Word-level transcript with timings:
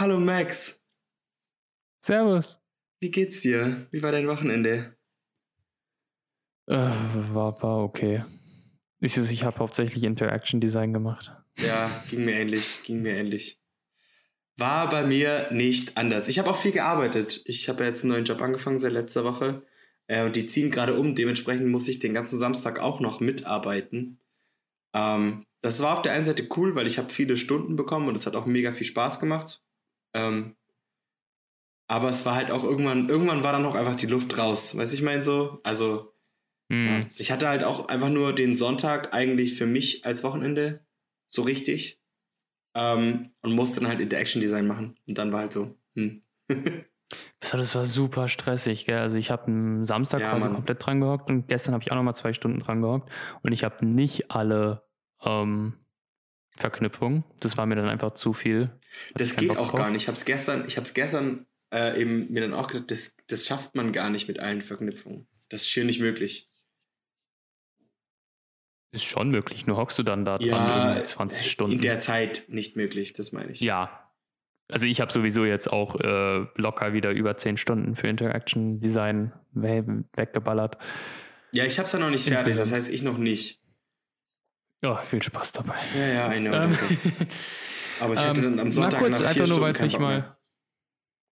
Hallo 0.00 0.20
Max, 0.20 0.80
Servus. 2.04 2.60
wie 3.00 3.10
geht's 3.10 3.40
dir? 3.40 3.88
Wie 3.90 4.00
war 4.00 4.12
dein 4.12 4.28
Wochenende? 4.28 4.96
Äh, 6.68 6.88
war, 7.32 7.60
war 7.64 7.78
okay. 7.78 8.22
Ich, 9.00 9.16
ich 9.16 9.42
habe 9.42 9.58
hauptsächlich 9.58 10.04
Interaction 10.04 10.60
Design 10.60 10.92
gemacht. 10.92 11.32
Ja, 11.58 11.90
ging 12.08 12.24
mir 12.24 12.34
ähnlich, 12.34 12.84
ging 12.84 13.02
mir 13.02 13.16
ähnlich. 13.16 13.60
War 14.56 14.88
bei 14.88 15.04
mir 15.04 15.48
nicht 15.50 15.98
anders. 15.98 16.28
Ich 16.28 16.38
habe 16.38 16.48
auch 16.48 16.58
viel 16.58 16.70
gearbeitet. 16.70 17.42
Ich 17.44 17.68
habe 17.68 17.80
ja 17.80 17.86
jetzt 17.86 18.04
einen 18.04 18.12
neuen 18.12 18.24
Job 18.24 18.40
angefangen 18.40 18.78
seit 18.78 18.92
letzter 18.92 19.24
Woche. 19.24 19.66
Äh, 20.06 20.24
und 20.24 20.36
die 20.36 20.46
ziehen 20.46 20.70
gerade 20.70 20.96
um. 20.96 21.16
Dementsprechend 21.16 21.66
muss 21.66 21.88
ich 21.88 21.98
den 21.98 22.14
ganzen 22.14 22.38
Samstag 22.38 22.78
auch 22.78 23.00
noch 23.00 23.18
mitarbeiten. 23.18 24.20
Ähm, 24.94 25.42
das 25.60 25.82
war 25.82 25.94
auf 25.94 26.02
der 26.02 26.12
einen 26.12 26.22
Seite 26.22 26.46
cool, 26.56 26.76
weil 26.76 26.86
ich 26.86 26.98
habe 26.98 27.10
viele 27.10 27.36
Stunden 27.36 27.74
bekommen 27.74 28.06
und 28.06 28.16
es 28.16 28.26
hat 28.26 28.36
auch 28.36 28.46
mega 28.46 28.70
viel 28.70 28.86
Spaß 28.86 29.18
gemacht. 29.18 29.64
Ähm, 30.14 30.56
aber 31.90 32.10
es 32.10 32.26
war 32.26 32.34
halt 32.34 32.50
auch 32.50 32.64
irgendwann, 32.64 33.08
irgendwann 33.08 33.42
war 33.42 33.52
dann 33.52 33.64
auch 33.64 33.74
einfach 33.74 33.96
die 33.96 34.06
Luft 34.06 34.36
raus. 34.38 34.76
Weißt 34.76 34.92
du, 34.92 34.96
ich 34.96 35.02
meine 35.02 35.22
so? 35.22 35.60
Also, 35.64 36.12
Hm. 36.70 36.86
ja. 36.86 37.06
ich 37.16 37.30
hatte 37.32 37.48
halt 37.48 37.64
auch 37.64 37.88
einfach 37.88 38.10
nur 38.10 38.34
den 38.34 38.54
Sonntag 38.54 39.14
eigentlich 39.14 39.54
für 39.54 39.64
mich 39.66 40.04
als 40.04 40.22
Wochenende 40.22 40.84
so 41.28 41.42
richtig. 41.42 42.02
Ähm, 42.74 43.30
und 43.40 43.54
musste 43.54 43.80
dann 43.80 43.88
halt 43.88 44.00
Interaction 44.00 44.42
Design 44.42 44.66
machen. 44.66 44.98
Und 45.06 45.16
dann 45.16 45.32
war 45.32 45.40
halt 45.40 45.52
so, 45.52 45.74
hm. 45.94 46.22
Das 47.40 47.52
war, 47.54 47.60
das 47.60 47.74
war 47.74 47.86
super 47.86 48.28
stressig, 48.28 48.84
gell? 48.84 48.98
Also 48.98 49.16
ich 49.16 49.30
habe 49.30 49.44
am 49.46 49.84
Samstag 49.86 50.20
Ja, 50.20 50.30
quasi 50.30 50.46
Mann. 50.48 50.56
komplett 50.56 50.84
dran 50.84 51.00
gehockt 51.00 51.30
und 51.30 51.48
gestern 51.48 51.72
habe 51.72 51.82
ich 51.82 51.90
auch 51.90 51.96
nochmal 51.96 52.14
zwei 52.14 52.34
Stunden 52.34 52.58
dran 52.60 52.82
gehockt 52.82 53.10
und 53.42 53.52
ich 53.52 53.64
habe 53.64 53.86
nicht 53.86 54.30
alle 54.30 54.82
ähm, 55.22 55.72
Verknüpfungen. 56.58 57.24
Das 57.40 57.56
war 57.56 57.66
mir 57.66 57.76
dann 57.76 57.88
einfach 57.88 58.12
zu 58.12 58.32
viel. 58.32 58.70
Das 59.14 59.36
geht 59.36 59.50
auch 59.56 59.70
drauf. 59.70 59.78
gar 59.78 59.90
nicht. 59.90 60.02
Ich 60.02 60.08
habe 60.08 60.16
es 60.16 60.24
gestern, 60.24 60.64
ich 60.66 60.76
hab's 60.76 60.94
gestern 60.94 61.46
äh, 61.72 62.00
eben 62.00 62.30
mir 62.32 62.40
dann 62.40 62.54
auch 62.54 62.66
gedacht, 62.68 62.90
das, 62.90 63.16
das 63.28 63.46
schafft 63.46 63.74
man 63.74 63.92
gar 63.92 64.10
nicht 64.10 64.28
mit 64.28 64.40
allen 64.40 64.62
Verknüpfungen. 64.62 65.26
Das 65.48 65.62
ist 65.62 65.70
schier 65.70 65.84
nicht 65.84 66.00
möglich. 66.00 66.48
Ist 68.90 69.04
schon 69.04 69.30
möglich, 69.30 69.66
nur 69.66 69.76
hockst 69.76 69.98
du 69.98 70.02
dann 70.02 70.24
da 70.24 70.38
Ja, 70.40 70.88
irgendwie 70.88 71.04
20 71.04 71.50
Stunden. 71.50 71.72
in 71.74 71.80
der 71.82 72.00
Zeit 72.00 72.44
nicht 72.48 72.76
möglich, 72.76 73.12
das 73.12 73.32
meine 73.32 73.52
ich. 73.52 73.60
Ja. 73.60 74.04
Also 74.70 74.86
ich 74.86 75.00
habe 75.00 75.12
sowieso 75.12 75.44
jetzt 75.44 75.70
auch 75.70 75.98
äh, 76.00 76.46
locker 76.56 76.92
wieder 76.92 77.10
über 77.10 77.36
10 77.36 77.56
Stunden 77.56 77.96
für 77.96 78.06
Interaction 78.08 78.80
Design 78.80 79.32
we 79.52 80.04
weggeballert. 80.14 80.76
Ja, 81.52 81.64
ich 81.64 81.78
habe 81.78 81.86
es 81.86 81.92
ja 81.92 81.98
noch 81.98 82.10
nicht 82.10 82.28
fertig, 82.28 82.56
das 82.56 82.72
heißt 82.72 82.90
ich 82.90 83.02
noch 83.02 83.16
nicht. 83.16 83.57
Ja, 84.82 84.98
viel 84.98 85.22
Spaß 85.22 85.52
dabei. 85.52 85.76
Ja, 85.96 86.06
ja, 86.06 86.40
know, 86.40 86.52
Ähm. 86.52 86.78
Aber 88.00 88.14
ich 88.14 88.20
hatte 88.20 88.40
ähm, 88.40 88.52
dann 88.52 88.60
am 88.60 88.72
Sonntag 88.72 89.00
kurz, 89.00 89.18
nach 89.18 89.32
vier 89.32 89.42
einfach 89.42 89.56
nur, 89.56 89.60
weil 89.60 89.72
es 89.72 89.80
mich 89.80 89.98
mal, 89.98 90.36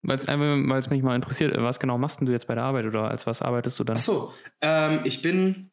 weil 0.02 0.16
es 0.16 0.26
einfach, 0.26 0.70
weil 0.70 0.78
es 0.78 0.88
mich 0.88 1.02
mal 1.02 1.14
interessiert, 1.14 1.54
was 1.58 1.78
genau 1.78 1.98
machst 1.98 2.20
du 2.22 2.30
jetzt 2.30 2.46
bei 2.46 2.54
der 2.54 2.64
Arbeit 2.64 2.86
oder 2.86 3.10
als 3.10 3.26
was 3.26 3.42
arbeitest 3.42 3.78
du 3.78 3.84
dann? 3.84 3.96
Achso, 3.96 4.32
ähm, 4.62 5.00
ich 5.04 5.20
bin 5.20 5.72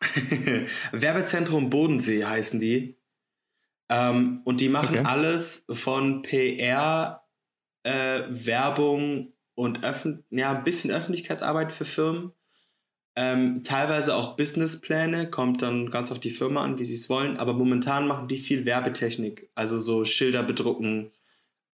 Werbezentrum 0.92 1.70
Bodensee 1.70 2.24
heißen 2.24 2.60
die. 2.60 2.98
Ähm, 3.88 4.42
und 4.44 4.60
die 4.60 4.68
machen 4.68 4.98
Okay. 4.98 5.06
alles 5.06 5.64
von 5.70 6.22
PR, 6.22 7.22
äh, 7.84 8.22
Werbung 8.28 9.32
und 9.54 9.84
Öffn 9.84 10.24
ja, 10.30 10.52
ein 10.52 10.64
bisschen 10.64 10.90
Öffentlichkeitsarbeit 10.90 11.72
für 11.72 11.84
Firmen. 11.84 12.32
Ähm, 13.18 13.64
teilweise 13.64 14.14
auch 14.14 14.36
Businesspläne, 14.36 15.30
kommt 15.30 15.62
dann 15.62 15.90
ganz 15.90 16.12
auf 16.12 16.20
die 16.20 16.30
Firma 16.30 16.62
an, 16.62 16.78
wie 16.78 16.84
sie 16.84 16.94
es 16.94 17.08
wollen. 17.08 17.38
Aber 17.38 17.54
momentan 17.54 18.06
machen 18.06 18.28
die 18.28 18.36
viel 18.36 18.66
Werbetechnik. 18.66 19.48
Also 19.54 19.78
so 19.78 20.04
Schilder 20.04 20.42
bedrucken, 20.42 21.10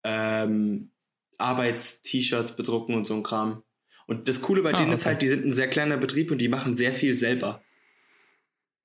ähm, 0.04 0.90
Arbeits-T-Shirts 1.38 2.54
bedrucken 2.54 2.94
und 2.94 3.06
so 3.06 3.14
ein 3.14 3.22
Kram. 3.24 3.62
Und 4.06 4.28
das 4.28 4.40
Coole 4.40 4.62
bei 4.62 4.72
Ah, 4.72 4.76
denen 4.76 4.92
ist 4.92 5.00
okay. 5.00 5.08
halt, 5.10 5.22
die 5.22 5.26
sind 5.28 5.44
ein 5.44 5.52
sehr 5.52 5.68
kleiner 5.68 5.96
Betrieb 5.96 6.30
und 6.30 6.38
die 6.38 6.48
machen 6.48 6.76
sehr 6.76 6.94
viel 6.94 7.16
selber. 7.16 7.60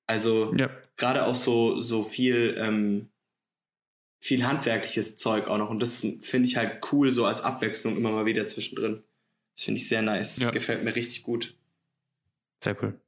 Also 0.06 0.54
Ja. 0.56 0.70
gerade 0.96 1.26
auch 1.26 1.34
so, 1.36 1.80
so 1.80 2.02
viel, 2.02 2.56
ähm, 2.58 3.08
viel 4.20 4.44
handwerkliches 4.46 5.16
Zeug 5.16 5.46
auch 5.48 5.58
noch. 5.58 5.70
Und 5.70 5.80
das 5.80 6.00
finde 6.22 6.48
ich 6.48 6.56
halt 6.56 6.80
cool, 6.92 7.12
so 7.12 7.24
als 7.24 7.40
Abwechslung 7.40 7.96
immer 7.96 8.10
mal 8.10 8.26
wieder 8.26 8.46
zwischendrin. 8.48 9.04
Das 9.54 9.64
finde 9.64 9.78
ich 9.80 9.86
sehr 9.88 10.02
nice. 10.02 10.36
Das 10.36 10.44
Ja. 10.46 10.50
gefällt 10.50 10.82
mir 10.82 10.96
richtig 10.96 11.22
gut. 11.22 11.54
Sehr 12.62 12.76
cool. 12.82 13.00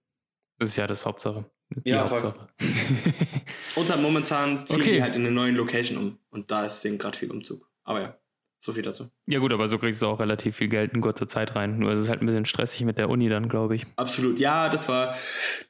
Das 0.58 0.70
ist 0.70 0.76
ja 0.76 0.86
das 0.86 1.04
Hauptsache. 1.06 1.50
Das 1.70 1.82
die 1.84 1.90
Ja, 1.90 2.06
voll. 2.06 2.20
Hauptsache. 2.22 2.48
Und 3.76 3.88
dann 3.88 4.02
momentan 4.02 4.66
ziehen 4.66 4.80
Okay. 4.80 4.90
die 4.92 5.02
halt 5.02 5.14
in 5.16 5.22
eine 5.22 5.30
neue 5.30 5.52
Location 5.52 5.96
um. 5.98 6.18
Und 6.30 6.50
da 6.50 6.66
ist 6.66 6.76
deswegen 6.78 6.98
gerade 6.98 7.16
viel 7.16 7.30
Umzug. 7.30 7.68
Aber 7.84 8.02
ja, 8.02 8.16
so 8.62 8.72
viel 8.72 8.82
dazu. 8.82 9.08
ja 9.26 9.38
gut, 9.38 9.52
aber 9.52 9.68
so 9.68 9.78
kriegst 9.78 10.02
du 10.02 10.06
auch 10.06 10.20
relativ 10.20 10.56
viel 10.56 10.68
Geld 10.68 10.92
in 10.92 11.00
kurzer 11.00 11.26
Zeit 11.28 11.54
rein. 11.56 11.78
Nur 11.78 11.92
es 11.92 11.98
ist 12.00 12.08
halt 12.08 12.20
ein 12.22 12.26
bisschen 12.26 12.44
stressig 12.44 12.84
mit 12.84 12.98
der 12.98 13.08
Uni 13.08 13.28
dann, 13.28 13.48
glaube 13.48 13.74
ich. 13.74 13.86
Absolut. 13.96 14.38
Ja, 14.38 14.68
das 14.68 14.88
war 14.88 15.16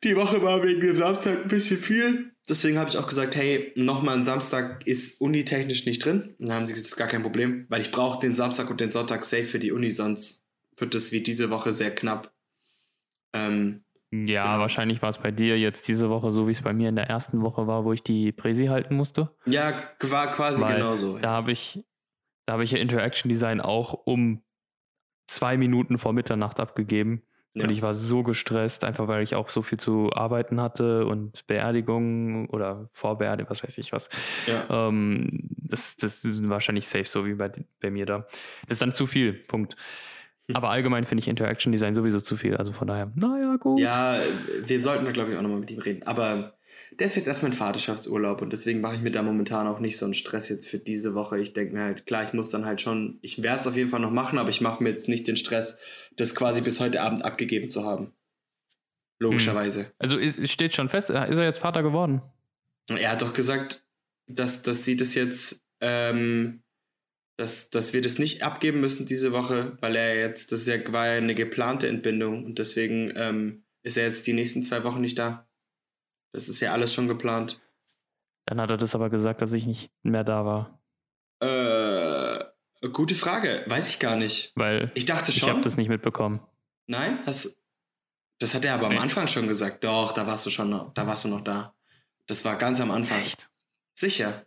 die 0.02 0.16
Woche 0.16 0.42
war 0.42 0.62
wegen 0.62 0.80
dem 0.80 0.96
Samstag 0.96 1.42
ein 1.42 1.48
bisschen 1.48 1.78
viel. 1.78 2.32
Deswegen 2.48 2.78
habe 2.78 2.90
ich 2.90 2.98
auch 2.98 3.06
gesagt, 3.06 3.36
hey, 3.36 3.72
nochmal 3.76 4.16
ein 4.16 4.24
Samstag 4.24 4.84
ist 4.86 5.20
unitechnisch 5.20 5.86
nicht 5.86 6.04
drin. 6.04 6.34
Und 6.38 6.48
dann 6.48 6.56
haben 6.56 6.66
sie 6.66 6.72
gesagt, 6.72 6.86
das 6.86 6.92
ist 6.92 6.98
gar 6.98 7.06
kein 7.06 7.22
Problem, 7.22 7.66
weil 7.68 7.80
ich 7.80 7.92
brauche 7.92 8.18
den 8.20 8.34
Samstag 8.34 8.68
und 8.70 8.80
den 8.80 8.90
Sonntag 8.90 9.22
safe 9.22 9.44
für 9.44 9.60
die 9.60 9.70
Uni, 9.70 9.90
sonst 9.90 10.46
wird 10.76 10.94
es 10.96 11.12
wie 11.12 11.20
diese 11.20 11.50
Woche 11.50 11.72
sehr 11.72 11.94
knapp. 11.94 12.32
Ähm, 13.32 13.84
Ja, 14.12 14.44
Genau. 14.44 14.58
wahrscheinlich 14.58 15.02
war 15.02 15.08
es 15.10 15.18
bei 15.18 15.30
dir 15.30 15.56
jetzt 15.58 15.86
diese 15.86 16.10
Woche 16.10 16.32
so, 16.32 16.48
wie 16.48 16.52
es 16.52 16.62
bei 16.62 16.72
mir 16.72 16.88
in 16.88 16.96
der 16.96 17.08
ersten 17.08 17.42
Woche 17.42 17.66
war, 17.68 17.84
wo 17.84 17.92
ich 17.92 18.02
die 18.02 18.32
Präsi 18.32 18.66
halten 18.66 18.96
musste. 18.96 19.30
ja, 19.46 19.72
war 20.00 20.30
quasi 20.32 20.62
Weil 20.62 20.76
genauso. 20.78 21.18
Da 21.18 21.30
habe 21.30 21.52
ich, 21.52 21.84
da 22.46 22.54
habe 22.54 22.64
ich 22.64 22.72
ja 22.72 22.78
Interaction 22.78 23.28
Design 23.28 23.60
auch 23.60 23.92
um 23.92 24.42
zwei 25.28 25.56
Minuten 25.56 25.98
vor 25.98 26.12
Mitternacht 26.12 26.58
abgegeben. 26.58 27.22
Ja. 27.54 27.64
Und 27.64 27.70
ich 27.70 27.82
war 27.82 27.94
so 27.94 28.22
gestresst, 28.22 28.84
einfach 28.84 29.08
weil 29.08 29.22
ich 29.24 29.34
auch 29.34 29.48
so 29.48 29.62
viel 29.62 29.78
zu 29.78 30.12
arbeiten 30.12 30.60
hatte 30.60 31.06
und 31.06 31.46
Beerdigungen 31.48 32.48
oder 32.48 32.88
Vorbeerdigung, 32.92 33.50
was 33.50 33.62
weiß 33.64 33.76
ich 33.78 33.92
was. 33.92 34.08
Ja. 34.46 34.88
Ähm, 34.88 35.48
das, 35.56 35.96
das 35.96 36.24
ist 36.24 36.48
wahrscheinlich 36.48 36.88
safe, 36.88 37.04
so 37.04 37.26
wie 37.26 37.34
bei, 37.34 37.50
bei 37.80 37.90
mir 37.90 38.06
da. 38.06 38.18
Das 38.62 38.72
ist 38.76 38.82
dann 38.82 38.94
zu 38.94 39.06
viel, 39.06 39.32
Punkt. 39.32 39.76
Hm. 40.50 40.56
Aber 40.56 40.70
allgemein 40.70 41.04
finde 41.04 41.22
ich 41.22 41.28
Interaction 41.28 41.72
Design 41.72 41.94
sowieso 41.94 42.20
zu 42.20 42.36
viel. 42.36 42.56
Also 42.56 42.72
von 42.72 42.86
daher, 42.88 43.10
naja, 43.14 43.56
gut. 43.56 43.80
Ja, 43.80 44.18
wir 44.64 44.80
sollten 44.80 45.04
da, 45.04 45.12
glaube 45.12 45.30
ich, 45.32 45.36
auch 45.38 45.42
nochmal 45.42 45.60
mit 45.60 45.70
ihm 45.70 45.78
reden. 45.78 46.02
Aber 46.04 46.54
der 46.98 47.06
ist 47.06 47.16
jetzt 47.16 47.26
erst 47.26 47.42
mein 47.42 47.52
Vaterschaftsurlaub 47.52 48.42
und 48.42 48.52
deswegen 48.52 48.80
mache 48.80 48.96
ich 48.96 49.00
mir 49.02 49.10
da 49.10 49.22
momentan 49.22 49.66
auch 49.66 49.80
nicht 49.80 49.96
so 49.96 50.04
einen 50.04 50.14
Stress 50.14 50.48
jetzt 50.48 50.68
für 50.68 50.78
diese 50.78 51.14
Woche. 51.14 51.38
Ich 51.38 51.52
denke 51.52 51.74
mir 51.74 51.82
halt, 51.82 52.06
klar, 52.06 52.22
ich 52.24 52.32
muss 52.32 52.50
dann 52.50 52.64
halt 52.64 52.80
schon, 52.80 53.18
ich 53.22 53.42
werde 53.42 53.60
es 53.60 53.66
auf 53.66 53.76
jeden 53.76 53.88
Fall 53.90 54.00
noch 54.00 54.10
machen, 54.10 54.38
aber 54.38 54.50
ich 54.50 54.60
mache 54.60 54.82
mir 54.82 54.90
jetzt 54.90 55.08
nicht 55.08 55.26
den 55.26 55.36
Stress, 55.36 56.10
das 56.16 56.34
quasi 56.34 56.60
bis 56.60 56.80
heute 56.80 57.00
Abend 57.02 57.24
abgegeben 57.24 57.70
zu 57.70 57.84
haben. 57.84 58.12
Logischerweise. 59.18 59.92
Also 59.98 60.16
ist- 60.16 60.38
es 60.38 60.50
steht 60.50 60.74
schon 60.74 60.88
fest, 60.88 61.10
äh, 61.10 61.30
ist 61.30 61.36
er 61.38 61.44
jetzt 61.44 61.58
Vater 61.58 61.82
geworden? 61.82 62.22
Er 62.88 63.12
hat 63.12 63.22
doch 63.22 63.32
gesagt, 63.32 63.84
dass, 64.26 64.62
dass 64.62 64.84
sie 64.84 64.96
das 64.96 65.14
jetzt, 65.14 65.60
ähm, 65.80 66.62
dass, 67.40 67.70
dass 67.70 67.92
wir 67.94 68.02
das 68.02 68.18
nicht 68.18 68.42
abgeben 68.42 68.80
müssen 68.80 69.06
diese 69.06 69.32
Woche, 69.32 69.78
weil 69.80 69.96
er 69.96 70.14
jetzt, 70.18 70.52
das 70.52 70.60
ist 70.60 70.68
ja, 70.68 70.92
war 70.92 71.06
ja 71.06 71.14
eine 71.14 71.34
geplante 71.34 71.88
Entbindung 71.88 72.44
und 72.44 72.58
deswegen 72.58 73.12
ähm, 73.16 73.64
ist 73.82 73.96
er 73.96 74.04
jetzt 74.04 74.26
die 74.26 74.34
nächsten 74.34 74.62
zwei 74.62 74.84
Wochen 74.84 75.00
nicht 75.00 75.18
da. 75.18 75.48
Das 76.32 76.48
ist 76.48 76.60
ja 76.60 76.72
alles 76.72 76.92
schon 76.92 77.08
geplant. 77.08 77.58
Dann 78.44 78.60
hat 78.60 78.70
er 78.70 78.76
das 78.76 78.94
aber 78.94 79.08
gesagt, 79.08 79.40
dass 79.40 79.52
ich 79.52 79.64
nicht 79.66 79.90
mehr 80.02 80.22
da 80.22 80.44
war. 80.44 80.82
Äh, 81.40 82.88
gute 82.88 83.14
Frage. 83.14 83.64
Weiß 83.66 83.88
ich 83.88 83.98
gar 83.98 84.16
nicht. 84.16 84.52
Weil 84.54 84.90
Ich 84.94 85.06
dachte 85.06 85.30
ich 85.30 85.38
schon. 85.38 85.48
habe 85.48 85.60
das 85.62 85.76
nicht 85.78 85.88
mitbekommen. 85.88 86.40
Nein? 86.86 87.20
Hast 87.24 87.56
das 88.38 88.54
hat 88.54 88.64
er 88.64 88.74
aber 88.74 88.86
am 88.86 88.92
Nee. 88.92 88.98
Anfang 88.98 89.28
schon 89.28 89.48
gesagt. 89.48 89.84
Doch, 89.84 90.12
da 90.12 90.26
warst 90.26 90.44
du 90.46 90.50
schon 90.50 90.70
noch, 90.70 90.92
da 90.94 91.06
warst 91.06 91.24
du 91.24 91.28
noch 91.28 91.42
da. 91.42 91.74
Das 92.26 92.44
war 92.44 92.56
ganz 92.56 92.80
am 92.80 92.90
Anfang. 92.90 93.22
Sicher. 93.94 94.46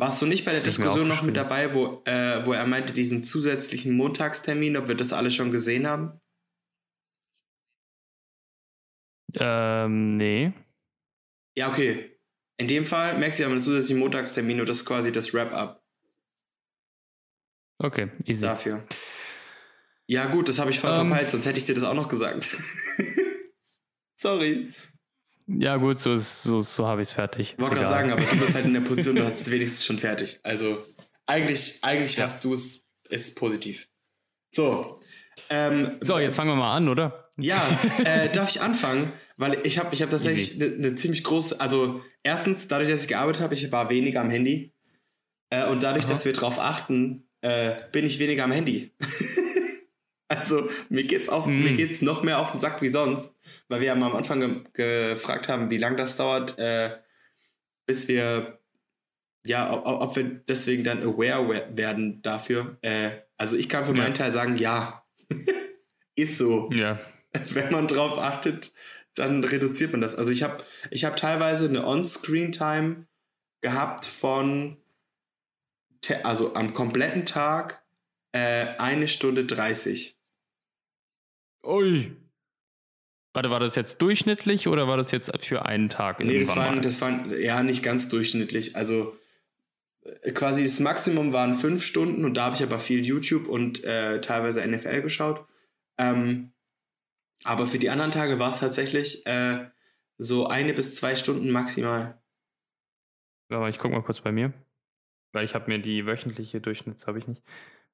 Warst 0.00 0.22
du 0.22 0.26
nicht 0.26 0.44
bei 0.44 0.52
der 0.52 0.60
Das 0.60 0.76
Diskussion 0.76 1.08
noch 1.08 1.22
mit 1.22 1.36
dabei, 1.36 1.74
wo, 1.74 2.02
äh, 2.04 2.46
wo 2.46 2.52
er 2.52 2.66
meinte, 2.66 2.92
diesen 2.92 3.22
zusätzlichen 3.22 3.96
Montagstermin, 3.96 4.76
ob 4.76 4.86
wir 4.86 4.94
das 4.94 5.12
alle 5.12 5.30
schon 5.32 5.50
gesehen 5.50 5.88
haben? 5.88 6.20
Ähm, 9.34 10.16
nee. 10.16 10.52
Ja, 11.56 11.68
okay. 11.70 12.16
In 12.60 12.68
dem 12.68 12.86
Fall 12.86 13.18
merkst 13.18 13.38
du, 13.38 13.42
wir 13.42 13.46
haben 13.46 13.52
einen 13.52 13.62
zusätzlichen 13.62 13.98
Montagstermin 13.98 14.60
und 14.60 14.68
das 14.68 14.78
ist 14.78 14.84
quasi 14.86 15.12
das 15.12 15.32
Wrap-up 15.34 15.82
Okay, 17.80 18.10
easy. 18.24 18.42
dafür. 18.42 18.84
Ja, 20.08 20.26
gut, 20.26 20.48
das 20.48 20.58
habe 20.58 20.70
ich 20.70 20.80
voll 20.80 20.90
Ähm. 20.90 21.08
verpeilt, 21.08 21.30
sonst 21.30 21.46
hätte 21.46 21.58
ich 21.58 21.64
dir 21.64 21.74
das 21.74 21.84
auch 21.84 21.94
noch 21.94 22.08
gesagt. 22.08 22.48
Sorry. 24.18 24.72
Ja, 25.48 25.76
gut, 25.76 25.98
so, 25.98 26.12
ist- 26.12 26.42
so, 26.42 26.60
so 26.60 26.86
habe 26.86 27.00
ich 27.02 27.08
es 27.08 27.12
fertig. 27.14 27.54
Ich 27.56 27.62
wollte 27.62 27.76
gerade 27.76 27.88
sagen, 27.88 28.12
aber 28.12 28.22
du 28.22 28.36
bist 28.36 28.54
halt 28.54 28.66
in 28.66 28.74
der 28.74 28.82
Position, 28.82 29.16
du 29.16 29.24
hast 29.24 29.40
es 29.40 29.50
wenigstens 29.50 29.84
schon 29.84 29.98
fertig. 29.98 30.38
Also 30.42 30.84
eigentlich, 31.26 31.78
eigentlich 31.82 32.16
Ja. 32.16 32.24
hast 32.24 32.44
du 32.44 32.52
es, 32.52 32.86
ist 33.08 33.36
positiv. 33.36 33.88
So. 34.54 35.00
Ähm, 35.50 35.96
So, 36.02 36.18
jetzt 36.18 36.36
fangen 36.36 36.50
wir 36.50 36.56
mal 36.56 36.76
an, 36.76 36.88
oder? 36.88 37.30
Ja, 37.38 37.78
äh, 38.04 38.28
darf 38.30 38.50
ich 38.50 38.60
anfangen? 38.60 39.12
Weil 39.36 39.60
ich 39.64 39.78
habe 39.78 39.94
ich 39.94 40.02
hab 40.02 40.10
tatsächlich 40.10 40.60
eine 40.60 40.70
ne 40.76 40.94
ziemlich 40.96 41.22
große, 41.24 41.60
also 41.60 42.02
erstens, 42.24 42.66
dadurch, 42.68 42.90
dass 42.90 43.02
ich 43.02 43.08
gearbeitet 43.08 43.40
habe, 43.42 43.54
ich 43.54 43.70
war 43.72 43.88
weniger 43.88 44.20
am 44.20 44.30
Handy. 44.30 44.74
Äh, 45.50 45.66
und 45.68 45.82
dadurch, 45.82 46.04
Aha. 46.06 46.12
dass 46.12 46.24
wir 46.24 46.32
darauf 46.34 46.58
achten, 46.58 47.28
äh, 47.40 47.76
bin 47.92 48.04
ich 48.04 48.18
weniger 48.18 48.44
am 48.44 48.52
Handy. 48.52 48.92
also 50.28 50.68
mir 50.90 51.04
geht's 51.04 51.28
auf, 51.28 51.46
mm. 51.46 51.62
mir 51.62 51.72
geht's 51.72 52.02
noch 52.02 52.22
mehr 52.22 52.38
auf 52.38 52.52
den 52.52 52.60
Sack 52.60 52.82
wie 52.82 52.88
sonst, 52.88 53.36
weil 53.68 53.80
wir 53.80 53.88
ja 53.88 53.94
mal 53.94 54.10
am 54.10 54.16
Anfang 54.16 54.40
ge 54.74 55.10
gefragt 55.10 55.48
haben, 55.48 55.70
wie 55.70 55.78
lange 55.78 55.96
das 55.96 56.16
dauert, 56.16 56.58
äh, 56.58 56.96
bis 57.86 58.08
wir 58.08 58.58
ja, 59.46 59.72
ob, 59.72 59.86
ob, 59.86 60.16
wir 60.16 60.24
deswegen 60.24 60.84
dann 60.84 61.02
aware 61.02 61.68
werden 61.74 62.20
dafür. 62.22 62.76
Äh, 62.82 63.10
also 63.36 63.56
ich 63.56 63.68
kann 63.68 63.84
für 63.84 63.92
ja. 63.92 64.02
meinen 64.02 64.14
Teil 64.14 64.30
sagen, 64.30 64.56
ja, 64.56 65.04
ist 66.14 66.38
so. 66.38 66.70
Ja. 66.72 66.98
Wenn 67.52 67.70
man 67.70 67.86
drauf 67.86 68.18
achtet, 68.18 68.72
dann 69.14 69.42
reduziert 69.44 69.92
man 69.92 70.00
das. 70.00 70.14
Also 70.14 70.30
ich 70.32 70.42
habe 70.42 70.62
ich 70.90 71.04
hab 71.04 71.16
teilweise 71.16 71.68
eine 71.68 71.86
On-Screen-Time 71.86 73.06
gehabt 73.60 74.06
von, 74.06 74.76
also 76.22 76.54
am 76.54 76.74
kompletten 76.74 77.26
Tag 77.26 77.82
äh, 78.32 78.66
eine 78.78 79.08
Stunde 79.08 79.44
30. 79.44 80.17
Ui. 81.64 82.16
Warte, 83.34 83.50
war 83.50 83.60
das 83.60 83.74
jetzt 83.74 84.00
durchschnittlich 84.02 84.68
oder 84.68 84.88
war 84.88 84.96
das 84.96 85.10
jetzt 85.10 85.30
für 85.44 85.64
einen 85.64 85.90
Tag? 85.90 86.20
Nee, 86.20 86.40
das 86.40 86.56
waren, 86.56 86.82
das 86.82 87.00
waren 87.00 87.30
ja 87.40 87.62
nicht 87.62 87.82
ganz 87.82 88.08
durchschnittlich. 88.08 88.74
Also 88.74 89.16
äh, 90.02 90.32
quasi 90.32 90.62
das 90.62 90.80
Maximum 90.80 91.32
waren 91.32 91.54
fünf 91.54 91.84
Stunden 91.84 92.24
und 92.24 92.34
da 92.34 92.46
habe 92.46 92.56
ich 92.56 92.62
aber 92.62 92.78
viel 92.78 93.04
YouTube 93.04 93.46
und 93.46 93.84
äh, 93.84 94.20
teilweise 94.20 94.66
NFL 94.66 95.02
geschaut. 95.02 95.46
Ähm, 95.98 96.52
aber 97.44 97.66
für 97.66 97.78
die 97.78 97.90
anderen 97.90 98.10
Tage 98.10 98.38
war 98.38 98.50
es 98.50 98.58
tatsächlich 98.58 99.24
äh, 99.26 99.68
so 100.16 100.48
eine 100.48 100.74
bis 100.74 100.96
zwei 100.96 101.14
Stunden 101.14 101.50
maximal. 101.50 102.20
Aber 103.50 103.68
ich 103.68 103.78
gucke 103.78 103.94
mal 103.94 104.02
kurz 104.02 104.20
bei 104.20 104.32
mir. 104.32 104.52
Weil 105.32 105.44
ich 105.44 105.54
habe 105.54 105.70
mir 105.70 105.78
die 105.78 106.06
wöchentliche 106.06 106.60
Durchschnitts 106.60 107.06
habe 107.06 107.18
ich 107.18 107.28
nicht. 107.28 107.42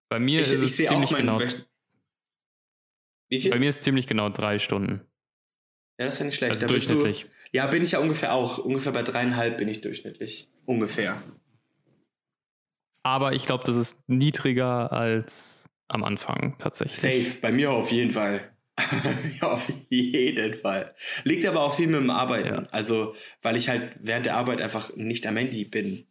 Bei 0.09 0.19
mir 0.19 0.41
ich, 0.41 0.53
ist 0.53 0.55
ich 0.55 0.81
es 0.81 0.89
ziemlich 0.89 1.15
genau. 1.15 1.39
Wie 3.35 3.41
viel? 3.41 3.51
Bei 3.51 3.59
mir 3.59 3.69
ist 3.69 3.83
ziemlich 3.83 4.07
genau 4.07 4.29
drei 4.29 4.61
Stunden. 4.61 5.01
Ja, 5.99 6.07
das 6.07 6.15
ist 6.15 6.21
ja 6.21 6.27
nicht 6.27 6.37
schlecht. 6.37 6.55
Also 6.55 6.67
durchschnittlich. 6.69 7.23
Du, 7.23 7.29
ja, 7.53 7.67
bin 7.67 7.83
ich 7.83 7.91
ja 7.91 7.99
ungefähr 7.99 8.33
auch. 8.33 8.59
Ungefähr 8.59 8.93
bei 8.93 9.03
dreieinhalb 9.03 9.59
bin 9.59 9.69
ich 9.69 9.81
durchschnittlich. 9.81 10.49
Ungefähr. 10.67 11.21
Aber 13.03 13.33
ich 13.33 13.45
glaube, 13.45 13.65
das 13.65 13.75
ist 13.75 13.99
niedriger 14.07 14.93
als 14.93 15.65
am 15.89 16.05
Anfang 16.05 16.57
tatsächlich. 16.61 16.97
Safe, 16.97 17.41
bei 17.41 17.51
mir 17.51 17.73
auf 17.73 17.91
jeden 17.91 18.13
Fall. 18.13 18.57
ja, 19.41 19.49
auf 19.51 19.69
jeden 19.89 20.55
Fall. 20.55 20.95
Liegt 21.25 21.45
aber 21.45 21.63
auch 21.65 21.75
viel 21.75 21.89
mit 21.89 22.01
dem 22.01 22.11
Arbeiten. 22.11 22.55
Ja. 22.55 22.69
Also, 22.71 23.17
weil 23.43 23.57
ich 23.57 23.69
halt 23.69 23.97
während 24.01 24.27
der 24.27 24.37
Arbeit 24.37 24.61
einfach 24.61 24.95
nicht 24.95 25.27
am 25.27 25.37
Handy 25.37 25.65
bin. 25.65 26.07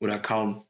Oder 0.00 0.18
kaum. 0.18 0.66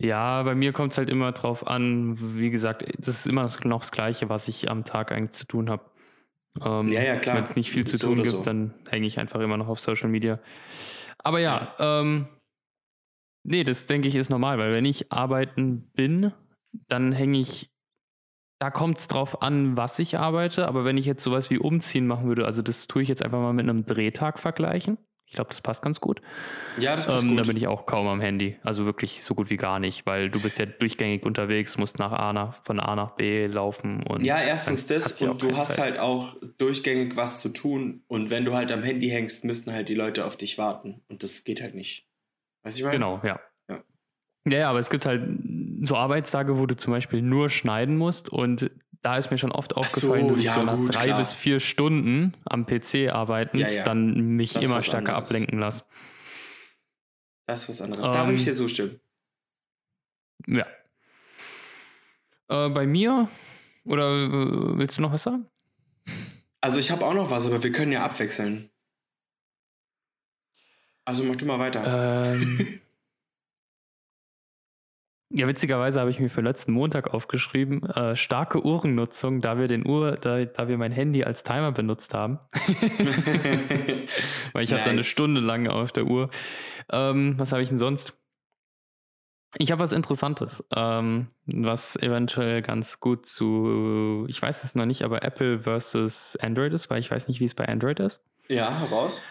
Ja, 0.00 0.42
bei 0.44 0.54
mir 0.54 0.72
kommt 0.72 0.92
es 0.92 0.98
halt 0.98 1.10
immer 1.10 1.32
drauf 1.32 1.66
an, 1.66 2.16
wie 2.36 2.50
gesagt, 2.50 2.84
das 2.98 3.08
ist 3.08 3.26
immer 3.26 3.48
noch 3.64 3.80
das 3.80 3.90
Gleiche, 3.90 4.28
was 4.28 4.46
ich 4.46 4.70
am 4.70 4.84
Tag 4.84 5.10
eigentlich 5.10 5.32
zu 5.32 5.44
tun 5.44 5.68
habe. 5.68 5.90
Ähm, 6.64 6.88
ja, 6.88 7.02
ja, 7.02 7.16
klar. 7.16 7.36
Wenn 7.36 7.44
es 7.44 7.56
nicht 7.56 7.70
viel 7.70 7.86
zu 7.86 7.98
tun 7.98 8.16
gibt, 8.16 8.28
so. 8.30 8.42
dann 8.42 8.74
hänge 8.88 9.06
ich 9.06 9.18
einfach 9.18 9.40
immer 9.40 9.56
noch 9.56 9.68
auf 9.68 9.80
Social 9.80 10.08
Media. 10.08 10.38
Aber 11.18 11.40
ja, 11.40 11.74
ja. 11.78 12.00
Ähm, 12.00 12.28
nee, 13.44 13.64
das 13.64 13.86
denke 13.86 14.06
ich 14.06 14.14
ist 14.14 14.30
normal, 14.30 14.58
weil 14.58 14.72
wenn 14.72 14.84
ich 14.84 15.10
arbeiten 15.10 15.90
bin, 15.94 16.32
dann 16.86 17.12
hänge 17.12 17.38
ich 17.38 17.70
da 18.60 18.70
kommt 18.70 18.98
es 18.98 19.06
drauf 19.06 19.40
an, 19.42 19.76
was 19.76 19.98
ich 20.00 20.18
arbeite, 20.18 20.66
aber 20.66 20.84
wenn 20.84 20.96
ich 20.96 21.06
jetzt 21.06 21.22
sowas 21.22 21.48
wie 21.48 21.58
umziehen 21.58 22.06
machen 22.06 22.26
würde, 22.26 22.44
also 22.44 22.60
das 22.60 22.88
tue 22.88 23.02
ich 23.02 23.08
jetzt 23.08 23.24
einfach 23.24 23.38
mal 23.38 23.52
mit 23.52 23.68
einem 23.68 23.86
Drehtag 23.86 24.38
vergleichen. 24.38 24.98
Ich 25.28 25.34
glaube, 25.34 25.50
das 25.50 25.60
passt 25.60 25.82
ganz 25.82 26.00
gut. 26.00 26.22
Ja, 26.78 26.96
das 26.96 27.06
passt 27.06 27.22
ähm, 27.22 27.30
gut. 27.30 27.40
Da 27.40 27.42
bin 27.42 27.56
ich 27.58 27.66
auch 27.66 27.84
kaum 27.84 28.08
am 28.08 28.18
Handy. 28.18 28.56
Also 28.62 28.86
wirklich 28.86 29.22
so 29.22 29.34
gut 29.34 29.50
wie 29.50 29.58
gar 29.58 29.78
nicht, 29.78 30.06
weil 30.06 30.30
du 30.30 30.40
bist 30.40 30.58
ja 30.58 30.64
durchgängig 30.64 31.26
unterwegs, 31.26 31.76
musst 31.76 31.98
nach 31.98 32.12
A 32.12 32.32
nach, 32.32 32.64
von 32.64 32.80
A 32.80 32.96
nach 32.96 33.10
B 33.10 33.46
laufen. 33.46 34.02
Und 34.06 34.24
ja, 34.24 34.40
erstens 34.40 34.86
das 34.86 35.20
und 35.20 35.42
du 35.42 35.54
hast 35.54 35.74
Zeit. 35.74 35.80
halt 35.80 35.98
auch 35.98 36.34
durchgängig 36.56 37.14
was 37.16 37.40
zu 37.40 37.50
tun. 37.50 38.04
Und 38.08 38.30
wenn 38.30 38.46
du 38.46 38.54
halt 38.54 38.72
am 38.72 38.82
Handy 38.82 39.10
hängst, 39.10 39.44
müssen 39.44 39.70
halt 39.70 39.90
die 39.90 39.94
Leute 39.94 40.24
auf 40.24 40.36
dich 40.36 40.56
warten. 40.56 41.02
Und 41.08 41.22
das 41.22 41.44
geht 41.44 41.60
halt 41.60 41.74
nicht. 41.74 42.08
Weißt 42.62 42.78
du, 42.78 42.80
ich 42.80 42.84
meine? 42.86 42.96
Genau, 42.96 43.20
ja. 43.22 43.38
ja. 43.68 43.82
Ja, 44.48 44.70
aber 44.70 44.78
es 44.78 44.88
gibt 44.88 45.04
halt 45.04 45.28
so 45.82 45.94
Arbeitstage, 45.94 46.58
wo 46.58 46.64
du 46.64 46.74
zum 46.74 46.94
Beispiel 46.94 47.20
nur 47.20 47.50
schneiden 47.50 47.98
musst 47.98 48.30
und 48.30 48.70
da 49.02 49.16
ist 49.16 49.30
mir 49.30 49.38
schon 49.38 49.52
oft 49.52 49.76
aufgefallen, 49.76 50.24
so, 50.24 50.30
dass 50.30 50.38
ich 50.38 50.44
ja, 50.44 50.54
so 50.54 50.62
nach 50.64 50.76
gut, 50.76 50.94
drei 50.94 51.06
klar. 51.06 51.18
bis 51.18 51.32
vier 51.34 51.60
Stunden 51.60 52.34
am 52.44 52.66
PC 52.66 53.10
arbeitend 53.10 53.62
ja, 53.62 53.68
ja. 53.68 53.84
dann 53.84 54.14
mich 54.36 54.52
das 54.52 54.64
immer 54.64 54.82
stärker 54.82 55.14
anderes. 55.14 55.30
ablenken 55.30 55.58
lasse. 55.58 55.84
Das 57.46 57.62
ist 57.62 57.68
was 57.68 57.80
anderes. 57.80 58.06
Ähm, 58.06 58.14
da 58.14 58.26
würde 58.26 58.34
ich 58.34 58.44
dir 58.44 58.54
so 58.54 58.68
stimmen. 58.68 59.00
Ja. 60.46 60.66
Äh, 62.48 62.68
bei 62.70 62.86
mir, 62.86 63.28
oder 63.84 64.14
äh, 64.14 64.78
willst 64.78 64.98
du 64.98 65.02
noch 65.02 65.12
was 65.12 65.22
sagen? 65.22 65.46
Also 66.60 66.78
ich 66.78 66.90
habe 66.90 67.04
auch 67.06 67.14
noch 67.14 67.30
was, 67.30 67.46
aber 67.46 67.62
wir 67.62 67.72
können 67.72 67.92
ja 67.92 68.04
abwechseln. 68.04 68.70
Also 71.04 71.24
mach 71.24 71.36
du 71.36 71.46
mal 71.46 71.58
weiter. 71.58 72.24
Ähm, 72.34 72.80
Ja, 75.30 75.46
witzigerweise 75.46 76.00
habe 76.00 76.08
ich 76.08 76.20
mir 76.20 76.30
für 76.30 76.40
letzten 76.40 76.72
Montag 76.72 77.12
aufgeschrieben, 77.12 77.82
äh, 77.90 78.16
starke 78.16 78.64
Uhrennutzung, 78.64 79.40
da 79.40 79.58
wir 79.58 79.68
den 79.68 79.86
Uhr, 79.86 80.16
da, 80.16 80.46
da 80.46 80.68
wir 80.68 80.78
mein 80.78 80.92
Handy 80.92 81.22
als 81.22 81.42
Timer 81.42 81.70
benutzt 81.70 82.14
haben. 82.14 82.38
Weil 84.54 84.64
ich 84.64 84.70
nice. 84.70 84.80
habe 84.80 84.84
da 84.84 84.90
eine 84.90 85.04
Stunde 85.04 85.42
lang 85.42 85.68
auf 85.68 85.92
der 85.92 86.06
Uhr. 86.06 86.30
Ähm, 86.90 87.34
was 87.38 87.52
habe 87.52 87.60
ich 87.60 87.68
denn 87.68 87.76
sonst? 87.76 88.14
Ich 89.58 89.70
habe 89.70 89.82
was 89.82 89.92
Interessantes, 89.92 90.64
ähm, 90.74 91.28
was 91.44 91.96
eventuell 91.96 92.62
ganz 92.62 93.00
gut 93.00 93.26
zu, 93.26 94.24
ich 94.28 94.40
weiß 94.40 94.64
es 94.64 94.74
noch 94.74 94.86
nicht, 94.86 95.02
aber 95.02 95.22
Apple 95.24 95.60
versus 95.60 96.36
Android 96.40 96.72
ist, 96.72 96.88
weil 96.88 97.00
ich 97.00 97.10
weiß 97.10 97.28
nicht, 97.28 97.40
wie 97.40 97.46
es 97.46 97.54
bei 97.54 97.68
Android 97.68 98.00
ist. 98.00 98.22
Ja, 98.48 98.80
heraus. 98.80 99.22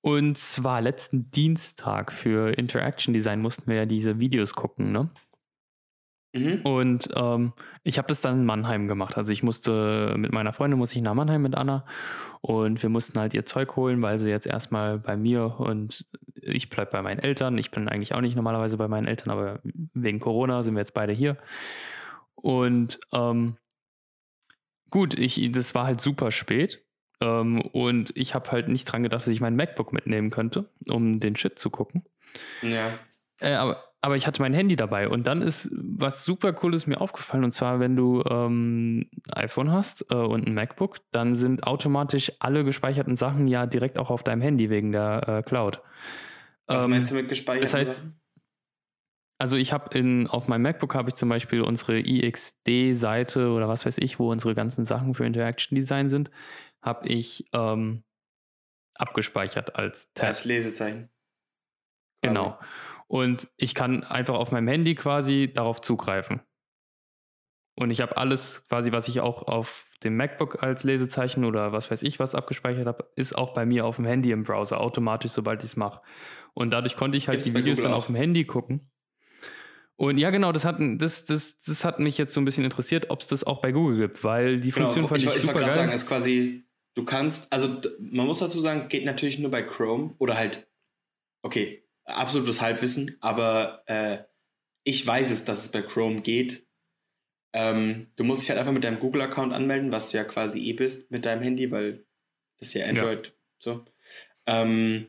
Und 0.00 0.38
zwar 0.38 0.80
letzten 0.80 1.30
Dienstag 1.30 2.12
für 2.12 2.56
Interaction 2.56 3.12
Design 3.12 3.40
mussten 3.40 3.68
wir 3.68 3.76
ja 3.76 3.86
diese 3.86 4.18
Videos 4.20 4.54
gucken, 4.54 4.92
ne? 4.92 5.10
Mhm. 6.32 6.60
Und 6.62 7.08
ähm, 7.14 7.52
ich 7.82 7.98
habe 7.98 8.08
das 8.08 8.20
dann 8.20 8.40
in 8.40 8.46
Mannheim 8.46 8.86
gemacht. 8.86 9.16
Also 9.16 9.32
ich 9.32 9.42
musste 9.42 10.14
mit 10.16 10.32
meiner 10.32 10.52
Freundin 10.52 10.78
muss 10.78 10.94
ich 10.94 11.02
nach 11.02 11.14
Mannheim 11.14 11.42
mit 11.42 11.56
Anna 11.56 11.84
und 12.40 12.82
wir 12.82 12.88
mussten 12.88 13.18
halt 13.18 13.34
ihr 13.34 13.44
Zeug 13.44 13.74
holen, 13.76 14.00
weil 14.00 14.20
sie 14.20 14.30
jetzt 14.30 14.46
erstmal 14.46 14.98
bei 14.98 15.16
mir 15.16 15.58
und 15.58 16.06
ich 16.34 16.70
bleibe 16.70 16.92
bei 16.92 17.02
meinen 17.02 17.18
Eltern. 17.18 17.58
Ich 17.58 17.70
bin 17.70 17.88
eigentlich 17.88 18.14
auch 18.14 18.20
nicht 18.20 18.36
normalerweise 18.36 18.76
bei 18.76 18.88
meinen 18.88 19.06
Eltern, 19.06 19.30
aber 19.30 19.60
wegen 19.64 20.20
Corona 20.20 20.62
sind 20.62 20.74
wir 20.74 20.80
jetzt 20.80 20.94
beide 20.94 21.12
hier. 21.12 21.36
Und 22.34 23.00
ähm, 23.12 23.56
gut, 24.90 25.18
ich, 25.18 25.50
das 25.52 25.74
war 25.74 25.86
halt 25.86 26.00
super 26.00 26.30
spät. 26.30 26.84
Ähm, 27.20 27.60
und 27.60 28.16
ich 28.16 28.34
habe 28.34 28.50
halt 28.50 28.68
nicht 28.68 28.84
dran 28.84 29.02
gedacht, 29.02 29.22
dass 29.22 29.28
ich 29.28 29.40
mein 29.40 29.56
MacBook 29.56 29.92
mitnehmen 29.92 30.30
könnte, 30.30 30.70
um 30.88 31.20
den 31.20 31.36
Shit 31.36 31.58
zu 31.58 31.70
gucken. 31.70 32.04
Ja. 32.62 32.98
Äh, 33.40 33.54
aber 33.54 33.89
aber 34.02 34.16
ich 34.16 34.26
hatte 34.26 34.40
mein 34.40 34.54
Handy 34.54 34.76
dabei 34.76 35.08
und 35.08 35.26
dann 35.26 35.42
ist 35.42 35.68
was 35.72 36.24
super 36.24 36.52
cooles 36.52 36.86
mir 36.86 37.00
aufgefallen 37.00 37.44
und 37.44 37.52
zwar, 37.52 37.80
wenn 37.80 37.96
du 37.96 38.22
ähm, 38.28 39.10
iPhone 39.32 39.70
hast 39.70 40.06
äh, 40.10 40.14
und 40.14 40.46
ein 40.46 40.54
MacBook, 40.54 40.98
dann 41.12 41.34
sind 41.34 41.66
automatisch 41.66 42.32
alle 42.38 42.64
gespeicherten 42.64 43.16
Sachen 43.16 43.46
ja 43.46 43.66
direkt 43.66 43.98
auch 43.98 44.10
auf 44.10 44.22
deinem 44.22 44.40
Handy 44.40 44.70
wegen 44.70 44.92
der 44.92 45.28
äh, 45.28 45.42
Cloud. 45.42 45.82
Was 46.66 46.84
ähm, 46.84 46.90
meinst 46.90 47.10
du 47.10 47.14
mit 47.14 47.28
gespeicherten 47.28 47.62
das 47.62 47.74
heißt, 47.74 47.96
Sachen? 47.96 48.20
Also 49.38 49.56
ich 49.56 49.72
habe 49.72 49.98
in 49.98 50.26
auf 50.26 50.48
meinem 50.48 50.62
MacBook 50.62 50.94
habe 50.94 51.08
ich 51.08 51.14
zum 51.14 51.28
Beispiel 51.28 51.62
unsere 51.62 51.98
IXD-Seite 51.98 53.50
oder 53.50 53.68
was 53.68 53.86
weiß 53.86 53.98
ich, 53.98 54.18
wo 54.18 54.30
unsere 54.30 54.54
ganzen 54.54 54.84
Sachen 54.84 55.14
für 55.14 55.24
Interaction 55.24 55.76
Design 55.76 56.08
sind, 56.08 56.30
habe 56.82 57.08
ich 57.08 57.46
ähm, 57.52 58.02
abgespeichert 58.94 59.76
als 59.76 60.12
Tab. 60.12 60.26
Als 60.26 60.44
Lesezeichen. 60.44 61.08
Genau. 62.22 62.58
Und 63.10 63.48
ich 63.56 63.74
kann 63.74 64.04
einfach 64.04 64.36
auf 64.36 64.52
meinem 64.52 64.68
Handy 64.68 64.94
quasi 64.94 65.50
darauf 65.52 65.80
zugreifen. 65.80 66.42
Und 67.74 67.90
ich 67.90 68.02
habe 68.02 68.16
alles 68.16 68.64
quasi, 68.68 68.92
was 68.92 69.08
ich 69.08 69.20
auch 69.20 69.48
auf 69.48 69.86
dem 70.04 70.16
MacBook 70.16 70.62
als 70.62 70.84
Lesezeichen 70.84 71.44
oder 71.44 71.72
was 71.72 71.90
weiß 71.90 72.04
ich 72.04 72.20
was 72.20 72.36
abgespeichert 72.36 72.86
habe, 72.86 73.10
ist 73.16 73.36
auch 73.36 73.52
bei 73.52 73.66
mir 73.66 73.84
auf 73.84 73.96
dem 73.96 74.04
Handy 74.04 74.30
im 74.30 74.44
Browser 74.44 74.80
automatisch, 74.80 75.32
sobald 75.32 75.64
ich 75.64 75.70
es 75.70 75.76
mache. 75.76 76.00
Und 76.54 76.70
dadurch 76.70 76.94
konnte 76.94 77.18
ich 77.18 77.26
halt 77.26 77.38
Gibt's 77.38 77.52
die 77.52 77.58
Videos 77.58 77.80
dann 77.80 77.94
auf 77.94 78.06
dem 78.06 78.14
Handy 78.14 78.44
gucken. 78.44 78.92
Und 79.96 80.16
ja, 80.16 80.30
genau, 80.30 80.52
das 80.52 80.64
hat, 80.64 80.76
das, 80.78 81.24
das, 81.24 81.58
das 81.58 81.84
hat 81.84 81.98
mich 81.98 82.16
jetzt 82.16 82.32
so 82.32 82.40
ein 82.40 82.44
bisschen 82.44 82.62
interessiert, 82.62 83.10
ob 83.10 83.22
es 83.22 83.26
das 83.26 83.42
auch 83.42 83.60
bei 83.60 83.72
Google 83.72 83.98
gibt, 83.98 84.22
weil 84.22 84.60
die 84.60 84.70
genau, 84.70 84.84
Funktion 84.84 85.08
fand 85.08 85.18
ich, 85.18 85.26
ich, 85.26 85.34
ich 85.34 85.40
super 85.40 85.54
Ich 85.54 85.54
wollte 85.56 85.64
gerade 85.64 85.74
sagen, 85.74 85.92
ist 85.92 86.06
quasi, 86.06 86.64
du 86.94 87.04
kannst, 87.04 87.52
also 87.52 87.80
man 87.98 88.26
muss 88.26 88.38
dazu 88.38 88.60
sagen, 88.60 88.88
geht 88.88 89.04
natürlich 89.04 89.40
nur 89.40 89.50
bei 89.50 89.62
Chrome 89.64 90.14
oder 90.18 90.38
halt, 90.38 90.68
okay, 91.42 91.82
absolutes 92.16 92.60
Halbwissen, 92.60 93.16
aber 93.20 93.82
äh, 93.86 94.18
ich 94.84 95.06
weiß 95.06 95.30
es, 95.30 95.44
dass 95.44 95.58
es 95.58 95.70
bei 95.70 95.82
Chrome 95.82 96.20
geht. 96.22 96.66
Ähm, 97.52 98.06
du 98.16 98.24
musst 98.24 98.42
dich 98.42 98.50
halt 98.50 98.58
einfach 98.60 98.72
mit 98.72 98.84
deinem 98.84 99.00
Google-Account 99.00 99.52
anmelden, 99.52 99.92
was 99.92 100.10
du 100.10 100.16
ja 100.16 100.24
quasi 100.24 100.60
eh 100.60 100.72
bist 100.72 101.10
mit 101.10 101.24
deinem 101.26 101.42
Handy, 101.42 101.70
weil 101.70 102.04
das 102.58 102.68
ist 102.68 102.74
ja 102.74 102.86
Android 102.86 103.26
ja. 103.26 103.32
so. 103.58 103.84
Ähm, 104.46 105.08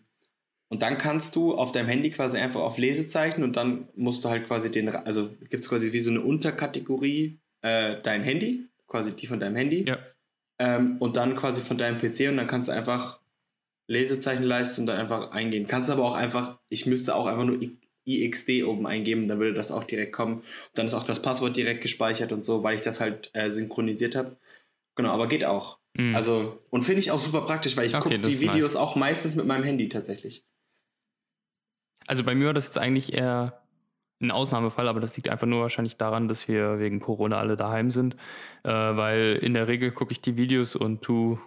Und 0.70 0.82
dann 0.82 0.98
kannst 0.98 1.36
du 1.36 1.54
auf 1.54 1.72
deinem 1.72 1.90
Handy 1.90 2.12
quasi 2.12 2.38
einfach 2.38 2.62
auf 2.62 2.78
Lesezeichen 2.78 3.44
und 3.44 3.58
dann 3.58 3.90
musst 3.96 4.24
du 4.24 4.30
halt 4.30 4.48
quasi 4.48 4.72
den, 4.72 4.90
also 4.90 5.30
gibt 5.50 5.64
es 5.64 5.70
quasi 5.70 5.92
wie 5.94 6.00
so 6.00 6.10
eine 6.12 6.22
Unterkategorie 6.22 7.42
äh, 7.62 7.98
dein 8.02 8.24
Handy, 8.24 8.70
quasi 8.88 9.16
die 9.16 9.28
von 9.28 9.40
deinem 9.40 9.56
Handy. 9.58 9.86
Ja. 9.88 10.00
Ähm, 10.60 10.98
und 11.00 11.18
dann 11.18 11.36
quasi 11.36 11.62
von 11.62 11.78
deinem 11.78 11.98
PC 11.98 12.30
und 12.30 12.38
dann 12.38 12.48
kannst 12.48 12.70
du 12.70 12.74
einfach 12.74 13.21
Lesezeichen 13.88 14.44
leisten 14.44 14.82
und 14.82 14.88
dann 14.88 14.98
einfach 14.98 15.32
eingehen. 15.32 15.68
Kannst 15.68 15.90
aber 15.90 16.04
auch 16.04 16.16
einfach, 16.16 16.60
ich 16.70 16.86
müsste 16.86 17.16
auch 17.16 17.26
einfach 17.26 17.46
nur 17.46 17.60
IXD 18.06 18.64
oben 18.64 18.88
eingeben, 18.88 19.28
dann 19.28 19.40
würde 19.40 19.54
das 19.54 19.72
auch 19.72 19.84
direkt 19.84 20.14
kommen. 20.14 20.38
Und 20.38 20.46
dann 20.74 20.86
ist 20.86 20.94
auch 20.94 21.04
das 21.04 21.22
Passwort 21.22 21.58
direkt 21.58 21.82
gespeichert 21.82 22.32
und 22.32 22.44
so, 22.44 22.64
weil 22.64 22.76
ich 22.76 22.82
das 22.82 23.00
halt 23.00 23.30
äh, 23.34 23.50
synchronisiert 23.50 24.16
habe. 24.16 24.38
Genau, 24.96 25.10
aber 25.10 25.28
geht 25.28 25.46
auch. 25.46 25.80
Mhm. 25.98 26.16
Also, 26.16 26.60
und 26.70 26.84
finde 26.84 27.00
ich 27.00 27.12
auch 27.12 27.20
super 27.20 27.42
praktisch, 27.42 27.76
weil 27.78 27.86
ich 27.86 27.96
okay, 27.96 28.16
gucke 28.16 28.20
die 28.20 28.40
Videos 28.40 28.74
nice. 28.74 28.76
auch 28.76 28.96
meistens 28.96 29.36
mit 29.36 29.46
meinem 29.46 29.64
Handy 29.64 29.90
tatsächlich. 29.90 30.46
Also 32.08 32.24
bei 32.24 32.36
mir 32.36 32.48
war 32.48 32.54
das 32.54 32.66
jetzt 32.66 32.78
eigentlich 32.78 33.14
eher 33.14 33.62
ein 34.22 34.32
Ausnahmefall, 34.32 34.88
aber 34.88 35.00
das 35.00 35.16
liegt 35.16 35.30
einfach 35.30 35.48
nur 35.48 35.62
wahrscheinlich 35.62 35.98
daran, 35.98 36.28
dass 36.28 36.48
wir 36.48 36.80
wegen 36.80 37.00
Corona 37.00 37.40
alle 37.40 37.58
daheim 37.58 37.92
sind. 37.92 38.16
Äh, 38.64 38.70
weil 38.70 39.40
in 39.42 39.54
der 39.54 39.68
Regel 39.68 39.92
gucke 39.92 40.12
ich 40.12 40.22
die 40.22 40.38
Videos 40.38 40.76
und 40.76 41.02
tu 41.02 41.40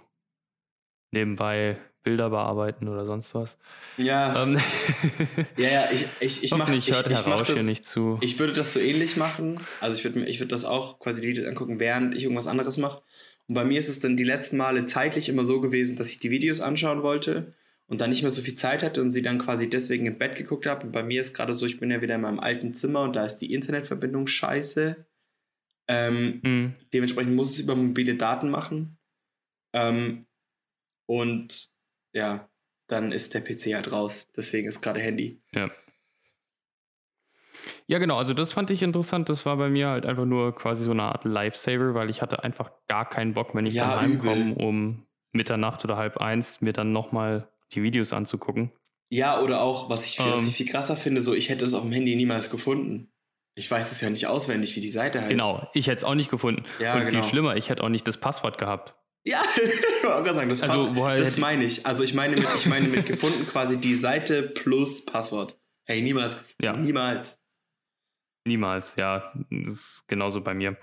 nebenbei 1.13 1.79
Bilder 2.05 2.31
bearbeiten 2.31 2.87
oder 2.87 3.05
sonst 3.07 3.35
was. 3.35 3.59
Ja. 3.97 4.43
Ähm. 4.43 4.61
ja, 5.57 5.69
ja, 5.69 5.89
ich, 5.93 6.07
ich, 6.21 6.45
ich 6.45 6.55
mache 6.55 6.77
ich, 6.77 6.89
ich, 6.89 7.07
ich 7.07 7.27
mach 7.27 7.43
das, 7.43 7.63
nicht 7.65 7.87
zu. 7.87 8.19
Ich 8.21 8.39
würde 8.39 8.53
das 8.53 8.73
so 8.73 8.79
ähnlich 8.79 9.17
machen. 9.17 9.59
Also 9.81 9.97
ich 9.97 10.05
würde 10.05 10.25
ich 10.27 10.39
würd 10.39 10.53
das 10.53 10.65
auch 10.65 11.01
quasi 11.01 11.23
die 11.23 11.29
Videos 11.29 11.47
angucken, 11.47 11.81
während 11.81 12.15
ich 12.15 12.23
irgendwas 12.23 12.47
anderes 12.47 12.77
mache. 12.77 13.03
Und 13.49 13.55
bei 13.55 13.65
mir 13.65 13.81
ist 13.81 13.89
es 13.89 13.99
dann 13.99 14.17
die 14.17 14.25
letzten 14.25 14.57
Male 14.57 14.85
zeitlich 14.85 15.29
immer 15.29 15.45
so 15.45 15.61
gewesen, 15.61 15.97
dass 15.97 16.11
ich 16.11 16.19
die 16.19 16.31
Videos 16.31 16.61
anschauen 16.61 17.03
wollte 17.03 17.55
und 17.87 18.01
dann 18.01 18.11
nicht 18.11 18.23
mehr 18.23 18.31
so 18.31 18.43
viel 18.43 18.55
Zeit 18.55 18.83
hatte 18.83 19.03
und 19.03 19.11
sie 19.11 19.23
dann 19.23 19.39
quasi 19.39 19.69
deswegen 19.69 20.07
im 20.07 20.19
Bett 20.19 20.37
geguckt 20.37 20.67
habe. 20.67 20.87
Und 20.87 20.93
bei 20.93 21.03
mir 21.03 21.21
ist 21.21 21.35
gerade 21.35 21.53
so, 21.53 21.67
ich 21.67 21.81
bin 21.81 21.91
ja 21.91 22.01
wieder 22.01 22.15
in 22.15 22.23
meinem 22.23 22.41
alten 22.41 22.73
Zimmer 22.75 23.03
und 23.03 23.17
da 23.17 23.25
ist 23.25 23.39
die 23.39 23.53
Internetverbindung 23.53 24.27
scheiße. 24.27 25.05
Ähm, 25.89 26.41
mhm. 26.43 26.75
Dementsprechend 26.93 27.35
muss 27.35 27.53
es 27.53 27.61
über 27.61 27.75
mobile 27.75 28.15
Daten 28.17 28.51
machen. 28.51 28.99
Ähm, 29.75 30.27
und 31.07 31.74
ja, 32.15 32.49
dann 32.87 33.13
ist 33.13 33.35
der 33.35 33.41
PC 33.43 33.75
halt 33.75 33.93
raus. 33.93 34.29
Deswegen 34.37 34.69
ist 34.69 34.81
gerade 34.81 35.01
Handy. 35.01 35.43
Ja. 35.53 35.71
Ja, 37.87 37.99
genau. 37.99 38.17
Also 38.17 38.35
das 38.35 38.53
fand 38.53 38.71
ich 38.71 38.83
interessant. 38.83 39.29
Das 39.29 39.45
war 39.47 39.57
bei 39.57 39.69
mir 39.69 39.89
halt 39.89 40.07
einfach 40.07 40.25
nur 40.25 40.55
quasi 40.55 40.85
so 40.85 40.93
eine 40.93 41.03
Art 41.03 41.25
Lifesaver, 41.25 41.95
weil 41.95 42.11
ich 42.11 42.23
hatte 42.23 42.43
einfach 42.45 42.71
gar 42.89 43.09
keinen 43.09 43.35
Bock, 43.35 43.55
wenn 43.55 43.67
ich 43.67 43.75
ja, 43.75 43.95
dann 43.95 44.01
heimkomme 44.01 44.55
um 44.55 45.07
Mitternacht 45.33 45.85
oder 45.85 45.97
halb 45.97 46.19
eins, 46.19 46.61
mir 46.61 46.73
dann 46.73 46.93
nochmal 46.93 47.49
die 47.73 47.83
Videos 47.83 48.13
anzugucken. 48.13 48.71
Ja, 49.11 49.41
oder 49.41 49.61
auch, 49.61 49.91
was 49.91 50.07
ich, 50.07 50.19
was 50.19 50.41
ich 50.41 50.49
ähm. 50.49 50.53
viel 50.53 50.67
krasser 50.67 50.97
finde, 50.97 51.21
so 51.21 51.35
ich 51.35 51.49
hätte 51.49 51.65
es 51.65 51.75
auf 51.75 51.83
dem 51.83 51.93
Handy 51.93 52.17
niemals 52.17 52.51
gefunden. 52.51 53.11
Ich 53.57 53.71
weiß 53.71 53.93
es 53.93 54.01
ja 54.01 54.11
nicht 54.11 54.27
auswendig, 54.27 54.75
wie 54.75 54.81
die 54.81 54.89
Seite 54.89 55.21
heißt. 55.21 55.31
Genau, 55.31 55.69
ich 55.75 55.87
hätte 55.87 55.99
es 55.99 56.05
auch 56.05 56.15
nicht 56.15 56.31
gefunden. 56.31 56.65
Ja, 56.81 56.95
Und 56.95 57.07
genau. 57.07 57.23
viel 57.23 57.31
schlimmer, 57.31 57.57
ich 57.57 57.69
hätte 57.69 57.85
auch 57.85 57.89
nicht 57.89 58.07
das 58.09 58.19
Passwort 58.19 58.59
gehabt. 58.59 58.95
Ja, 59.27 59.43
ich 59.57 60.05
wollte 60.05 60.23
gerade 60.23 60.35
sagen, 60.35 60.49
das, 60.51 60.63
also, 60.63 60.95
woher 60.95 61.17
das 61.17 61.39
meine 61.39 61.65
ich. 61.65 61.87
Also 61.87 62.05
ich 62.05 62.15
meine 62.15 62.37
mit, 62.37 62.47
ich 62.57 62.67
meine 62.67 62.89
mit 62.89 63.07
gefunden 63.07 63.47
quasi 63.47 63.79
die 63.79 63.95
Seite 63.95 64.43
plus 64.43 65.05
Passwort. 65.05 65.59
Hey, 65.87 66.03
niemals. 66.03 66.37
Ja. 66.61 66.77
Niemals. 66.77 67.41
Niemals, 68.47 68.97
ja. 68.97 69.33
Das 69.51 69.69
ist 69.69 70.05
genauso 70.09 70.43
bei 70.43 70.53
mir. 70.53 70.77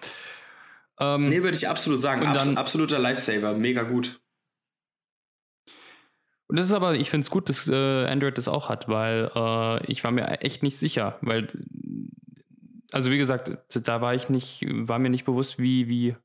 Ähm, 0.99 1.29
nee, 1.29 1.43
würde 1.43 1.55
ich 1.55 1.67
absolut 1.67 1.99
sagen. 1.99 2.25
Abs 2.25 2.45
dann, 2.45 2.57
absoluter 2.57 2.97
Lifesaver. 2.97 3.53
Mega 3.53 3.83
gut. 3.83 4.19
Und 6.47 6.59
das 6.59 6.65
ist 6.65 6.73
aber, 6.73 6.95
ich 6.95 7.09
finde 7.09 7.23
es 7.23 7.31
gut, 7.31 7.47
dass 7.47 7.67
äh, 7.67 8.05
Android 8.07 8.37
das 8.37 8.47
auch 8.47 8.67
hat, 8.67 8.89
weil 8.89 9.31
äh, 9.33 9.85
ich 9.85 10.03
war 10.03 10.11
mir 10.11 10.27
echt 10.41 10.63
nicht 10.63 10.77
sicher, 10.77 11.17
weil, 11.21 11.47
also 12.91 13.09
wie 13.09 13.17
gesagt, 13.17 13.57
da 13.87 14.01
war 14.01 14.15
ich 14.15 14.27
nicht, 14.27 14.65
war 14.67 14.99
mir 14.99 15.09
nicht 15.09 15.23
bewusst, 15.23 15.59
wie, 15.59 15.87
wie, 15.87 16.17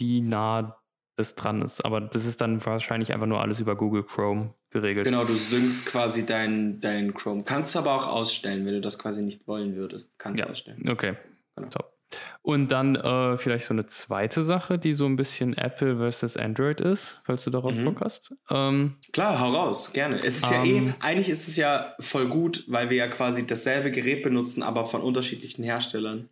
wie 0.00 0.20
nah 0.20 0.79
das 1.16 1.34
dran 1.34 1.62
ist. 1.62 1.84
Aber 1.84 2.00
das 2.00 2.26
ist 2.26 2.40
dann 2.40 2.64
wahrscheinlich 2.64 3.12
einfach 3.12 3.26
nur 3.26 3.40
alles 3.40 3.60
über 3.60 3.76
Google 3.76 4.04
Chrome 4.04 4.54
geregelt. 4.70 5.04
Genau, 5.04 5.24
du 5.24 5.34
synkst 5.34 5.86
quasi 5.86 6.24
dein, 6.24 6.80
dein 6.80 7.14
Chrome. 7.14 7.42
Kannst 7.44 7.76
aber 7.76 7.94
auch 7.94 8.08
ausstellen, 8.08 8.66
wenn 8.66 8.74
du 8.74 8.80
das 8.80 8.98
quasi 8.98 9.22
nicht 9.22 9.46
wollen 9.46 9.76
würdest. 9.76 10.18
Kannst 10.18 10.40
ja. 10.40 10.48
ausstellen. 10.48 10.88
Okay. 10.88 11.16
Genau. 11.56 11.68
Top. 11.68 11.96
Und 12.42 12.72
dann 12.72 12.96
äh, 12.96 13.36
vielleicht 13.36 13.66
so 13.66 13.74
eine 13.74 13.86
zweite 13.86 14.42
Sache, 14.42 14.78
die 14.78 14.94
so 14.94 15.06
ein 15.06 15.16
bisschen 15.16 15.56
Apple 15.56 15.98
versus 15.98 16.36
Android 16.36 16.80
ist, 16.80 17.20
falls 17.24 17.44
du 17.44 17.50
darauf 17.50 17.72
mhm. 17.72 17.84
Bock 17.84 18.00
hast. 18.00 18.34
Ähm, 18.50 18.96
Klar, 19.12 19.40
hau 19.40 19.50
raus, 19.50 19.92
gerne. 19.92 20.18
Es 20.18 20.38
ist 20.38 20.50
ähm, 20.50 20.64
ja 20.64 20.64
eh, 20.64 20.94
eigentlich 21.00 21.28
ist 21.28 21.48
es 21.48 21.56
ja 21.56 21.94
voll 22.00 22.28
gut, 22.28 22.64
weil 22.66 22.90
wir 22.90 22.96
ja 22.96 23.08
quasi 23.08 23.46
dasselbe 23.46 23.90
Gerät 23.90 24.22
benutzen, 24.22 24.62
aber 24.62 24.86
von 24.86 25.02
unterschiedlichen 25.02 25.62
Herstellern. 25.62 26.28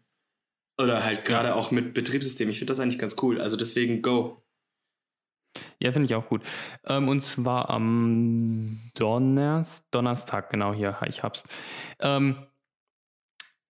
Oder 0.80 1.04
halt 1.04 1.25
gerade 1.25 1.49
ja. 1.49 1.54
auch 1.54 1.70
mit 1.70 1.92
Betriebssystemen. 1.94 2.52
Ich 2.52 2.58
finde 2.58 2.73
das 2.73 2.80
eigentlich 2.80 2.99
ganz 2.99 3.16
cool. 3.23 3.40
Also 3.40 3.56
deswegen 3.56 4.00
go. 4.00 4.42
Ja, 5.78 5.93
finde 5.93 6.07
ich 6.07 6.14
auch 6.14 6.26
gut. 6.26 6.43
Ähm, 6.87 7.09
und 7.09 7.23
zwar 7.23 7.71
am 7.71 8.78
Donners 8.97 9.88
Donnerstag, 9.90 10.50
genau 10.50 10.73
hier, 10.73 10.97
ich 11.07 11.23
hab's. 11.23 11.45
Ähm, 12.00 12.37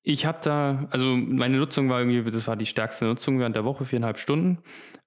ich 0.02 0.24
habe 0.24 0.38
da, 0.42 0.86
also 0.90 1.08
meine 1.16 1.58
Nutzung 1.58 1.90
war 1.90 2.00
irgendwie, 2.00 2.30
das 2.30 2.48
war 2.48 2.56
die 2.56 2.64
stärkste 2.64 3.04
Nutzung 3.04 3.38
während 3.40 3.56
der 3.56 3.66
Woche, 3.66 3.84
viereinhalb 3.84 4.18
Stunden. 4.18 4.58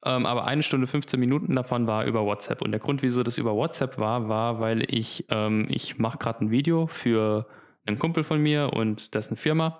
Ähm, 0.06 0.28
aber 0.28 0.46
eine 0.46 0.62
Stunde 0.62 0.86
15 0.86 1.20
Minuten 1.20 1.56
davon 1.56 1.88
war 1.88 2.06
über 2.06 2.24
WhatsApp. 2.24 2.62
Und 2.62 2.72
der 2.72 2.80
Grund, 2.80 3.01
wieso 3.01 3.24
das 3.24 3.40
über 3.40 3.56
WhatsApp 3.56 3.98
war, 3.98 4.30
war, 4.30 4.60
weil 4.60 4.84
ich, 4.94 5.25
ähm, 5.30 5.66
ich 5.70 5.98
mache 5.98 6.20
gerade 6.20 6.46
ein 6.46 6.51
Video 6.51 6.86
für 6.86 7.48
einen 7.86 7.98
Kumpel 7.98 8.24
von 8.24 8.40
mir 8.42 8.74
und 8.74 9.16
dessen 9.16 9.38
Firma. 9.38 9.80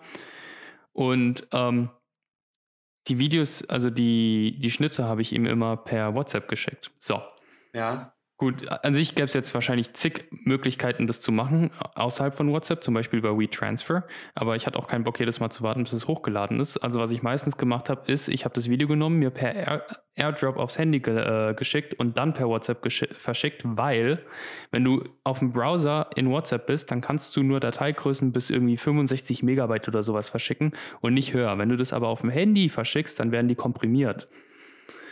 Und 0.92 1.48
ähm, 1.52 1.90
die 3.08 3.20
Videos, 3.20 3.64
also 3.68 3.90
die, 3.90 4.58
die 4.60 4.72
Schnitte 4.72 5.06
habe 5.06 5.22
ich 5.22 5.34
ihm 5.34 5.46
immer 5.46 5.78
per 5.78 6.14
WhatsApp 6.16 6.48
geschickt. 6.48 6.92
So. 6.98 7.22
Ja. 7.74 8.14
Gut, 8.42 8.68
an 8.70 8.96
sich 8.96 9.14
gäbe 9.14 9.26
es 9.26 9.36
jetzt 9.36 9.54
wahrscheinlich 9.54 9.94
zig 9.94 10.26
Möglichkeiten, 10.32 11.06
das 11.06 11.22
zu 11.22 11.32
machen, 11.32 11.70
außerhalb 11.94 12.34
von 12.34 12.52
WhatsApp, 12.52 12.82
zum 12.82 12.96
Beispiel 12.96 13.20
über 13.20 13.38
WeTransfer. 13.38 14.04
Aber 14.34 14.56
ich 14.56 14.66
hatte 14.66 14.80
auch 14.80 14.88
keinen 14.88 15.04
Bock, 15.04 15.20
jedes 15.20 15.40
Mal 15.40 15.52
zu 15.52 15.62
warten, 15.62 15.84
bis 15.84 15.94
es 15.94 16.08
hochgeladen 16.08 16.60
ist. 16.60 16.78
Also 16.78 17.00
was 17.00 17.12
ich 17.12 17.22
meistens 17.22 17.56
gemacht 17.56 17.88
habe, 17.88 18.12
ist, 18.12 18.30
ich 18.30 18.44
habe 18.44 18.56
das 18.56 18.68
Video 18.68 18.88
genommen, 18.88 19.20
mir 19.20 19.30
per 19.30 19.54
Air, 19.54 19.86
Airdrop 20.16 20.58
aufs 20.58 20.80
Handy 20.80 21.02
ge 21.02 21.20
äh, 21.20 21.54
geschickt 21.54 21.94
und 21.94 22.18
dann 22.18 22.34
per 22.34 22.48
WhatsApp 22.48 22.84
verschickt, 22.92 23.62
weil 23.64 24.26
wenn 24.72 24.84
du 24.84 25.04
auf 25.24 25.38
dem 25.38 25.52
Browser 25.52 26.10
in 26.16 26.32
WhatsApp 26.32 26.66
bist, 26.66 26.90
dann 26.90 27.02
kannst 27.02 27.36
du 27.36 27.44
nur 27.44 27.60
Dateigrößen 27.60 28.32
bis 28.32 28.50
irgendwie 28.50 28.78
65 28.78 29.44
Megabyte 29.44 29.88
oder 29.88 30.02
sowas 30.02 30.30
verschicken 30.30 30.76
und 31.02 31.14
nicht 31.14 31.36
höher. 31.36 31.60
Wenn 31.60 31.70
du 31.70 31.78
das 31.78 31.94
aber 31.94 32.08
auf 32.08 32.22
dem 32.22 32.32
Handy 32.32 32.70
verschickst, 32.70 33.20
dann 33.20 33.32
werden 33.32 33.50
die 33.50 33.56
komprimiert. 33.56 34.26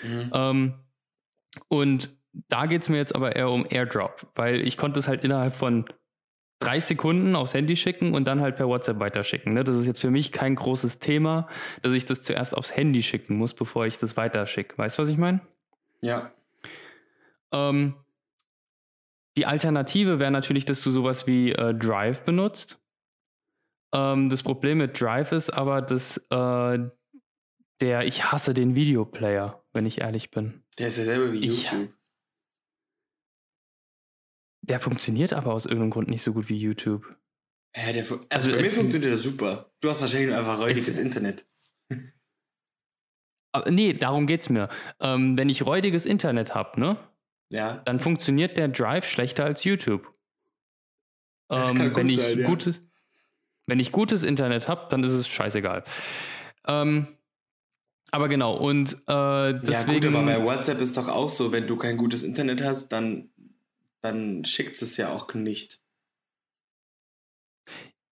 Mhm. 0.01 0.31
Ähm, 0.33 0.73
und 1.67 2.18
da 2.33 2.65
geht 2.65 2.81
es 2.81 2.89
mir 2.89 2.97
jetzt 2.97 3.15
aber 3.15 3.35
eher 3.35 3.49
um 3.49 3.65
Airdrop, 3.69 4.27
weil 4.35 4.65
ich 4.65 4.77
konnte 4.77 4.99
es 4.99 5.07
halt 5.07 5.23
innerhalb 5.23 5.55
von 5.55 5.85
drei 6.59 6.79
Sekunden 6.79 7.35
aufs 7.35 7.53
Handy 7.53 7.75
schicken 7.75 8.13
und 8.13 8.25
dann 8.25 8.41
halt 8.41 8.57
per 8.57 8.67
WhatsApp 8.67 8.99
weiterschicken. 8.99 9.53
Ne? 9.53 9.63
Das 9.63 9.77
ist 9.77 9.85
jetzt 9.85 10.01
für 10.01 10.11
mich 10.11 10.31
kein 10.31 10.55
großes 10.55 10.99
Thema, 10.99 11.47
dass 11.81 11.93
ich 11.93 12.05
das 12.05 12.21
zuerst 12.21 12.55
aufs 12.55 12.75
Handy 12.75 13.01
schicken 13.01 13.37
muss, 13.37 13.53
bevor 13.53 13.85
ich 13.85 13.97
das 13.97 14.17
weiterschicke. 14.17 14.77
Weißt 14.77 14.97
du, 14.97 15.03
was 15.03 15.09
ich 15.09 15.17
meine? 15.17 15.39
Ja. 16.01 16.31
Ähm, 17.51 17.95
die 19.37 19.45
Alternative 19.45 20.19
wäre 20.19 20.31
natürlich, 20.31 20.65
dass 20.65 20.81
du 20.81 20.91
sowas 20.91 21.25
wie 21.25 21.53
äh, 21.53 21.73
Drive 21.73 22.21
benutzt. 22.23 22.77
Ähm, 23.93 24.29
das 24.29 24.43
Problem 24.43 24.79
mit 24.79 24.99
Drive 24.99 25.31
ist 25.31 25.49
aber, 25.49 25.81
dass 25.81 26.17
äh, 26.29 26.79
der, 27.79 28.05
ich 28.05 28.31
hasse 28.31 28.53
den 28.53 28.75
Videoplayer, 28.75 29.63
wenn 29.71 29.85
ich 29.85 30.01
ehrlich 30.01 30.31
bin. 30.31 30.63
Der 30.77 30.87
ist 30.87 30.97
ja 30.97 31.05
selber 31.05 31.31
wie 31.31 31.45
YouTube. 31.45 31.89
Der 34.69 34.79
funktioniert 34.79 35.33
aber 35.33 35.53
aus 35.53 35.65
irgendeinem 35.65 35.89
Grund 35.89 36.09
nicht 36.09 36.21
so 36.21 36.31
gut 36.31 36.47
wie 36.47 36.57
YouTube. 36.57 37.15
Ja, 37.75 37.91
der, 37.91 38.03
also, 38.03 38.19
also 38.29 38.51
bei 38.51 38.61
mir 38.61 38.65
funktioniert 38.65 39.11
der 39.11 39.17
super. 39.17 39.71
Du 39.81 39.89
hast 39.89 40.01
wahrscheinlich 40.01 40.29
nur 40.29 40.37
einfach 40.37 40.59
räudiges 40.59 40.97
Internet. 40.97 41.45
Aber, 43.51 43.71
nee, 43.71 43.93
darum 43.93 44.27
geht's 44.27 44.49
mir. 44.49 44.69
Ähm, 44.99 45.35
wenn 45.37 45.49
ich 45.49 45.65
räudiges 45.65 46.05
Internet 46.05 46.53
habe, 46.53 46.79
ne? 46.79 46.97
Ja. 47.49 47.81
Dann 47.85 47.99
funktioniert 47.99 48.57
der 48.57 48.67
Drive 48.67 49.09
schlechter 49.09 49.43
als 49.43 49.63
YouTube. 49.63 50.13
Ähm, 51.49 51.95
wenn, 51.95 52.09
ich 52.09 52.17
sein, 52.17 52.43
gutes, 52.43 52.75
ja. 52.75 52.81
wenn 53.65 53.79
ich 53.79 53.91
gutes 53.91 54.23
Internet 54.23 54.67
habe, 54.67 54.87
dann 54.91 55.03
ist 55.03 55.13
es 55.13 55.27
scheißegal. 55.27 55.83
Ähm, 56.67 57.07
aber 58.11 58.27
genau, 58.27 58.55
und 58.55 58.93
äh, 59.07 59.53
deswegen. 59.61 60.03
Ja, 60.03 60.09
gut, 60.09 60.15
aber 60.15 60.25
bei 60.25 60.43
WhatsApp 60.43 60.79
ist 60.79 60.95
doch 60.95 61.07
auch 61.07 61.29
so, 61.29 61.51
wenn 61.51 61.65
du 61.65 61.75
kein 61.75 61.97
gutes 61.97 62.21
Internet 62.21 62.63
hast, 62.63 62.89
dann 62.89 63.31
dann 64.01 64.45
schickt 64.45 64.81
es 64.81 64.97
ja 64.97 65.13
auch 65.13 65.33
nicht. 65.33 65.81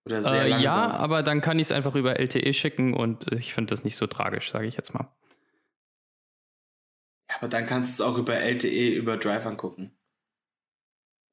Oder 0.06 0.22
sehr 0.22 0.46
äh, 0.46 0.50
langsam. 0.50 0.64
Ja, 0.64 0.92
aber 0.92 1.24
dann 1.24 1.42
kann 1.42 1.60
ich 1.60 1.68
es 1.68 1.72
einfach 1.72 1.96
über 1.96 2.20
LTE 2.20 2.54
schicken 2.54 2.94
und 2.94 3.32
ich 3.34 3.54
finde 3.54 3.72
das 3.72 3.84
nicht 3.84 3.98
so 3.98 4.08
tragisch, 4.08 4.52
sage 4.52 4.68
ich 4.68 4.78
jetzt 4.78 4.94
mal. 4.94 5.14
Ja, 7.30 7.38
aber 7.38 7.50
dann 7.50 7.66
kannst 7.66 8.00
du 8.00 8.04
es 8.04 8.10
auch 8.10 8.18
über 8.18 8.36
LTE 8.36 8.96
über 8.96 9.18
Drive 9.18 9.46
angucken. 9.46 9.98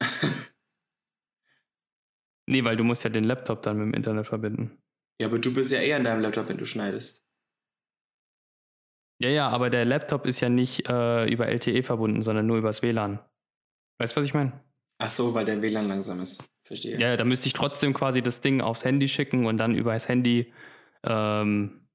Nee, 2.47 2.63
weil 2.63 2.77
du 2.77 2.85
musst 2.85 3.03
ja 3.05 3.09
den 3.09 3.25
Laptop 3.25 3.63
dann 3.63 3.79
mit 3.79 3.87
dem 3.87 3.95
Internet 3.95 4.27
verbinden. 4.27 4.79
Ja, 5.19 5.29
aber 5.29 5.39
du 5.39 5.55
bist 5.55 5.73
ja 5.73 5.81
eher 5.81 5.97
an 5.97 6.05
deinem 6.05 6.21
Laptop, 6.21 6.51
wenn 6.51 6.59
du 6.59 6.67
schneidest. 6.67 7.27
Ja, 9.19 9.31
ja, 9.31 9.49
aber 9.49 9.71
der 9.71 9.87
Laptop 9.87 10.27
ist 10.27 10.41
ja 10.41 10.51
nicht 10.51 10.87
äh, 10.89 11.25
über 11.27 11.49
LTE 11.49 11.83
verbunden, 11.83 12.23
sondern 12.23 12.47
nur 12.47 12.59
übers 12.59 12.83
WLAN. 12.83 13.19
Weißt 13.99 14.17
du, 14.17 14.21
was 14.21 14.27
ich 14.27 14.35
meine? 14.35 14.53
Ach 14.99 15.09
so, 15.09 15.35
weil 15.35 15.45
dein 15.45 15.63
WLAN 15.63 15.89
langsam 15.89 16.21
ist. 16.21 16.45
Verstehe. 16.63 16.99
Ja, 16.99 17.17
da 17.17 17.25
müsste 17.25 17.47
ich 17.47 17.53
trotzdem 17.53 17.93
quasi 17.93 18.23
das 18.23 18.41
Ding 18.41 18.61
aufs 18.61 18.85
Handy 18.85 19.09
schicken 19.09 19.47
und 19.47 19.59
dann 19.59 19.75
über 19.75 19.93
das 19.93 20.09
Handy. 20.09 20.53
Ähm, 21.03 21.87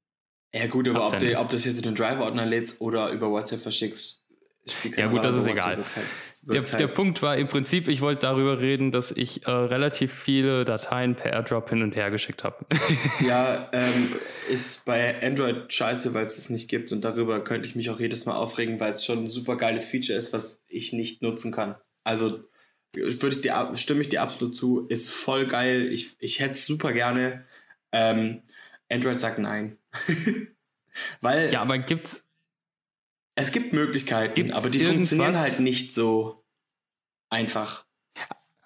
ja, 0.53 0.68
gut, 0.68 0.88
aber 0.88 1.08
ob, 1.08 1.18
du, 1.18 1.39
ob 1.39 1.50
das 1.50 1.65
jetzt 1.65 1.77
in 1.77 1.84
den 1.84 1.96
Drive-Ordner 1.96 2.46
lädst 2.46 2.82
oder 2.82 3.10
über 3.10 3.29
WhatsApp 3.29 3.62
verschickst, 3.62 4.24
spielt 4.68 4.96
keine 4.96 5.08
Ja, 5.08 5.12
gut, 5.12 5.24
das 5.24 5.36
ist 5.36 5.48
egal. 5.48 5.77
Halt, 5.77 5.96
der, 6.44 6.63
halt 6.63 6.79
der, 6.79 6.88
Punkt 6.88 7.22
war 7.22 7.38
im 7.38 7.48
Prinzip, 7.48 7.88
ich 7.88 8.01
wollte 8.01 8.22
darüber 8.22 8.60
reden, 8.62 8.91
dass 8.91 9.12
ich 9.12 9.46
äh, 9.46 9.51
relativ 9.51 10.13
viele 10.13 10.65
Dateien 10.65 11.15
per 11.15 11.34
AirDrop 11.34 11.70
hin 11.70 11.84
und 11.84 11.96
her 11.96 12.12
geschickt 12.12 12.44
habe. 12.44 12.65
ja, 13.27 13.70
ähm, 13.74 14.10
ist 14.50 14.86
bei 14.86 15.22
Android 15.22 15.72
scheiße, 15.72 16.13
weil 16.13 16.25
es 16.25 16.38
es 16.38 16.50
nicht 16.50 16.70
gibt 16.70 16.91
und 16.91 17.03
darüber 17.03 17.44
könnte 17.44 17.68
ich 17.68 17.75
mich 17.75 17.89
auch 17.89 18.00
jedes 18.00 18.25
Mal 18.25 18.36
aufregen, 18.36 18.79
weil 18.79 18.91
es 18.91 19.03
schon 19.03 19.25
ein 19.25 19.27
super 19.27 19.58
geiles 19.58 19.86
Feature 19.86 20.18
ist, 20.18 20.32
was 20.32 20.63
ich 20.68 20.94
nicht 20.94 21.22
nutzen 21.22 21.51
kann. 21.51 21.75
Also 22.09 22.43
würde 22.93 23.35
ich 23.35 23.41
dir, 23.41 23.71
stimme 23.75 24.01
ich 24.01 24.09
dir 24.09 24.23
absolut 24.23 24.57
zu, 24.57 24.87
ist 24.87 25.11
voll 25.11 25.45
geil. 25.45 25.93
Ich, 25.93 26.15
ich 26.17 26.39
hätte 26.39 26.53
es 26.53 26.65
super 26.65 26.91
gerne. 26.91 27.45
Ähm, 27.91 28.41
Android 28.89 29.19
sagt 29.19 29.37
nein. 29.37 29.77
Weil. 31.21 31.53
Ja, 31.53 31.61
aber 31.61 31.77
gibt's. 31.77 32.25
Es 33.35 33.51
gibt 33.51 33.73
Möglichkeiten, 33.73 34.33
gibt's 34.33 34.55
aber 34.55 34.71
die 34.71 34.79
funktionieren 34.79 35.37
halt 35.37 35.59
nicht 35.59 35.93
so 35.93 36.43
einfach. 37.29 37.85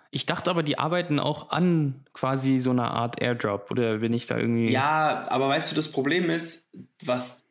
Ich 0.10 0.26
dachte 0.26 0.50
aber, 0.50 0.64
die 0.64 0.80
arbeiten 0.80 1.20
auch 1.20 1.50
an 1.50 2.06
quasi 2.14 2.60
so 2.60 2.70
einer 2.70 2.92
Art 2.92 3.22
Airdrop, 3.22 3.70
oder 3.72 3.98
bin 3.98 4.14
ich 4.14 4.26
da 4.26 4.38
irgendwie. 4.38 4.72
Ja, 4.72 5.26
aber 5.28 5.50
weißt 5.50 5.70
du, 5.70 5.76
das 5.76 5.92
Problem 5.92 6.30
ist, 6.30 6.70
was. 7.04 7.46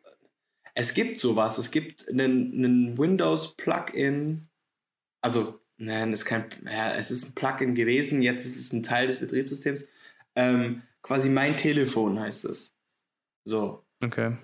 Es 0.74 0.94
gibt 0.94 1.20
sowas. 1.20 1.58
Es 1.58 1.70
gibt 1.70 2.08
einen, 2.08 2.54
einen 2.54 2.98
Windows-Plugin. 2.98 4.48
Also, 5.20 5.61
nein, 5.82 6.12
es 6.12 6.20
ist 6.20 6.24
kein. 6.26 6.44
Ja, 6.64 6.94
es 6.94 7.10
ist 7.10 7.28
ein 7.28 7.34
Plugin 7.34 7.74
gewesen, 7.74 8.22
jetzt 8.22 8.46
ist 8.46 8.56
es 8.56 8.72
ein 8.72 8.82
Teil 8.82 9.06
des 9.06 9.18
Betriebssystems. 9.18 9.84
Ähm, 10.34 10.82
quasi 11.02 11.28
mein 11.28 11.56
Telefon 11.56 12.18
heißt 12.18 12.44
es. 12.46 12.74
So. 13.44 13.84
Okay. 14.02 14.36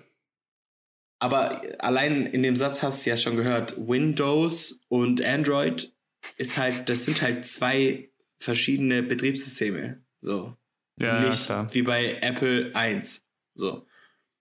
Aber 1.21 1.61
allein 1.79 2.25
in 2.27 2.43
dem 2.43 2.55
Satz 2.55 2.81
hast 2.81 3.05
du 3.05 3.09
ja 3.09 3.17
schon 3.17 3.35
gehört, 3.35 3.75
Windows 3.77 4.81
und 4.87 5.23
Android 5.23 5.93
ist 6.37 6.57
halt, 6.57 6.89
das 6.89 7.03
sind 7.03 7.21
halt 7.21 7.45
zwei 7.45 8.09
verschiedene 8.39 9.03
Betriebssysteme. 9.03 10.01
So. 10.21 10.55
Ja, 10.97 11.21
Nicht 11.21 11.45
klar. 11.45 11.73
wie 11.73 11.81
bei 11.81 12.19
Apple 12.21 12.73
1. 12.73 13.25
So. 13.55 13.85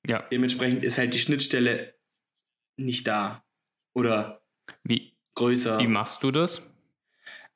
Ja. 0.06 0.22
Dementsprechend 0.30 0.84
ist 0.84 0.98
halt 0.98 1.14
die 1.14 1.18
Schnittstelle 1.18 1.94
nicht 2.76 3.06
da. 3.06 3.44
Oder 3.94 4.44
wie? 4.84 5.18
größer. 5.38 5.78
Wie 5.78 5.86
machst 5.86 6.22
du 6.22 6.30
das? 6.30 6.62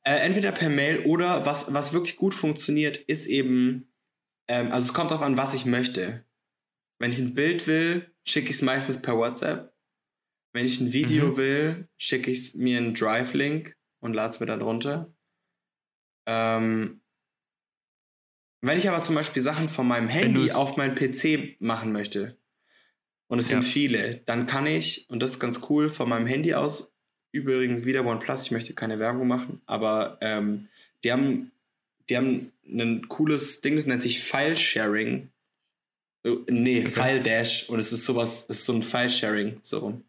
Äh, 0.05 0.17
entweder 0.17 0.53
per 0.53 0.69
Mail 0.69 1.05
oder 1.07 1.47
was, 1.47 1.73
was 1.73 1.93
wirklich 1.93 2.17
gut 2.17 2.35
funktioniert, 2.35 2.97
ist 2.97 3.27
eben, 3.27 3.93
ähm, 4.49 4.73
also 4.73 4.89
es 4.89 4.95
kommt 4.95 5.11
darauf 5.11 5.25
an, 5.25 5.37
was 5.37 5.55
ich 5.55 5.65
möchte. 5.65 6.25
Wenn 6.99 7.13
ich 7.13 7.19
ein 7.19 7.35
Bild 7.35 7.67
will, 7.67 8.13
schicke 8.25 8.51
ich 8.51 8.57
es 8.57 8.63
meistens 8.63 9.01
per 9.01 9.17
WhatsApp. 9.17 9.75
Wenn 10.53 10.67
ich 10.67 10.81
ein 10.81 10.93
Video 10.93 11.29
mhm. 11.29 11.37
will, 11.37 11.89
schicke 11.97 12.31
ich 12.31 12.55
mir 12.55 12.79
einen 12.79 12.95
Drive-Link 12.95 13.77
und 14.01 14.15
lade 14.15 14.31
es 14.31 14.41
mir 14.41 14.47
dann 14.47 14.61
runter. 14.61 15.15
Ähm, 16.27 17.03
wenn 18.61 18.79
ich 18.79 18.89
aber 18.89 19.03
zum 19.03 19.15
Beispiel 19.15 19.43
Sachen 19.43 19.69
von 19.69 19.89
meinem 19.89 20.09
Handy 20.09 20.53
auf 20.53 20.77
meinen 20.77 20.95
PC 20.95 21.61
machen 21.61 21.93
möchte, 21.93 22.39
und 23.33 23.39
es 23.39 23.51
ja. 23.51 23.63
sind 23.63 23.63
viele, 23.63 24.19
dann 24.27 24.47
kann 24.47 24.67
ich, 24.67 25.07
und 25.09 25.23
das 25.23 25.31
ist 25.31 25.41
ganz 25.41 25.63
cool, 25.71 25.89
von 25.89 26.07
meinem 26.07 26.27
Handy 26.27 26.53
aus, 26.53 26.92
übrigens 27.33 27.85
wieder 27.85 28.05
OnePlus, 28.05 28.45
ich 28.45 28.51
möchte 28.51 28.75
keine 28.75 28.99
Werbung 28.99 29.27
machen, 29.27 29.61
aber 29.67 30.19
ähm, 30.21 30.69
die 31.03 31.13
haben, 31.13 31.51
die 32.09 32.17
haben 32.17 32.53
ein 32.67 33.09
cooles 33.09 33.61
Ding, 33.63 33.77
das 33.77 33.87
nennt 33.87 34.03
sich 34.03 34.23
File-Sharing. 34.23 35.29
Äh, 36.25 36.31
nee, 36.49 36.81
okay. 36.81 36.91
File 36.91 37.23
Dash 37.23 37.69
und 37.69 37.79
es 37.79 37.93
ist 37.93 38.05
sowas, 38.05 38.47
es 38.49 38.59
ist 38.59 38.67
so 38.67 38.75
ein 38.75 38.83
File-Sharing, 38.83 39.59
so 39.63 39.79
rum. 39.79 40.05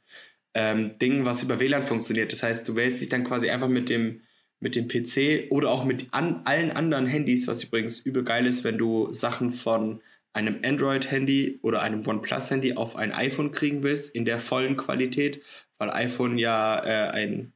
Ähm, 0.53 0.97
Ding, 0.99 1.25
was 1.25 1.41
über 1.41 1.59
WLAN 1.59 1.81
funktioniert. 1.81 2.31
Das 2.31 2.43
heißt, 2.43 2.67
du 2.67 2.75
wählst 2.75 3.01
dich 3.01 3.09
dann 3.09 3.23
quasi 3.23 3.49
einfach 3.49 3.69
mit 3.69 3.89
dem, 3.89 4.21
mit 4.59 4.75
dem 4.75 4.87
PC 4.87 5.51
oder 5.51 5.71
auch 5.71 5.83
mit 5.83 6.07
an, 6.11 6.41
allen 6.45 6.71
anderen 6.71 7.07
Handys, 7.07 7.47
was 7.47 7.63
übrigens 7.63 7.99
übel 7.99 8.23
geil 8.23 8.45
ist, 8.45 8.63
wenn 8.63 8.77
du 8.77 9.11
Sachen 9.11 9.51
von 9.51 10.01
einem 10.33 10.59
Android-Handy 10.65 11.59
oder 11.61 11.81
einem 11.81 12.05
OnePlus-Handy 12.05 12.75
auf 12.75 12.95
ein 12.95 13.11
iPhone 13.11 13.51
kriegen 13.51 13.83
willst, 13.83 14.13
in 14.15 14.25
der 14.25 14.39
vollen 14.39 14.75
Qualität, 14.75 15.41
weil 15.77 15.91
iPhone 15.91 16.37
ja 16.37 16.83
äh, 16.83 17.11
ein 17.11 17.53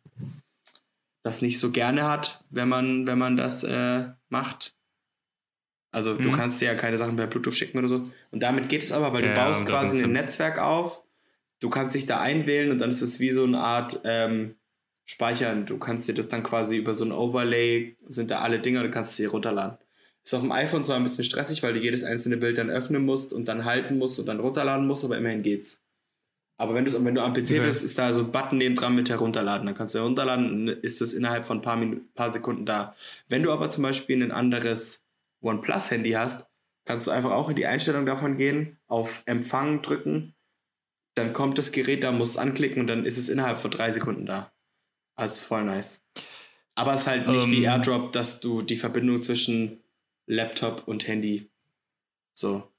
das 1.24 1.42
nicht 1.42 1.60
so 1.60 1.72
gerne 1.72 2.08
hat, 2.08 2.44
wenn 2.50 2.70
man, 2.70 3.06
wenn 3.06 3.18
man 3.18 3.36
das 3.36 3.64
äh, 3.64 4.06
macht. 4.30 4.76
Also 5.92 6.14
mhm. 6.14 6.22
du 6.22 6.32
kannst 6.32 6.62
dir 6.62 6.66
ja 6.66 6.76
keine 6.76 6.98
Sachen 6.98 7.18
per 7.18 7.28
Bluetooth 7.28 7.54
schicken 7.54 7.78
oder 7.78 7.88
so. 7.88 8.10
Und 8.32 8.44
damit 8.44 8.70
geht 8.70 8.82
es 8.82 8.92
aber, 8.92 9.14
weil 9.14 9.24
du 9.24 9.30
ja, 9.30 9.34
baust 9.34 9.66
quasi 9.66 10.04
ein 10.04 10.14
Netzwerk 10.14 10.60
auf. 10.60 11.04
Du 11.60 11.70
kannst 11.70 11.96
dich 11.96 12.06
da 12.06 12.22
einwählen 12.22 12.72
und 12.72 12.80
dann 12.80 12.90
ist 12.90 13.02
es 13.02 13.20
wie 13.20 13.32
so 13.32 13.44
eine 13.44 13.60
Art 13.60 14.02
ähm, 14.06 14.56
Speichern. 15.06 15.66
Du 15.66 15.78
kannst 15.78 16.08
dir 16.08 16.14
das 16.14 16.28
dann 16.28 16.44
quasi 16.44 16.78
über 16.78 16.94
so 16.94 17.04
ein 17.04 17.12
Overlay, 17.12 17.98
sind 18.08 18.32
da 18.32 18.40
alle 18.40 18.60
Dinge 18.60 18.80
und 18.80 18.86
du 18.86 18.92
kannst 18.92 19.16
sie 19.16 19.26
runterladen. 19.26 19.78
Ist 20.28 20.34
auf 20.34 20.42
dem 20.42 20.52
iPhone 20.52 20.84
zwar 20.84 20.98
ein 20.98 21.04
bisschen 21.04 21.24
stressig, 21.24 21.64
weil 21.64 21.74
du 21.74 21.80
jedes 21.80 22.04
einzelne 22.04 22.36
Bild 22.36 22.58
dann 22.58 22.70
öffnen 22.70 23.06
musst 23.06 23.32
und 23.32 23.48
dann 23.48 23.64
halten 23.64 23.98
musst 23.98 24.20
und 24.20 24.26
dann 24.26 24.42
runterladen 24.42 24.86
musst, 24.86 25.06
aber 25.06 25.18
immerhin 25.18 25.42
geht's. 25.42 25.86
Aber 26.58 26.74
wenn 26.74 26.84
du, 26.84 26.92
wenn 27.06 27.16
du 27.16 27.24
am 27.24 27.32
PC 27.32 27.44
okay. 27.44 27.60
bist, 27.62 27.82
ist 27.82 27.98
da 27.98 28.12
so 28.12 28.26
ein 28.26 28.32
Button 28.34 28.58
neben 28.58 28.76
dran 28.76 28.94
mit 28.94 29.10
herunterladen. 29.10 29.66
Dann 29.66 29.74
kannst 29.74 29.96
du 29.96 30.00
herunterladen, 30.00 30.68
ist 30.68 31.00
das 31.00 31.14
innerhalb 31.14 31.48
von 31.48 31.60
ein 31.60 31.62
paar, 31.62 31.78
Minuten, 31.78 32.12
paar 32.14 32.30
Sekunden 32.30 32.66
da. 32.66 32.94
Wenn 33.30 33.42
du 33.42 33.54
aber 33.54 33.70
zum 33.70 33.84
Beispiel 33.84 34.22
ein 34.22 34.34
anderes 34.34 35.06
OnePlus-Handy 35.42 36.12
hast, 36.12 36.46
kannst 36.84 37.08
du 37.08 37.12
einfach 37.12 37.32
auch 37.32 37.48
in 37.48 37.56
die 37.56 37.66
Einstellung 37.66 38.06
davon 38.06 38.36
gehen, 38.36 38.78
auf 38.88 39.24
Empfang 39.28 39.82
drücken, 39.82 40.36
dann 41.14 41.32
kommt 41.32 41.58
das 41.58 41.72
Gerät 41.72 42.04
da, 42.04 42.12
musst 42.12 42.38
anklicken 42.38 42.82
und 42.82 42.88
dann 42.88 43.06
ist 43.06 43.18
es 43.18 43.30
innerhalb 43.30 43.62
von 43.62 43.72
drei 43.72 43.92
Sekunden 43.92 44.26
da. 44.26 44.52
Also 45.16 45.42
voll 45.42 45.64
nice. 45.64 46.04
Aber 46.76 46.96
es 46.96 47.02
ist 47.02 47.08
halt 47.08 47.30
nicht 47.30 47.46
um, 47.46 47.52
wie 47.52 47.64
ähm. 47.64 47.72
AirDrop, 47.72 48.12
dass 48.12 48.42
du 48.42 48.62
die 48.62 48.76
Verbindung 48.76 49.22
zwischen 49.22 49.82
Laptop 50.28 50.88
und 50.88 51.08
Handy 51.08 51.50
so. 52.38 52.72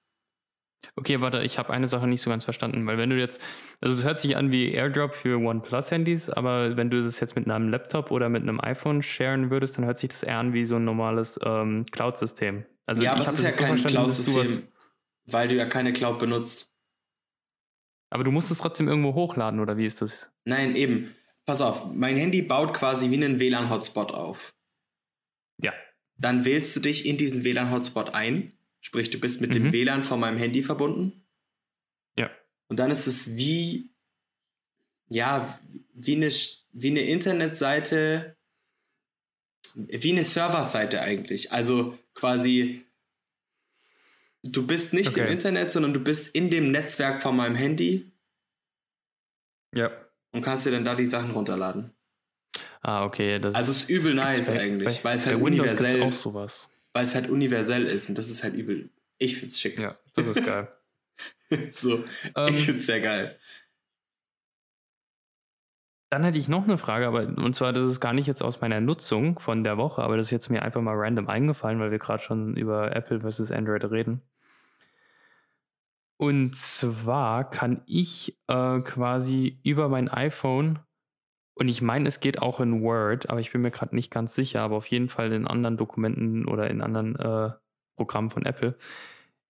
Okay, 0.95 1.21
warte, 1.21 1.43
ich 1.43 1.59
habe 1.59 1.73
eine 1.73 1.89
Sache 1.89 2.07
nicht 2.07 2.23
so 2.23 2.31
ganz 2.31 2.45
verstanden, 2.45 2.87
weil 2.87 2.99
wenn 2.99 3.11
du 3.11 3.19
jetzt, 3.19 3.41
also 3.81 3.95
es 3.97 4.05
hört 4.05 4.21
sich 4.21 4.37
an 4.37 4.53
wie 4.53 4.73
AirDrop 4.73 5.17
für 5.17 5.37
OnePlus-Handys, 5.39 6.31
aber 6.31 6.77
wenn 6.77 6.91
du 6.91 7.03
das 7.03 7.19
jetzt 7.19 7.35
mit 7.35 7.51
einem 7.51 7.69
Laptop 7.69 8.13
oder 8.13 8.29
mit 8.29 8.43
einem 8.43 8.61
iPhone 8.61 9.03
sharen 9.03 9.51
würdest, 9.51 9.77
dann 9.77 9.87
hört 9.87 9.99
sich 9.99 10.11
das 10.11 10.23
eher 10.23 10.39
an 10.39 10.53
wie 10.53 10.65
so 10.65 10.77
ein 10.77 10.85
normales 10.85 11.39
ähm, 11.45 11.85
Cloud-System. 11.91 12.65
Also 12.87 13.03
ja, 13.03 13.13
aber 13.13 13.23
es 13.23 13.33
ist 13.33 13.43
ja 13.43 13.51
kein 13.51 13.83
Cloud-System, 13.83 14.69
weil 15.27 15.49
du 15.49 15.57
ja 15.57 15.67
keine 15.67 15.93
Cloud 15.93 16.21
benutzt. 16.21 16.71
Aber 18.11 18.25
du 18.25 18.31
musst 18.31 18.51
es 18.51 18.59
trotzdem 18.59 18.89
irgendwo 18.89 19.15
hochladen, 19.15 19.61
oder 19.61 19.77
wie 19.77 19.85
ist 19.85 20.01
das? 20.01 20.31
Nein, 20.45 20.77
eben. 20.77 21.15
Pass 21.45 21.61
auf, 21.61 21.93
mein 21.93 22.17
Handy 22.17 22.43
baut 22.43 22.75
quasi 22.75 23.11
wie 23.11 23.17
einen 23.17 23.41
WLAN-Hotspot 23.41 24.13
auf. 24.13 24.55
Dann 26.19 26.45
wählst 26.45 26.77
du 26.77 26.81
dich 26.81 27.07
in 27.07 27.17
diesen 27.17 27.45
WLAN-Hotspot 27.45 28.15
ein 28.15 28.53
Sprich, 28.81 29.11
du 29.11 29.19
bist 29.19 29.41
mit 29.41 29.51
mhm. 29.51 29.55
dem 29.55 29.73
WLAN 29.73 30.03
von 30.03 30.21
meinem 30.21 30.39
Handy 30.39 30.63
verbunden. 30.63 31.25
Ja. 32.17 32.31
Und 32.69 32.79
dann 32.79 32.91
ist 32.91 33.07
es 33.07 33.37
wie, 33.37 33.91
ja, 35.09 35.59
wie 35.95 36.17
eine, 36.17 36.29
wie 36.29 36.91
eine 36.91 37.03
Internetseite, 37.03 38.37
wie 39.75 40.13
eine 40.13 40.25
Serverseite 40.25 41.01
eigentlich. 41.01 41.53
Also 41.53 41.99
quasi, 42.15 42.87
du 44.43 44.67
bist 44.67 44.93
nicht 44.93 45.11
okay. 45.11 45.27
im 45.27 45.33
Internet, 45.33 45.73
sondern 45.73 45.93
du 45.93 46.01
bist 46.01 46.29
in 46.29 46.51
dem 46.51 46.71
Netzwerk 46.71 47.21
von 47.21 47.37
meinem 47.37 47.57
Handy. 47.57 48.11
Ja. 49.75 49.91
Und 50.31 50.43
kannst 50.43 50.67
dir 50.67 50.71
dann 50.71 50.85
da 50.85 50.95
die 50.95 51.09
Sachen 51.09 51.33
runterladen. 51.33 51.93
Ah, 52.83 53.05
okay. 53.05 53.39
Das 53.39 53.55
also 53.55 53.73
es 53.73 53.83
ist 53.83 53.91
übel 53.91 54.15
nice 54.15 54.51
bei, 54.51 54.61
eigentlich, 54.61 55.05
weil 55.05 55.17
es 55.17 55.27
halt 55.27 55.41
universell 55.41 56.03
auch 56.03 56.13
sowas 56.13 56.69
weil 56.99 57.05
es 57.05 57.15
halt 57.15 57.31
universell 57.31 57.85
ist 57.85 58.09
und 58.09 58.19
das 58.19 58.29
ist 58.29 58.43
halt 58.43 58.55
übel. 58.55 58.91
Ich 59.19 59.37
find's 59.37 59.61
schick. 59.61 59.79
Ja, 59.79 59.97
das 60.15 60.27
ist 60.27 60.45
geil. 60.45 60.69
so, 61.73 62.05
ähm, 62.35 62.55
ich 62.55 62.67
find's 62.67 62.87
sehr 62.87 63.01
geil. 63.01 63.39
Dann 66.11 66.25
hätte 66.25 66.39
ich 66.39 66.49
noch 66.49 66.65
eine 66.65 66.77
Frage, 66.77 67.07
aber 67.07 67.23
und 67.23 67.55
zwar, 67.55 67.73
das 67.73 67.85
ist 67.85 68.01
gar 68.01 68.15
nicht 68.15 68.27
jetzt 68.27 68.43
aus 68.43 68.61
meiner 68.61 68.81
Nutzung 68.81 69.39
von 69.39 69.63
der 69.63 69.77
Woche, 69.77 70.03
aber 70.03 70.17
das 70.17 70.27
ist 70.27 70.31
jetzt 70.33 70.51
mir 70.51 70.63
einfach 70.63 70.81
mal 70.81 70.97
random 70.97 71.29
eingefallen, 71.29 71.79
weil 71.79 71.93
wir 71.93 71.99
gerade 71.99 72.23
schon 72.23 72.57
über 72.57 72.97
Apple 72.97 73.21
versus 73.21 73.53
Android 73.53 73.85
reden. 73.85 74.23
Und 76.17 76.57
zwar 76.57 77.49
kann 77.49 77.83
ich 77.87 78.41
äh, 78.49 78.81
quasi 78.81 79.61
über 79.63 79.89
mein 79.89 80.09
iPhone 80.09 80.81
Und 81.59 81.67
ich 81.67 81.83
meine, 81.83 82.07
es 82.07 82.21
geht 82.21 82.41
auch 82.41 82.61
in 82.61 82.83
Word, 82.83 83.31
aber 83.31 83.41
ich 83.41 83.51
bin 83.51 83.63
mir 83.63 83.73
gerade 83.73 83.95
nicht 83.95 84.13
ganz 84.13 84.35
sicher, 84.35 84.63
aber 84.63 84.77
auf 84.77 84.87
jeden 84.87 85.09
Fall 85.09 85.33
in 85.33 85.47
anderen 85.47 85.77
Dokumenten 85.77 86.47
oder 86.47 86.71
in 86.71 86.81
anderen 86.81 87.17
äh, 87.17 87.51
Programmen 87.97 88.31
von 88.31 88.47
Apple. 88.47 88.77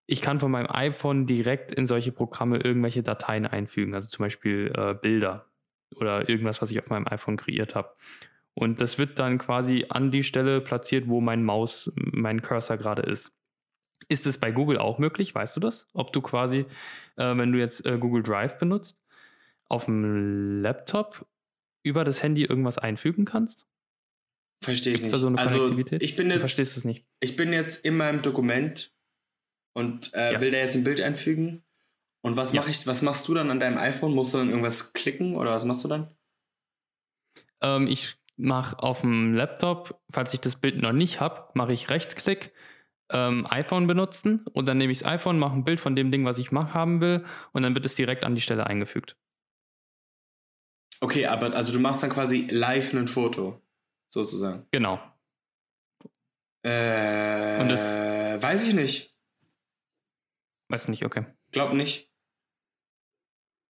Ich 0.06 0.22
kann 0.22 0.40
von 0.40 0.50
meinem 0.50 0.70
iPhone 0.70 1.26
direkt 1.26 1.74
in 1.74 1.84
solche 1.84 2.10
Programme 2.10 2.56
irgendwelche 2.60 3.02
Dateien 3.02 3.46
einfügen, 3.46 3.94
also 3.94 4.08
zum 4.08 4.24
Beispiel 4.24 4.72
äh, 4.74 4.94
Bilder 4.94 5.44
oder 5.96 6.30
irgendwas, 6.30 6.62
was 6.62 6.70
ich 6.70 6.78
auf 6.78 6.88
meinem 6.88 7.06
iPhone 7.06 7.36
kreiert 7.36 7.74
habe. 7.74 7.94
Und 8.54 8.80
das 8.80 8.96
wird 8.96 9.18
dann 9.18 9.36
quasi 9.36 9.84
an 9.90 10.10
die 10.10 10.24
Stelle 10.24 10.62
platziert, 10.62 11.08
wo 11.08 11.20
mein 11.20 11.44
Maus, 11.44 11.92
mein 11.94 12.40
Cursor 12.40 12.78
gerade 12.78 13.02
ist. 13.02 13.36
Ist 14.08 14.26
es 14.26 14.38
bei 14.38 14.50
Google 14.50 14.78
auch 14.78 14.98
möglich? 14.98 15.34
Weißt 15.34 15.54
du 15.56 15.60
das? 15.60 15.88
Ob 15.92 16.14
du 16.14 16.22
quasi, 16.22 16.64
äh, 17.16 17.36
wenn 17.36 17.52
du 17.52 17.58
jetzt 17.58 17.84
äh, 17.84 17.98
Google 17.98 18.22
Drive 18.22 18.56
benutzt, 18.56 18.98
auf 19.68 19.84
dem 19.84 20.62
Laptop 20.62 21.26
über 21.82 22.04
das 22.04 22.22
Handy 22.22 22.44
irgendwas 22.44 22.78
einfügen 22.78 23.24
kannst? 23.24 23.66
Verstehe 24.62 24.94
ich 24.94 25.02
nicht. 25.02 25.14
So 25.14 25.28
also 25.28 25.78
ich 25.78 26.16
bin 26.16 26.26
jetzt, 26.26 26.36
du 26.36 26.38
verstehst 26.40 26.76
es 26.76 26.84
nicht. 26.84 27.06
Ich 27.20 27.36
bin 27.36 27.52
jetzt 27.52 27.84
in 27.84 27.96
meinem 27.96 28.22
Dokument 28.22 28.92
und 29.74 30.12
äh, 30.14 30.32
ja. 30.32 30.40
will 30.40 30.50
da 30.50 30.58
jetzt 30.58 30.74
ein 30.74 30.84
Bild 30.84 31.00
einfügen. 31.00 31.64
Und 32.22 32.36
was 32.36 32.52
ja. 32.52 32.64
ich? 32.66 32.86
Was 32.86 33.02
machst 33.02 33.28
du 33.28 33.34
dann 33.34 33.50
an 33.50 33.60
deinem 33.60 33.78
iPhone? 33.78 34.12
Musst 34.12 34.34
du 34.34 34.38
dann 34.38 34.48
irgendwas 34.48 34.92
klicken 34.92 35.36
oder 35.36 35.52
was 35.52 35.64
machst 35.64 35.84
du 35.84 35.88
dann? 35.88 36.10
Ähm, 37.60 37.86
ich 37.86 38.16
mache 38.36 38.78
auf 38.78 39.00
dem 39.02 39.34
Laptop, 39.34 40.00
falls 40.10 40.34
ich 40.34 40.40
das 40.40 40.56
Bild 40.56 40.80
noch 40.80 40.92
nicht 40.92 41.20
habe, 41.20 41.48
mache 41.54 41.72
ich 41.72 41.90
Rechtsklick, 41.90 42.52
ähm, 43.10 43.46
iPhone 43.48 43.86
benutzen 43.86 44.44
und 44.52 44.66
dann 44.66 44.78
nehme 44.78 44.92
ich 44.92 45.00
das 45.00 45.08
iPhone, 45.08 45.38
mache 45.38 45.54
ein 45.54 45.64
Bild 45.64 45.80
von 45.80 45.96
dem 45.96 46.10
Ding, 46.10 46.24
was 46.24 46.38
ich 46.38 46.52
mach, 46.52 46.74
haben 46.74 47.00
will 47.00 47.24
und 47.52 47.62
dann 47.62 47.74
wird 47.74 47.86
es 47.86 47.94
direkt 47.94 48.24
an 48.24 48.34
die 48.34 48.40
Stelle 48.40 48.66
eingefügt. 48.66 49.16
Okay, 51.00 51.26
aber 51.26 51.54
also 51.54 51.72
du 51.72 51.78
machst 51.78 52.02
dann 52.02 52.10
quasi 52.10 52.46
live 52.50 52.92
ein 52.92 53.08
Foto, 53.08 53.60
sozusagen. 54.08 54.66
Genau. 54.70 55.00
Äh, 56.64 57.60
und 57.60 57.68
das, 57.68 58.42
weiß 58.42 58.68
ich 58.68 58.74
nicht. 58.74 59.16
Weißt 60.68 60.86
du 60.86 60.90
nicht, 60.90 61.04
okay. 61.04 61.24
Glaub 61.52 61.72
nicht. 61.72 62.10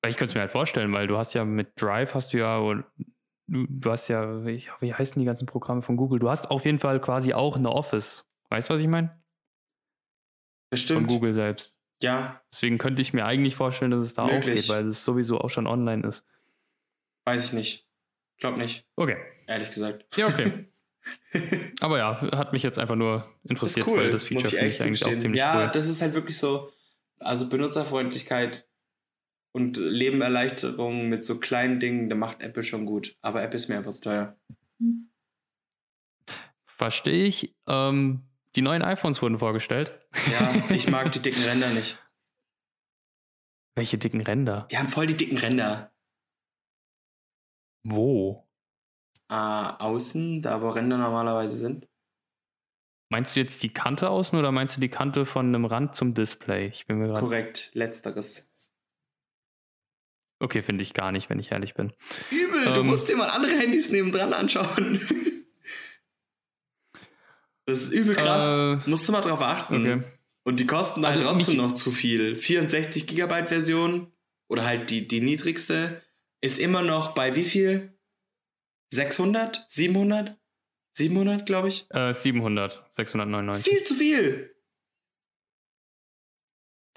Ich 0.07 0.17
könnte 0.17 0.31
es 0.31 0.35
mir 0.35 0.41
halt 0.41 0.51
vorstellen, 0.51 0.93
weil 0.93 1.07
du 1.07 1.17
hast 1.17 1.33
ja 1.33 1.45
mit 1.45 1.81
Drive 1.81 2.13
hast 2.13 2.33
du 2.33 2.37
ja 2.37 2.59
du, 3.47 3.65
du 3.67 3.91
hast 3.91 4.07
ja, 4.07 4.45
wie, 4.45 4.63
wie 4.79 4.93
heißen 4.93 5.19
die 5.19 5.25
ganzen 5.25 5.45
Programme 5.45 5.81
von 5.81 5.97
Google? 5.97 6.19
Du 6.19 6.29
hast 6.29 6.51
auf 6.51 6.65
jeden 6.65 6.79
Fall 6.79 7.01
quasi 7.01 7.33
auch 7.33 7.55
eine 7.55 7.71
Office. 7.71 8.27
Weißt 8.49 8.69
du, 8.69 8.75
was 8.75 8.81
ich 8.81 8.87
meine? 8.87 9.19
Bestimmt. 10.69 11.01
Von 11.01 11.07
Google 11.07 11.33
selbst. 11.33 11.77
Ja. 12.01 12.41
Deswegen 12.51 12.77
könnte 12.77 13.01
ich 13.01 13.13
mir 13.13 13.25
eigentlich 13.25 13.55
vorstellen, 13.55 13.91
dass 13.91 14.03
es 14.03 14.13
da 14.13 14.25
Möglich. 14.25 14.41
auch 14.41 14.43
geht, 14.43 14.69
weil 14.69 14.87
es 14.87 15.03
sowieso 15.03 15.39
auch 15.39 15.49
schon 15.49 15.67
online 15.67 16.07
ist. 16.07 16.25
Weiß 17.25 17.45
ich 17.45 17.53
nicht. 17.53 17.87
Glaub 18.37 18.57
nicht. 18.57 18.85
Okay. 18.95 19.17
Ehrlich 19.47 19.69
gesagt. 19.69 20.05
Ja, 20.17 20.27
okay. 20.27 20.67
Aber 21.81 21.97
ja, 21.97 22.19
hat 22.35 22.53
mich 22.53 22.63
jetzt 22.63 22.79
einfach 22.79 22.95
nur 22.95 23.29
interessiert, 23.43 23.85
das 23.85 23.93
cool. 23.93 23.99
weil 23.99 24.11
das 24.11 24.23
Feature 24.23 24.49
finde 24.49 24.67
ich 24.67 24.81
eigentlich 24.81 25.05
auch 25.05 25.17
ziemlich 25.17 25.39
ja, 25.39 25.55
cool. 25.55 25.61
Ja, 25.63 25.67
das 25.67 25.87
ist 25.87 26.01
halt 26.01 26.13
wirklich 26.13 26.37
so, 26.37 26.71
also 27.19 27.49
Benutzerfreundlichkeit 27.49 28.67
und 29.51 29.77
Lebenerleichterung 29.77 31.07
mit 31.09 31.23
so 31.23 31.39
kleinen 31.39 31.79
Dingen, 31.79 32.09
da 32.09 32.15
macht 32.15 32.41
Apple 32.41 32.63
schon 32.63 32.85
gut. 32.85 33.15
Aber 33.21 33.41
Apple 33.41 33.57
ist 33.57 33.69
mir 33.69 33.77
einfach 33.77 33.91
zu 33.91 34.01
teuer. 34.01 34.37
Verstehe 36.65 37.25
ich. 37.25 37.55
Ähm, 37.67 38.23
die 38.55 38.61
neuen 38.61 38.81
iPhones 38.81 39.21
wurden 39.21 39.39
vorgestellt. 39.39 39.97
Ja, 40.31 40.53
ich 40.69 40.89
mag 40.89 41.11
die 41.11 41.19
dicken 41.19 41.43
Ränder 41.43 41.69
nicht. 41.69 41.97
Welche 43.75 43.97
dicken 43.97 44.21
Ränder? 44.21 44.67
Die 44.71 44.77
haben 44.77 44.89
voll 44.89 45.07
die 45.07 45.17
dicken 45.17 45.37
Ränder. 45.37 45.91
Wo? 47.85 48.43
Äh, 49.29 49.35
außen, 49.35 50.41
da 50.41 50.61
wo 50.61 50.69
Ränder 50.69 50.97
normalerweise 50.97 51.55
sind. 51.55 51.87
Meinst 53.09 53.35
du 53.35 53.39
jetzt 53.39 53.61
die 53.61 53.69
Kante 53.69 54.09
außen 54.09 54.37
oder 54.37 54.51
meinst 54.51 54.75
du 54.75 54.81
die 54.81 54.89
Kante 54.89 55.25
von 55.25 55.47
einem 55.47 55.65
Rand 55.65 55.95
zum 55.95 56.15
Display? 56.15 56.67
Ich 56.67 56.87
bin 56.87 56.97
mir 56.97 57.07
gerade. 57.07 57.21
Korrekt, 57.21 57.69
letzteres. 57.73 58.49
Okay, 60.39 60.63
finde 60.63 60.81
ich 60.83 60.93
gar 60.93 61.11
nicht, 61.11 61.29
wenn 61.29 61.39
ich 61.39 61.51
ehrlich 61.51 61.75
bin. 61.75 61.93
Übel, 62.31 62.67
ähm, 62.67 62.73
du 62.73 62.83
musst 62.83 63.07
dir 63.07 63.15
mal 63.15 63.29
andere 63.29 63.55
Handys 63.57 63.91
nebendran 63.91 64.33
anschauen. 64.33 64.99
das 67.65 67.83
ist 67.83 67.91
übel 67.91 68.15
krass. 68.15 68.83
Äh, 68.83 68.89
musst 68.89 69.07
du 69.07 69.11
mal 69.11 69.21
drauf 69.21 69.41
achten. 69.41 69.75
Okay. 69.75 70.03
Und 70.43 70.59
die 70.59 70.67
kosten 70.67 71.05
halt 71.05 71.19
also 71.19 71.31
trotzdem 71.31 71.57
noch 71.57 71.73
zu 71.73 71.91
viel. 71.91 72.35
64 72.35 73.05
Gigabyte 73.05 73.47
Version 73.47 74.11
oder 74.47 74.65
halt 74.65 74.89
die, 74.89 75.07
die 75.07 75.21
niedrigste 75.21 76.01
ist 76.45 76.59
immer 76.59 76.81
noch 76.81 77.13
bei 77.13 77.35
wie 77.35 77.43
viel? 77.43 77.97
600? 78.93 79.65
700? 79.67 80.37
700, 80.93 81.45
glaube 81.45 81.67
ich? 81.67 81.87
Äh, 81.89 82.13
700, 82.13 82.85
699. 82.91 83.73
Viel 83.73 83.83
zu 83.83 83.95
viel! 83.95 84.55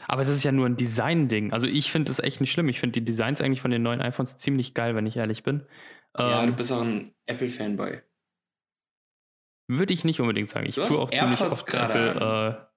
Aber 0.07 0.23
das 0.25 0.35
ist 0.35 0.45
ja 0.45 0.53
nur 0.53 0.67
ein 0.67 0.77
Design-Ding. 0.77 1.53
Also 1.53 1.67
ich 1.67 1.91
finde 1.91 2.11
das 2.11 2.21
echt 2.21 2.41
nicht 2.41 2.53
schlimm. 2.53 2.69
Ich 2.69 2.79
finde 2.79 3.01
die 3.01 3.05
Designs 3.05 3.41
eigentlich 3.41 3.61
von 3.61 3.71
den 3.73 3.83
neuen 3.83 4.01
iPhones 4.01 4.37
ziemlich 4.37 4.75
geil, 4.75 4.95
wenn 4.95 5.07
ich 5.07 5.17
ehrlich 5.17 5.43
bin. 5.43 5.67
Ja, 6.17 6.43
ähm, 6.43 6.49
du 6.49 6.53
bist 6.55 6.71
auch 6.73 6.83
ein 6.83 7.15
Apple-Fanboy. 7.27 8.01
Würde 9.67 9.93
ich 9.93 10.05
nicht 10.05 10.21
unbedingt 10.21 10.49
sagen. 10.49 10.67
Ich 10.69 10.77
du 10.77 10.87
tue 10.87 10.99
auch 10.99 11.11
ziemlich 11.11 11.41
oft 11.41 11.75
Apple. 11.75 12.61
Äh, 12.65 12.69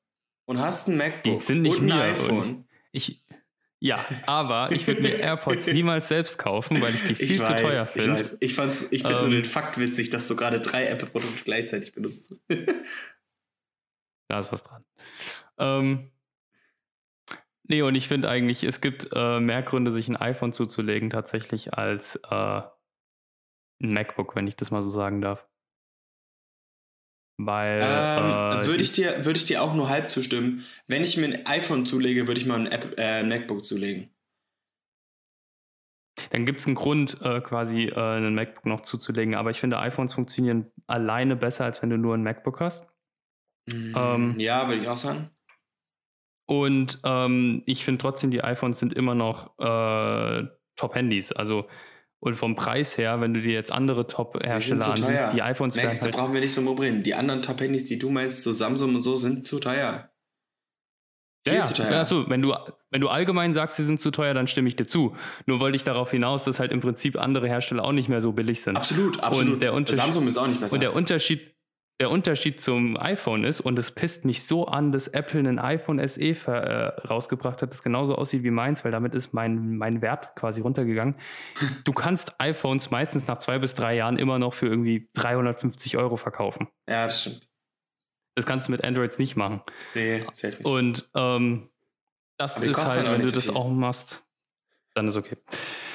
und 0.50 0.60
hast 0.60 0.88
ein 0.88 0.98
MacBook 0.98 1.38
die 1.38 1.40
sind 1.40 1.62
nicht 1.62 1.80
und 1.80 1.92
ein 1.92 1.98
mir. 1.98 2.04
iPhone. 2.04 2.68
Ich, 2.92 3.24
ja, 3.82 4.00
aber 4.28 4.72
ich 4.72 4.86
würde 4.86 5.02
mir 5.02 5.20
AirPods 5.20 5.68
niemals 5.68 6.08
selbst 6.08 6.38
kaufen, 6.38 6.82
weil 6.82 6.94
ich 6.94 7.04
die 7.04 7.16
viel 7.16 7.42
ich 7.42 7.44
zu 7.44 7.56
teuer 7.56 7.86
finde. 7.88 8.22
Ich, 8.22 8.32
ich, 8.40 8.42
ich 8.50 8.54
finde 8.54 8.76
ähm, 8.94 9.22
nur 9.22 9.30
den 9.30 9.46
Fakt 9.46 9.78
witzig, 9.80 10.12
dass 10.12 10.28
du 10.28 10.36
gerade 10.36 10.62
drei 10.62 10.86
Apple-Produkte 10.86 11.44
gleichzeitig 11.44 11.94
benutzt. 11.94 12.34
da 14.28 14.40
ist 14.40 14.52
was 14.52 14.64
dran. 14.64 14.86
Ähm, 15.58 16.12
Nee, 17.72 17.84
und 17.84 17.96
ich 17.96 18.10
finde 18.10 18.28
eigentlich, 18.28 18.66
es 18.66 18.82
gibt 18.82 19.08
äh, 19.14 19.40
mehr 19.40 19.62
Gründe, 19.62 19.92
sich 19.92 20.10
ein 20.10 20.18
iPhone 20.18 20.52
zuzulegen, 20.52 21.10
tatsächlich, 21.10 21.74
als 21.74 22.18
äh, 22.30 22.62
ein 23.82 23.94
MacBook, 23.94 24.36
wenn 24.36 24.46
ich 24.46 24.58
das 24.58 24.72
mal 24.72 24.84
so 24.84 24.90
sagen 24.90 25.22
darf. 25.22 25.48
Weil. 27.46 27.82
Ähm, 27.84 28.60
äh, 28.60 28.66
würde 28.66 28.84
ich, 28.84 28.92
dir, 28.92 29.26
würd 29.26 29.38
ich 29.38 29.46
dir 29.46 29.62
auch 29.62 29.74
nur 29.74 29.90
halb 29.90 30.10
zustimmen. 30.10 30.64
Wenn 30.88 31.04
ich 31.04 31.18
mir 31.18 31.26
ein 31.26 31.46
iPhone 31.46 31.86
zulege, 31.86 32.28
würde 32.28 32.40
ich 32.40 32.46
mal 32.46 32.60
ein, 32.60 32.68
App, 32.68 32.98
äh, 32.98 33.20
ein 33.20 33.30
MacBook 33.30 33.64
zulegen. 33.64 34.10
Dann 36.30 36.46
gibt 36.46 36.60
es 36.60 36.68
einen 36.68 36.76
Grund, 36.76 37.20
äh, 37.22 37.42
quasi 37.42 37.86
äh, 37.86 37.96
einen 37.96 38.36
MacBook 38.36 38.66
noch 38.66 38.82
zuzulegen. 38.82 39.36
Aber 39.36 39.50
ich 39.50 39.60
finde, 39.60 39.80
iPhones 39.80 40.14
funktionieren 40.14 40.72
alleine 40.88 41.36
besser, 41.36 41.66
als 41.66 41.82
wenn 41.82 41.90
du 41.90 41.98
nur 41.98 42.16
ein 42.16 42.24
MacBook 42.24 42.60
hast. 42.60 42.86
Mm, 43.68 43.94
ähm, 43.96 44.36
ja, 44.38 44.68
würde 44.68 44.82
ich 44.82 44.88
auch 44.88 44.98
sagen. 44.98 45.30
Und 46.48 47.00
ähm, 47.06 47.64
ich 47.66 47.86
finde 47.86 48.02
trotzdem, 48.02 48.32
die 48.32 48.44
iPhones 48.44 48.80
sind 48.80 48.94
immer 48.94 49.16
noch 49.16 49.58
äh, 49.60 50.48
Top-Handys. 50.76 51.32
Also 51.32 51.68
und 52.22 52.36
vom 52.36 52.56
Preis 52.56 52.98
her, 52.98 53.20
wenn 53.20 53.34
du 53.34 53.42
dir 53.42 53.52
jetzt 53.52 53.72
andere 53.72 54.08
Top-Hersteller 54.08 54.88
ansiehst, 54.88 55.34
die 55.34 55.42
iPhones 55.42 55.76
Max, 55.76 56.02
halt 56.02 56.14
da 56.14 56.18
brauchen 56.18 56.34
wir 56.34 56.40
nicht 56.40 56.54
so 56.54 56.62
rumreden. 56.62 57.02
Die 57.02 57.16
anderen 57.16 57.42
Top-Handys, 57.42 57.86
die 57.86 57.98
du 57.98 58.10
meinst, 58.12 58.44
so 58.44 58.52
Samsung 58.52 58.96
und 58.96 59.02
so, 59.02 59.18
sind 59.18 59.48
zu 59.48 59.60
teuer. 59.60 60.12
Viel 61.48 61.58
ja, 61.58 61.64
zu 61.64 61.74
teuer. 61.74 61.92
Ja, 61.92 62.06
so, 62.06 62.30
wenn 62.30 62.44
du, 62.44 62.54
wenn 62.92 63.02
du 63.02 63.10
allgemein 63.10 63.56
sagst, 63.56 63.78
sie 63.78 63.84
sind 63.84 64.00
zu 64.00 64.12
teuer, 64.12 64.36
dann 64.36 64.46
stimme 64.46 64.68
ich 64.68 64.76
dir 64.76 64.86
zu. 64.86 65.16
Nur 65.48 65.60
wollte 65.60 65.76
ich 65.76 65.84
darauf 65.84 66.12
hinaus, 66.12 66.44
dass 66.44 66.60
halt 66.60 66.72
im 66.72 66.80
Prinzip 66.80 67.20
andere 67.20 67.48
Hersteller 67.48 67.84
auch 67.84 67.92
nicht 67.92 68.08
mehr 68.08 68.22
so 68.22 68.34
billig 68.34 68.62
sind. 68.62 68.78
Absolut, 68.78 69.20
absolut. 69.24 69.90
Samsung 69.90 70.28
ist 70.28 70.38
auch 70.38 70.46
nicht 70.46 70.62
besser. 70.62 70.76
Und 70.76 70.82
der 70.82 70.94
Unterschied, 70.94 71.56
der 72.02 72.10
Unterschied 72.10 72.60
zum 72.60 72.98
iPhone 72.98 73.44
ist, 73.44 73.62
und 73.62 73.78
es 73.78 73.92
pisst 73.92 74.26
mich 74.26 74.44
so 74.44 74.66
an, 74.66 74.92
dass 74.92 75.08
Apple 75.08 75.40
einen 75.40 75.60
iPhone 75.60 76.06
SE 76.08 76.20
äh, 76.20 76.52
rausgebracht 77.08 77.62
hat, 77.62 77.70
das 77.70 77.84
genauso 77.84 78.16
aussieht 78.16 78.42
wie 78.42 78.50
meins, 78.50 78.84
weil 78.84 78.92
damit 78.92 79.14
ist 79.14 79.36
mein, 79.36 79.78
mein 79.78 80.02
Wert 80.02 80.36
quasi 80.36 80.62
runtergegangen. 80.62 81.16
Du 81.84 81.94
kannst 81.94 82.40
iPhones 82.40 82.90
meistens 82.90 83.28
nach 83.28 83.38
zwei 83.38 83.60
bis 83.60 83.76
drei 83.76 83.96
Jahren 83.96 84.18
immer 84.18 84.40
noch 84.40 84.54
für 84.54 84.68
irgendwie 84.68 85.10
350 85.14 85.98
Euro 85.98 86.18
verkaufen. 86.18 86.68
Ja, 86.90 87.06
das 87.06 87.22
stimmt. 87.22 87.48
Das 88.36 88.46
kannst 88.46 88.68
du 88.68 88.72
mit 88.72 88.84
Androids 88.84 89.20
nicht 89.20 89.36
machen. 89.36 89.62
Nee, 89.94 90.26
safe 90.32 90.58
nicht. 90.58 90.66
Und 90.66 91.10
ähm, 91.16 91.70
das 92.38 92.62
ist 92.62 92.84
halt, 92.84 93.12
wenn 93.12 93.22
du 93.22 93.28
so 93.28 93.36
das 93.36 93.46
viel. 93.46 93.56
auch 93.56 93.70
machst, 93.70 94.26
dann 94.96 95.08
ist 95.08 95.16
okay. 95.16 95.38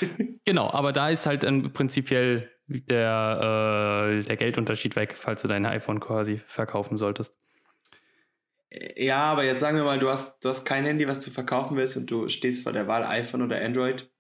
genau, 0.45 0.71
aber 0.71 0.93
da 0.93 1.09
ist 1.09 1.27
halt 1.27 1.43
dann 1.43 1.73
prinzipiell 1.73 2.51
der, 2.69 4.19
äh, 4.21 4.23
der 4.23 4.37
Geldunterschied 4.37 4.97
weg, 4.97 5.17
falls 5.19 5.43
du 5.43 5.49
dein 5.49 5.67
iPhone 5.67 6.01
quasi 6.01 6.41
verkaufen 6.47 6.99
solltest. 6.99 7.35
Ja, 8.97 9.25
aber 9.25 9.45
jetzt 9.45 9.61
sagen 9.61 9.77
wir 9.77 9.85
mal, 9.85 9.99
du 9.99 10.09
hast, 10.09 10.45
du 10.45 10.49
hast 10.49 10.65
kein 10.65 10.85
Handy, 10.85 11.07
was 11.07 11.21
du 11.21 11.31
verkaufen 11.31 11.77
willst 11.77 11.97
und 11.97 12.11
du 12.11 12.29
stehst 12.29 12.63
vor 12.63 12.73
der 12.73 12.89
Wahl 12.89 13.05
iPhone 13.05 13.43
oder 13.43 13.65
Android. 13.65 14.11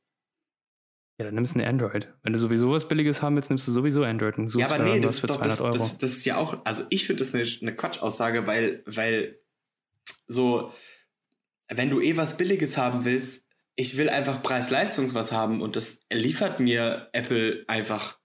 Ja, 1.18 1.24
dann 1.24 1.34
nimmst 1.34 1.54
du 1.54 1.60
ein 1.60 1.66
Android. 1.66 2.12
Wenn 2.22 2.34
du 2.34 2.38
sowieso 2.38 2.70
was 2.70 2.88
Billiges 2.88 3.22
haben 3.22 3.36
willst, 3.36 3.48
nimmst 3.48 3.66
du 3.66 3.72
sowieso 3.72 4.04
Android. 4.04 4.34
ja, 4.54 4.66
aber 4.66 4.78
nee, 4.78 5.00
das 5.00 5.14
ist 5.14 5.30
doch, 5.30 5.40
das, 5.40 5.58
das, 5.58 5.98
das, 5.98 6.12
ist 6.12 6.26
ja 6.26 6.36
auch, 6.36 6.64
also 6.64 6.84
ich 6.90 7.06
finde 7.06 7.24
das 7.24 7.34
eine, 7.34 7.44
eine 7.62 7.74
Quatschaussage, 7.74 8.46
weil, 8.46 8.82
weil 8.86 9.40
so, 10.28 10.72
wenn 11.68 11.90
du 11.90 12.00
eh 12.00 12.16
was 12.16 12.36
Billiges 12.36 12.76
haben 12.76 13.04
willst, 13.04 13.44
ich 13.76 13.96
will 13.96 14.08
einfach 14.08 14.42
Preis-Leistungs 14.42 15.14
was 15.14 15.32
haben 15.32 15.62
und 15.62 15.76
das 15.76 16.06
liefert 16.12 16.60
mir 16.60 17.08
Apple 17.12 17.64
einfach 17.66 18.15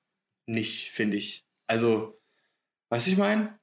nicht, 0.45 0.91
finde 0.91 1.17
ich. 1.17 1.45
Also, 1.67 2.19
was 2.89 3.07
ich 3.07 3.17
meine? 3.17 3.57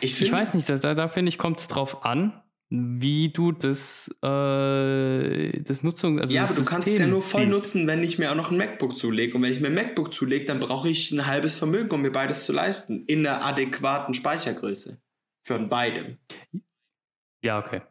Ich, 0.00 0.20
ich, 0.20 0.32
weiß 0.32 0.54
nicht, 0.54 0.68
da, 0.68 0.76
da 0.76 1.08
finde 1.08 1.28
ich, 1.28 1.38
kommt 1.38 1.60
es 1.60 1.66
drauf 1.66 2.04
an, 2.04 2.42
wie 2.70 3.30
du 3.30 3.52
das, 3.52 4.08
äh, 4.22 5.60
das 5.62 5.82
Nutzung. 5.82 6.20
Also 6.20 6.34
ja, 6.34 6.42
das 6.42 6.50
aber 6.52 6.60
du 6.60 6.66
kannst 6.66 6.88
es 6.88 6.98
ja 6.98 7.06
nur 7.06 7.22
voll 7.22 7.42
siehst. 7.42 7.52
nutzen, 7.52 7.86
wenn 7.86 8.02
ich 8.02 8.18
mir 8.18 8.30
auch 8.30 8.36
noch 8.36 8.50
ein 8.50 8.58
MacBook 8.58 8.96
zulege. 8.96 9.36
Und 9.36 9.42
wenn 9.42 9.52
ich 9.52 9.60
mir 9.60 9.68
ein 9.68 9.74
MacBook 9.74 10.12
zulege, 10.12 10.44
dann 10.44 10.60
brauche 10.60 10.88
ich 10.88 11.10
ein 11.10 11.26
halbes 11.26 11.56
Vermögen, 11.56 11.90
um 11.92 12.02
mir 12.02 12.12
beides 12.12 12.44
zu 12.44 12.52
leisten. 12.52 13.04
In 13.06 13.26
einer 13.26 13.44
adäquaten 13.44 14.14
Speichergröße. 14.14 15.00
Von 15.42 15.68
beidem. 15.68 16.18
Ja, 17.42 17.58
okay. 17.58 17.82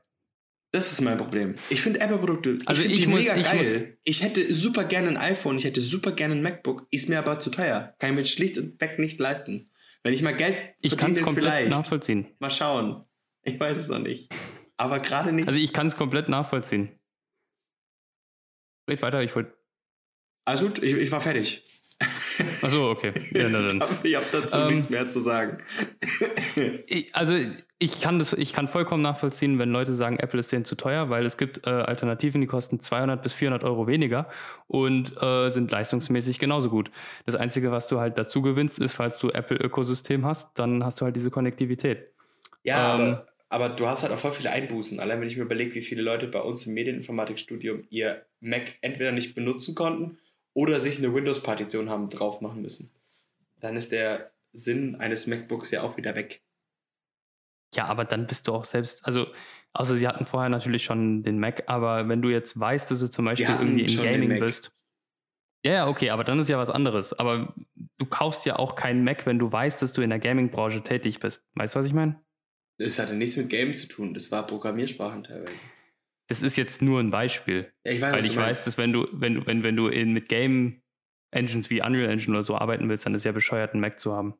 Das 0.72 0.92
ist 0.92 1.02
mein 1.02 1.18
Problem. 1.18 1.56
Ich 1.70 1.82
finde 1.82 2.02
Apple-Produkte, 2.02 2.58
also 2.66 2.82
ich, 2.82 2.92
ich 2.92 3.02
die 3.02 3.08
muss, 3.08 3.22
mega 3.22 3.36
ich 3.36 3.46
geil. 3.46 3.80
Muss. 3.80 3.98
Ich 4.04 4.22
hätte 4.22 4.54
super 4.54 4.84
gerne 4.84 5.10
ein 5.10 5.18
iPhone, 5.18 5.58
ich 5.58 5.64
hätte 5.64 5.80
super 5.80 6.12
gerne 6.12 6.36
ein 6.36 6.42
MacBook, 6.42 6.88
ist 6.92 7.08
mir 7.08 7.20
aber 7.20 7.40
zu 7.40 7.50
teuer. 7.50 7.96
Kann 8.00 8.12
ich 8.12 8.16
mir 8.16 8.26
schlicht 8.26 8.58
und 8.58 8.80
weg 8.82 9.00
nicht 9.00 9.20
leisten. 9.20 9.72
Wenn 10.04 10.14
ich 10.14 10.22
mal 10.22 10.36
Geld 10.36 10.56
ich 10.82 10.98
kann 10.98 11.12
es 11.12 11.22
komplett 11.22 11.46
vielleicht. 11.46 11.70
nachvollziehen. 11.70 12.28
Mal 12.40 12.50
schauen. 12.50 13.04
Ich 13.44 13.60
weiß 13.60 13.78
es 13.78 13.88
noch 13.88 14.00
nicht. 14.00 14.30
Aber 14.76 15.00
gerade 15.00 15.32
nicht. 15.32 15.48
Also 15.48 15.60
ich 15.60 15.74
kann 15.74 15.88
es 15.88 15.96
komplett 15.96 16.30
nachvollziehen. 16.30 17.00
Red 18.90 19.02
weiter, 19.02 19.22
ich 19.22 19.36
wollte. 19.36 19.54
Also 20.46 20.68
gut, 20.68 20.84
ich, 20.84 20.96
ich 20.96 21.12
war 21.12 21.22
fertig. 21.22 21.64
Achso, 22.62 22.92
okay. 22.92 23.14
Ja, 23.32 23.48
ich 24.04 24.16
habe 24.16 24.26
dazu 24.32 24.58
ähm, 24.58 24.76
nicht 24.78 24.90
mehr 24.90 25.10
zu 25.10 25.20
sagen. 25.20 25.64
also 27.14 27.36
ich 27.80 28.02
kann 28.02 28.18
das, 28.18 28.34
ich 28.34 28.54
kann 28.54 28.68
vollkommen 28.68 29.04
nachvollziehen, 29.04 29.60
wenn 29.60 29.70
Leute 29.70 29.94
sagen, 29.94 30.18
Apple 30.18 30.40
ist 30.40 30.52
denen 30.52 30.66
zu 30.66 30.76
teuer, 30.76 31.10
weil 31.12 31.26
es 31.26 31.38
gibt 31.38 31.68
äh, 31.68 31.70
Alternativen, 31.70 32.42
die 32.42 32.48
kosten 32.48 32.80
200 32.80 33.22
bis 33.22 33.34
400 33.34 33.64
Euro 33.64 33.86
weniger 33.86 34.30
und 34.68 35.22
äh, 35.22 35.50
sind 35.52 35.70
leistungsmäßig 35.70 36.40
genauso 36.40 36.70
gut. 36.70 36.90
Das 37.28 37.36
Einzige, 37.36 37.72
was 37.72 37.88
du 37.88 38.00
halt 38.00 38.18
dazu 38.18 38.42
gewinnst, 38.42 38.80
ist, 38.80 38.96
falls 38.96 39.20
du 39.20 39.30
Apple-Ökosystem 39.30 40.26
hast, 40.26 40.58
dann 40.58 40.84
hast 40.84 41.00
du 41.00 41.06
halt 41.06 41.16
diese 41.16 41.30
Konnektivität. 41.30 42.12
Ja, 42.64 42.96
ähm, 42.96 43.02
aber, 43.02 43.26
aber 43.50 43.70
du 43.70 43.88
hast 43.88 44.02
halt 44.02 44.12
auch 44.12 44.18
voll 44.18 44.32
viele 44.32 44.50
Einbußen. 44.50 45.00
Allein 45.00 45.22
wenn 45.22 45.28
ich 45.28 45.38
mir 45.38 45.44
überlege, 45.44 45.76
wie 45.76 45.84
viele 45.84 46.02
Leute 46.02 46.28
bei 46.28 46.42
uns 46.42 46.66
im 46.66 46.74
Medieninformatikstudium 46.74 47.84
ihr 47.92 48.26
Mac 48.40 48.74
entweder 48.82 49.12
nicht 49.12 49.36
benutzen 49.36 49.76
konnten 49.76 50.18
oder 50.54 50.80
sich 50.80 50.98
eine 50.98 51.14
Windows-Partition 51.14 51.92
haben 51.92 52.10
drauf 52.10 52.42
machen 52.42 52.64
müssen. 52.64 52.90
Dann 53.60 53.76
ist 53.76 53.92
der 53.92 54.32
Sinn 54.52 54.96
eines 54.96 55.28
MacBooks 55.28 55.70
ja 55.70 55.84
auch 55.84 55.96
wieder 55.98 56.16
weg. 56.16 56.42
Ja, 57.76 57.86
aber 57.86 58.06
dann 58.06 58.28
bist 58.28 58.48
du 58.48 58.54
auch 58.54 58.66
selbst, 58.66 59.06
also 59.06 59.28
außer 59.74 59.98
sie 59.98 60.08
hatten 60.08 60.26
vorher 60.26 60.50
natürlich 60.50 60.84
schon 60.84 61.24
den 61.24 61.40
Mac, 61.40 61.64
aber 61.68 62.08
wenn 62.08 62.22
du 62.22 62.30
jetzt 62.30 62.60
weißt, 62.60 62.90
dass 62.90 63.00
du 63.00 63.10
zum 63.10 63.26
Beispiel 63.26 63.50
irgendwie 63.50 63.86
im 63.86 64.04
Gaming 64.04 64.40
bist. 64.40 64.72
Ja, 65.66 65.74
ja, 65.74 65.88
okay, 65.88 66.12
aber 66.12 66.24
dann 66.24 66.40
ist 66.40 66.50
ja 66.50 66.58
was 66.58 66.70
anderes. 66.70 67.14
Aber 67.14 67.54
du 67.98 68.06
kaufst 68.06 68.46
ja 68.46 68.58
auch 68.58 68.76
keinen 68.76 69.04
Mac, 69.04 69.26
wenn 69.26 69.40
du 69.40 69.52
weißt, 69.52 69.82
dass 69.82 69.92
du 69.92 70.02
in 70.02 70.10
der 70.10 70.20
Gaming-Branche 70.20 70.82
tätig 70.82 71.20
bist. 71.20 71.46
Weißt 71.56 71.76
du, 71.76 71.80
was 71.80 71.88
ich 71.88 71.94
meine? 71.94 72.22
Das 72.80 73.00
hatte 73.00 73.16
nichts 73.16 73.38
mit 73.38 73.50
Game 73.50 73.74
zu 73.74 73.88
tun, 73.88 74.14
das 74.14 74.32
war 74.32 74.46
Programmiersprachen 74.46 75.24
teilweise. 75.24 75.56
Das 76.30 76.42
ist 76.42 76.58
jetzt 76.58 76.82
nur 76.82 77.00
ein 77.00 77.10
Beispiel. 77.10 77.72
Ja, 77.86 77.92
ich 77.94 78.02
weiß, 78.02 78.14
weil 78.14 78.26
ich 78.26 78.36
weiß, 78.36 78.66
dass 78.66 78.78
wenn 78.78 78.94
du, 78.94 79.08
wenn 79.14 79.36
du, 79.36 79.46
wenn, 79.48 79.64
wenn 79.64 79.76
du 79.76 79.88
in, 79.88 80.14
mit 80.14 80.30
Game 80.30 80.82
Engines 81.32 81.70
wie 81.70 81.82
Unreal 81.82 82.10
Engine 82.10 82.36
oder 82.36 82.44
so 82.44 82.56
arbeiten 82.56 82.88
willst, 82.90 83.06
dann 83.06 83.16
ist 83.16 83.24
ja 83.24 83.32
bescheuert, 83.32 83.74
einen 83.74 83.82
Mac 83.82 84.00
zu 84.00 84.14
haben. 84.14 84.34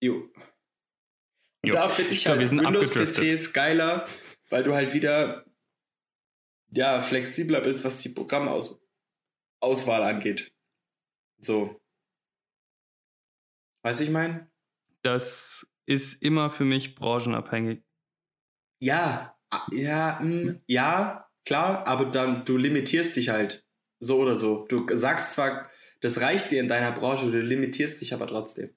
Jo. 0.00 0.28
Und 1.62 1.74
da 1.74 1.88
finde 1.88 2.12
ich, 2.12 2.22
ich 2.22 2.28
halt 2.28 2.50
Windows-PCs 2.50 3.52
geiler, 3.52 4.06
weil 4.50 4.64
du 4.64 4.74
halt 4.74 4.94
wieder 4.94 5.44
ja, 6.70 7.00
flexibler 7.00 7.60
bist, 7.60 7.84
was 7.84 8.00
die 8.00 8.08
Programmauswahl 8.08 10.02
angeht. 10.02 10.52
So. 11.38 11.80
Weiß 13.82 14.00
ich 14.00 14.10
mein? 14.10 14.50
Das 15.02 15.66
ist 15.86 16.22
immer 16.22 16.50
für 16.50 16.64
mich 16.64 16.94
branchenabhängig. 16.94 17.82
Ja, 18.80 19.36
ja, 19.70 20.18
mh, 20.20 20.42
hm, 20.42 20.62
ja, 20.66 21.28
klar, 21.44 21.86
aber 21.86 22.06
dann 22.06 22.44
du 22.44 22.56
limitierst 22.56 23.16
dich 23.16 23.28
halt 23.28 23.66
so 24.00 24.18
oder 24.18 24.36
so. 24.36 24.66
Du 24.68 24.86
sagst 24.96 25.32
zwar, 25.32 25.68
das 26.00 26.20
reicht 26.20 26.50
dir 26.50 26.60
in 26.60 26.68
deiner 26.68 26.92
Branche, 26.92 27.30
du 27.30 27.40
limitierst 27.40 28.00
dich 28.00 28.14
aber 28.14 28.26
trotzdem. 28.26 28.74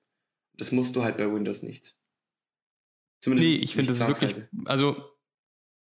Das 0.53 0.71
musst 0.71 0.95
du 0.95 1.03
halt 1.03 1.17
bei 1.17 1.31
Windows 1.31 1.63
nicht. 1.63 1.95
Zumindest 3.25 3.49
nee, 3.49 3.55
ich 3.55 3.73
finde 3.73 3.87
das 3.87 3.99
wirklich, 3.99 4.37
also 4.65 4.95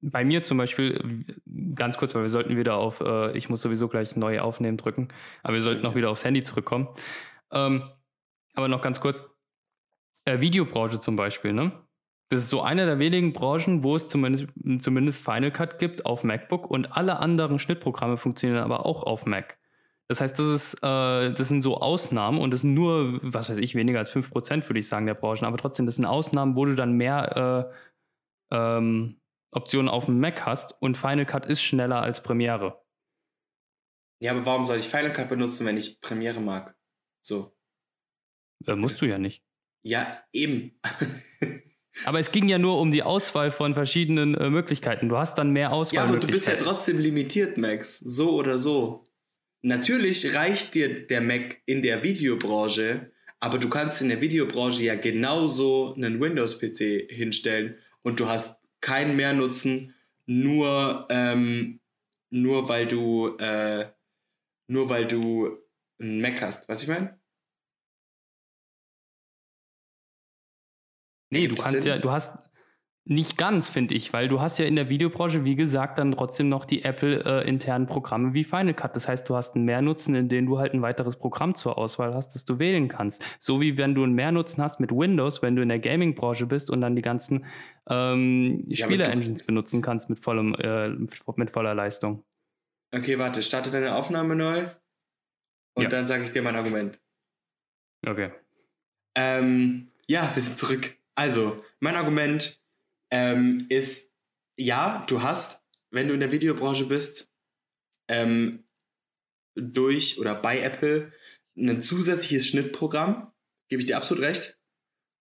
bei 0.00 0.24
mir 0.24 0.42
zum 0.42 0.56
Beispiel, 0.56 1.26
ganz 1.74 1.98
kurz, 1.98 2.14
weil 2.14 2.22
wir 2.22 2.30
sollten 2.30 2.56
wieder 2.56 2.78
auf, 2.78 3.02
äh, 3.02 3.36
ich 3.36 3.50
muss 3.50 3.60
sowieso 3.60 3.86
gleich 3.88 4.16
neu 4.16 4.40
aufnehmen 4.40 4.78
drücken, 4.78 5.08
aber 5.42 5.52
wir 5.52 5.60
sollten 5.60 5.82
noch 5.82 5.94
wieder 5.94 6.08
aufs 6.08 6.24
Handy 6.24 6.42
zurückkommen. 6.42 6.88
Ähm, 7.52 7.82
aber 8.54 8.68
noch 8.68 8.80
ganz 8.80 9.00
kurz, 9.00 9.22
äh, 10.24 10.40
Videobranche 10.40 11.00
zum 11.00 11.16
Beispiel, 11.16 11.52
ne? 11.52 11.72
Das 12.30 12.44
ist 12.44 12.48
so 12.48 12.62
eine 12.62 12.86
der 12.86 12.98
wenigen 12.98 13.34
Branchen, 13.34 13.82
wo 13.82 13.94
es 13.94 14.08
zumindest, 14.08 14.46
zumindest 14.78 15.22
Final 15.22 15.50
Cut 15.50 15.78
gibt 15.78 16.06
auf 16.06 16.24
MacBook 16.24 16.70
und 16.70 16.96
alle 16.96 17.18
anderen 17.18 17.58
Schnittprogramme 17.58 18.16
funktionieren 18.16 18.62
aber 18.62 18.86
auch 18.86 19.02
auf 19.02 19.26
Mac. 19.26 19.58
Das 20.08 20.22
heißt, 20.22 20.38
das, 20.38 20.46
ist, 20.46 20.74
äh, 20.82 21.32
das 21.32 21.48
sind 21.48 21.60
so 21.60 21.76
Ausnahmen 21.76 22.40
und 22.40 22.50
das 22.50 22.62
sind 22.62 22.72
nur, 22.72 23.20
was 23.22 23.50
weiß 23.50 23.58
ich, 23.58 23.74
weniger 23.74 23.98
als 23.98 24.10
5% 24.10 24.66
würde 24.68 24.80
ich 24.80 24.88
sagen 24.88 25.04
der 25.04 25.14
Branchen, 25.14 25.44
aber 25.44 25.58
trotzdem, 25.58 25.84
das 25.84 25.96
sind 25.96 26.06
Ausnahmen, 26.06 26.56
wo 26.56 26.64
du 26.64 26.74
dann 26.74 26.92
mehr 26.92 27.70
äh, 28.50 28.56
ähm, 28.56 29.20
Optionen 29.50 29.90
auf 29.90 30.06
dem 30.06 30.18
Mac 30.18 30.46
hast 30.46 30.80
und 30.80 30.96
Final 30.96 31.26
Cut 31.26 31.46
ist 31.46 31.62
schneller 31.62 32.00
als 32.00 32.22
Premiere. 32.22 32.82
Ja, 34.20 34.32
aber 34.32 34.46
warum 34.46 34.64
soll 34.64 34.78
ich 34.78 34.88
Final 34.88 35.12
Cut 35.12 35.28
benutzen, 35.28 35.66
wenn 35.66 35.76
ich 35.76 36.00
Premiere 36.00 36.40
mag? 36.40 36.74
So. 37.20 37.54
Äh, 38.66 38.76
musst 38.76 39.00
du 39.00 39.06
ja 39.06 39.18
nicht. 39.18 39.44
Ja, 39.84 40.22
eben. 40.32 40.80
aber 42.04 42.18
es 42.18 42.32
ging 42.32 42.48
ja 42.48 42.58
nur 42.58 42.80
um 42.80 42.90
die 42.90 43.02
Auswahl 43.02 43.50
von 43.50 43.74
verschiedenen 43.74 44.34
äh, 44.34 44.50
Möglichkeiten. 44.50 45.08
Du 45.08 45.18
hast 45.18 45.36
dann 45.36 45.50
mehr 45.50 45.72
Auswahl. 45.72 45.96
Ja, 45.96 46.04
aber 46.04 46.18
du 46.18 46.26
bist 46.26 46.46
ja 46.46 46.56
trotzdem 46.56 46.98
limitiert, 46.98 47.58
Max. 47.58 47.98
So 47.98 48.32
oder 48.32 48.58
so. 48.58 49.04
Natürlich 49.68 50.34
reicht 50.34 50.74
dir 50.74 51.06
der 51.06 51.20
Mac 51.20 51.60
in 51.66 51.82
der 51.82 52.02
Videobranche, 52.02 53.12
aber 53.38 53.58
du 53.58 53.68
kannst 53.68 54.00
in 54.00 54.08
der 54.08 54.22
Videobranche 54.22 54.82
ja 54.82 54.94
genauso 54.94 55.92
einen 55.94 56.18
Windows-PC 56.18 57.10
hinstellen 57.10 57.76
und 58.00 58.18
du 58.18 58.28
hast 58.28 58.66
keinen 58.80 59.14
Mehrnutzen, 59.14 59.94
nur, 60.24 61.06
ähm, 61.10 61.80
nur 62.30 62.66
weil 62.70 62.86
du 62.86 63.36
äh, 63.36 63.90
nur 64.68 64.88
weil 64.88 65.06
du 65.06 65.58
einen 66.00 66.22
Mac 66.22 66.40
hast. 66.40 66.66
Was 66.70 66.80
ich 66.80 66.88
meine? 66.88 67.20
Nee, 71.28 71.46
du 71.46 71.56
kannst 71.56 71.82
Sinn? 71.82 71.86
ja, 71.88 71.98
du 71.98 72.10
hast, 72.10 72.47
nicht 73.10 73.38
ganz, 73.38 73.70
finde 73.70 73.94
ich, 73.94 74.12
weil 74.12 74.28
du 74.28 74.42
hast 74.42 74.58
ja 74.58 74.66
in 74.66 74.76
der 74.76 74.90
Videobranche, 74.90 75.42
wie 75.42 75.56
gesagt, 75.56 75.98
dann 75.98 76.12
trotzdem 76.12 76.50
noch 76.50 76.66
die 76.66 76.84
Apple-internen 76.84 77.86
äh, 77.86 77.90
Programme 77.90 78.34
wie 78.34 78.44
Final 78.44 78.74
Cut. 78.74 78.94
Das 78.94 79.08
heißt, 79.08 79.26
du 79.26 79.34
hast 79.34 79.54
einen 79.54 79.64
Mehrnutzen, 79.64 80.14
in 80.14 80.28
dem 80.28 80.44
du 80.44 80.58
halt 80.58 80.74
ein 80.74 80.82
weiteres 80.82 81.16
Programm 81.16 81.54
zur 81.54 81.78
Auswahl 81.78 82.12
hast, 82.12 82.34
das 82.34 82.44
du 82.44 82.58
wählen 82.58 82.86
kannst. 82.88 83.24
So 83.38 83.62
wie 83.62 83.78
wenn 83.78 83.94
du 83.94 84.04
einen 84.04 84.12
Mehrnutzen 84.12 84.62
hast 84.62 84.78
mit 84.78 84.92
Windows, 84.92 85.40
wenn 85.40 85.56
du 85.56 85.62
in 85.62 85.70
der 85.70 85.78
Gaming-Branche 85.78 86.44
bist 86.44 86.68
und 86.70 86.82
dann 86.82 86.96
die 86.96 87.02
ganzen 87.02 87.46
ähm, 87.88 88.66
Spiele-Engines 88.70 89.44
benutzen 89.44 89.80
kannst 89.80 90.10
mit, 90.10 90.18
vollem, 90.18 90.54
äh, 90.56 90.90
mit 90.90 91.50
voller 91.50 91.74
Leistung. 91.74 92.24
Okay, 92.94 93.18
warte, 93.18 93.42
starte 93.42 93.70
deine 93.70 93.94
Aufnahme 93.94 94.36
neu 94.36 94.66
und 95.74 95.84
ja. 95.84 95.88
dann 95.88 96.06
sage 96.06 96.24
ich 96.24 96.30
dir 96.30 96.42
mein 96.42 96.56
Argument. 96.56 97.00
Okay. 98.06 98.32
Ähm, 99.14 99.88
ja, 100.06 100.30
wir 100.34 100.42
sind 100.42 100.58
zurück. 100.58 100.94
Also, 101.14 101.64
mein 101.80 101.96
Argument 101.96 102.60
ähm, 103.10 103.66
ist, 103.68 104.14
ja, 104.58 105.04
du 105.08 105.22
hast, 105.22 105.64
wenn 105.90 106.08
du 106.08 106.14
in 106.14 106.20
der 106.20 106.32
Videobranche 106.32 106.86
bist, 106.86 107.32
ähm, 108.08 108.64
durch 109.54 110.18
oder 110.18 110.34
bei 110.34 110.60
Apple 110.60 111.12
ein 111.56 111.82
zusätzliches 111.82 112.46
Schnittprogramm, 112.48 113.32
gebe 113.68 113.80
ich 113.80 113.86
dir 113.86 113.96
absolut 113.96 114.22
recht. 114.22 114.58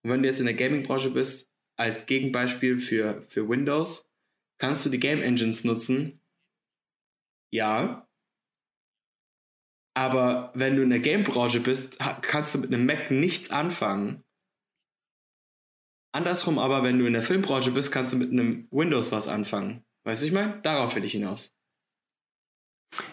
Und 0.04 0.12
wenn 0.12 0.21
du 0.21 0.30
jetzt 0.30 0.39
in 0.39 0.45
der 0.45 0.56
Gaming-Branche 0.56 1.10
bist, 1.10 1.52
als 1.76 2.06
Gegenbeispiel 2.06 2.80
für, 2.80 3.23
für 3.23 3.47
Windows, 3.50 4.10
kannst 4.58 4.86
du 4.86 4.89
die 4.89 5.00
Game 5.00 5.21
Engines 5.21 5.63
nutzen. 5.63 6.21
Ja. 7.52 8.08
Aber 9.95 10.52
wenn 10.56 10.76
du 10.76 10.84
in 10.84 10.89
der 10.89 11.00
Game-Branche 11.00 11.60
bist, 11.60 11.97
kannst 12.21 12.54
du 12.54 12.60
mit 12.60 12.73
einem 12.73 12.86
Mac 12.86 13.10
nichts 13.12 13.50
anfangen. 13.50 14.23
Andersrum 16.11 16.59
aber, 16.59 16.83
wenn 16.83 16.99
du 16.99 17.05
in 17.05 17.13
der 17.13 17.21
Filmbranche 17.21 17.71
bist, 17.71 17.91
kannst 17.91 18.13
du 18.13 18.17
mit 18.17 18.31
einem 18.31 18.67
Windows 18.71 19.11
was 19.11 19.27
anfangen. 19.27 19.85
Weißt 20.03 20.21
du, 20.21 20.27
ich 20.27 20.31
meine? 20.31 20.61
Darauf 20.61 20.95
will 20.95 21.03
ich 21.03 21.11
hinaus. 21.11 21.55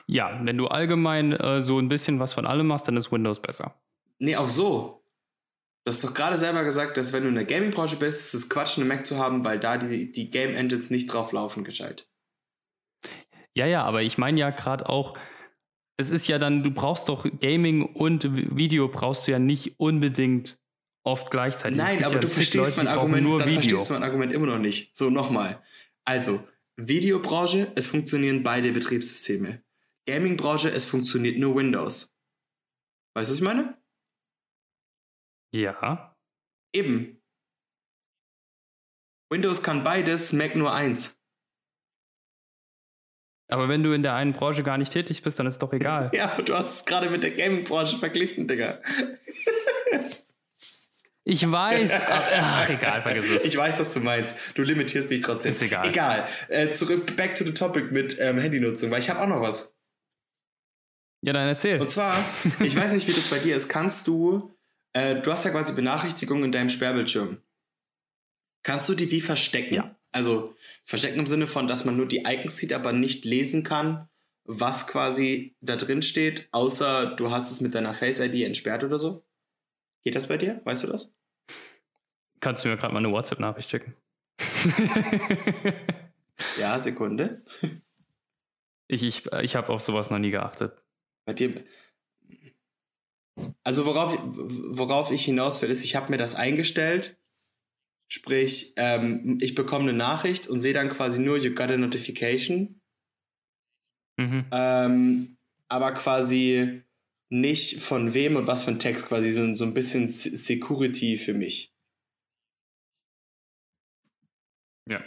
Ja, 0.06 0.40
wenn 0.44 0.56
du 0.56 0.68
allgemein 0.68 1.32
äh, 1.32 1.60
so 1.60 1.78
ein 1.78 1.88
bisschen 1.88 2.20
was 2.20 2.34
von 2.34 2.46
allem 2.46 2.68
machst, 2.68 2.86
dann 2.86 2.96
ist 2.96 3.10
Windows 3.10 3.42
besser. 3.42 3.80
Nee, 4.18 4.36
auch 4.36 4.48
so. 4.48 5.04
Du 5.84 5.92
hast 5.92 6.02
doch 6.02 6.14
gerade 6.14 6.38
selber 6.38 6.64
gesagt, 6.64 6.96
dass 6.96 7.12
wenn 7.12 7.24
du 7.24 7.28
in 7.28 7.34
der 7.34 7.44
Gaming-Branche 7.44 7.96
bist, 7.96 8.20
ist 8.20 8.34
es 8.34 8.48
Quatsch, 8.48 8.78
eine 8.78 8.86
Mac 8.86 9.04
zu 9.04 9.18
haben, 9.18 9.44
weil 9.44 9.58
da 9.58 9.76
die, 9.76 10.10
die 10.10 10.30
Game 10.30 10.54
Engines 10.54 10.90
nicht 10.90 11.12
drauf 11.12 11.32
laufen 11.32 11.64
gescheit. 11.64 12.08
Ja, 13.54 13.66
ja, 13.66 13.84
aber 13.84 14.02
ich 14.02 14.16
meine 14.16 14.40
ja 14.40 14.50
gerade 14.50 14.88
auch, 14.88 15.18
es 15.96 16.10
ist 16.10 16.26
ja 16.26 16.38
dann, 16.38 16.62
du 16.62 16.70
brauchst 16.70 17.08
doch 17.08 17.26
Gaming 17.40 17.94
und 17.94 18.24
Video 18.56 18.88
brauchst 18.88 19.26
du 19.26 19.32
ja 19.32 19.38
nicht 19.38 19.78
unbedingt 19.78 20.58
oft 21.04 21.30
gleichzeitig. 21.30 21.78
Nein, 21.78 22.04
aber 22.04 22.14
ja 22.14 22.20
du 22.20 22.28
verstehst 22.28 22.76
Leute, 22.76 22.76
mein 22.76 22.88
Argument, 22.88 23.22
nur 23.22 23.38
dann 23.38 23.48
Video. 23.48 23.60
verstehst 23.60 23.90
du 23.90 23.94
mein 23.94 24.02
Argument 24.02 24.32
immer 24.32 24.46
noch 24.46 24.58
nicht. 24.58 24.96
So, 24.96 25.10
nochmal. 25.10 25.62
Also, 26.04 26.46
Videobranche, 26.76 27.72
es 27.76 27.86
funktionieren 27.86 28.42
beide 28.42 28.72
Betriebssysteme. 28.72 29.62
Gaming-Branche, 30.06 30.70
es 30.70 30.84
funktioniert 30.84 31.38
nur 31.38 31.54
Windows. 31.56 32.14
Weißt 33.14 33.30
du, 33.30 33.32
was 33.32 33.38
ich 33.38 33.44
meine? 33.44 33.78
Ja. 35.54 36.16
Eben. 36.74 37.22
Windows 39.30 39.62
kann 39.62 39.84
beides, 39.84 40.32
Mac 40.32 40.56
nur 40.56 40.74
eins. 40.74 41.16
Aber 43.48 43.68
wenn 43.68 43.82
du 43.82 43.92
in 43.92 44.02
der 44.02 44.14
einen 44.14 44.32
Branche 44.32 44.62
gar 44.62 44.78
nicht 44.78 44.92
tätig 44.92 45.22
bist, 45.22 45.38
dann 45.38 45.46
ist 45.46 45.54
es 45.54 45.58
doch 45.58 45.72
egal. 45.72 46.10
ja, 46.14 46.32
aber 46.32 46.42
du 46.42 46.54
hast 46.54 46.74
es 46.74 46.84
gerade 46.84 47.10
mit 47.10 47.22
der 47.22 47.30
Gaming-Branche 47.32 47.98
verglichen, 47.98 48.48
Digga. 48.48 48.80
Ich 51.24 51.50
weiß. 51.50 51.90
Ach, 52.06 52.28
ach, 52.32 52.68
egal, 52.68 53.02
vergiss 53.02 53.30
es. 53.30 53.44
Ich 53.44 53.56
weiß, 53.56 53.80
was 53.80 53.94
du 53.94 54.00
meinst. 54.00 54.36
Du 54.54 54.62
limitierst 54.62 55.10
dich 55.10 55.22
trotzdem. 55.22 55.52
Ist 55.52 55.62
egal. 55.62 55.88
Egal. 55.88 56.28
Äh, 56.48 56.70
zurück, 56.70 57.16
back 57.16 57.34
to 57.34 57.44
the 57.44 57.54
topic 57.54 57.92
mit 57.92 58.16
ähm, 58.20 58.38
Handynutzung, 58.38 58.90
weil 58.90 59.00
ich 59.00 59.08
habe 59.08 59.20
auch 59.20 59.26
noch 59.26 59.40
was. 59.40 59.74
Ja, 61.22 61.32
dann 61.32 61.48
erzähl. 61.48 61.80
Und 61.80 61.90
zwar, 61.90 62.14
ich 62.60 62.76
weiß 62.76 62.92
nicht, 62.92 63.08
wie 63.08 63.14
das 63.14 63.28
bei 63.28 63.38
dir 63.38 63.56
ist. 63.56 63.68
Kannst 63.68 64.06
du, 64.06 64.54
äh, 64.92 65.14
du 65.22 65.32
hast 65.32 65.44
ja 65.44 65.50
quasi 65.50 65.72
Benachrichtigungen 65.72 66.44
in 66.44 66.52
deinem 66.52 66.68
Sperrbildschirm. 66.68 67.38
Kannst 68.62 68.88
du 68.90 68.94
die 68.94 69.10
wie 69.10 69.22
verstecken? 69.22 69.74
Ja. 69.74 69.96
Also 70.12 70.54
verstecken 70.84 71.18
im 71.18 71.26
Sinne 71.26 71.46
von, 71.46 71.66
dass 71.66 71.86
man 71.86 71.96
nur 71.96 72.06
die 72.06 72.24
Icons 72.26 72.58
sieht, 72.58 72.74
aber 72.74 72.92
nicht 72.92 73.24
lesen 73.24 73.62
kann, 73.62 74.08
was 74.44 74.86
quasi 74.86 75.56
da 75.60 75.76
drin 75.76 76.02
steht, 76.02 76.48
außer 76.52 77.16
du 77.16 77.30
hast 77.30 77.50
es 77.50 77.62
mit 77.62 77.74
deiner 77.74 77.94
Face 77.94 78.20
ID 78.20 78.44
entsperrt 78.44 78.84
oder 78.84 78.98
so? 78.98 79.23
Geht 80.04 80.14
das 80.14 80.28
bei 80.28 80.36
dir? 80.36 80.60
Weißt 80.64 80.82
du 80.82 80.86
das? 80.86 81.14
Kannst 82.40 82.64
du 82.64 82.68
mir 82.68 82.76
gerade 82.76 82.92
mal 82.92 83.04
eine 83.04 83.12
WhatsApp-Nachricht 83.12 83.70
schicken? 83.70 83.96
ja, 86.58 86.78
Sekunde. 86.78 87.42
Ich, 88.86 89.02
ich, 89.02 89.32
ich 89.32 89.56
habe 89.56 89.70
auf 89.70 89.80
sowas 89.80 90.10
noch 90.10 90.18
nie 90.18 90.30
geachtet. 90.30 90.72
Bei 91.24 91.32
dir. 91.32 91.64
Also 93.64 93.86
worauf, 93.86 94.16
worauf 94.22 95.10
ich 95.10 95.24
hinaus 95.24 95.60
will, 95.62 95.70
ist, 95.70 95.84
ich 95.84 95.96
habe 95.96 96.10
mir 96.10 96.18
das 96.18 96.34
eingestellt. 96.34 97.16
Sprich, 98.08 98.74
ähm, 98.76 99.38
ich 99.40 99.54
bekomme 99.54 99.88
eine 99.88 99.98
Nachricht 99.98 100.46
und 100.46 100.60
sehe 100.60 100.74
dann 100.74 100.90
quasi 100.90 101.22
nur, 101.22 101.38
you 101.38 101.54
got 101.54 101.70
a 101.70 101.76
notification. 101.76 102.80
Mhm. 104.16 104.44
Ähm, 104.52 105.36
aber 105.68 105.92
quasi 105.92 106.82
nicht 107.34 107.82
von 107.82 108.14
wem 108.14 108.36
und 108.36 108.46
was 108.46 108.62
für 108.62 108.70
ein 108.70 108.78
Text, 108.78 109.06
quasi 109.06 109.32
so, 109.32 109.54
so 109.54 109.64
ein 109.64 109.74
bisschen 109.74 110.06
Security 110.08 111.16
für 111.16 111.34
mich. 111.34 111.74
Ja. 114.88 115.02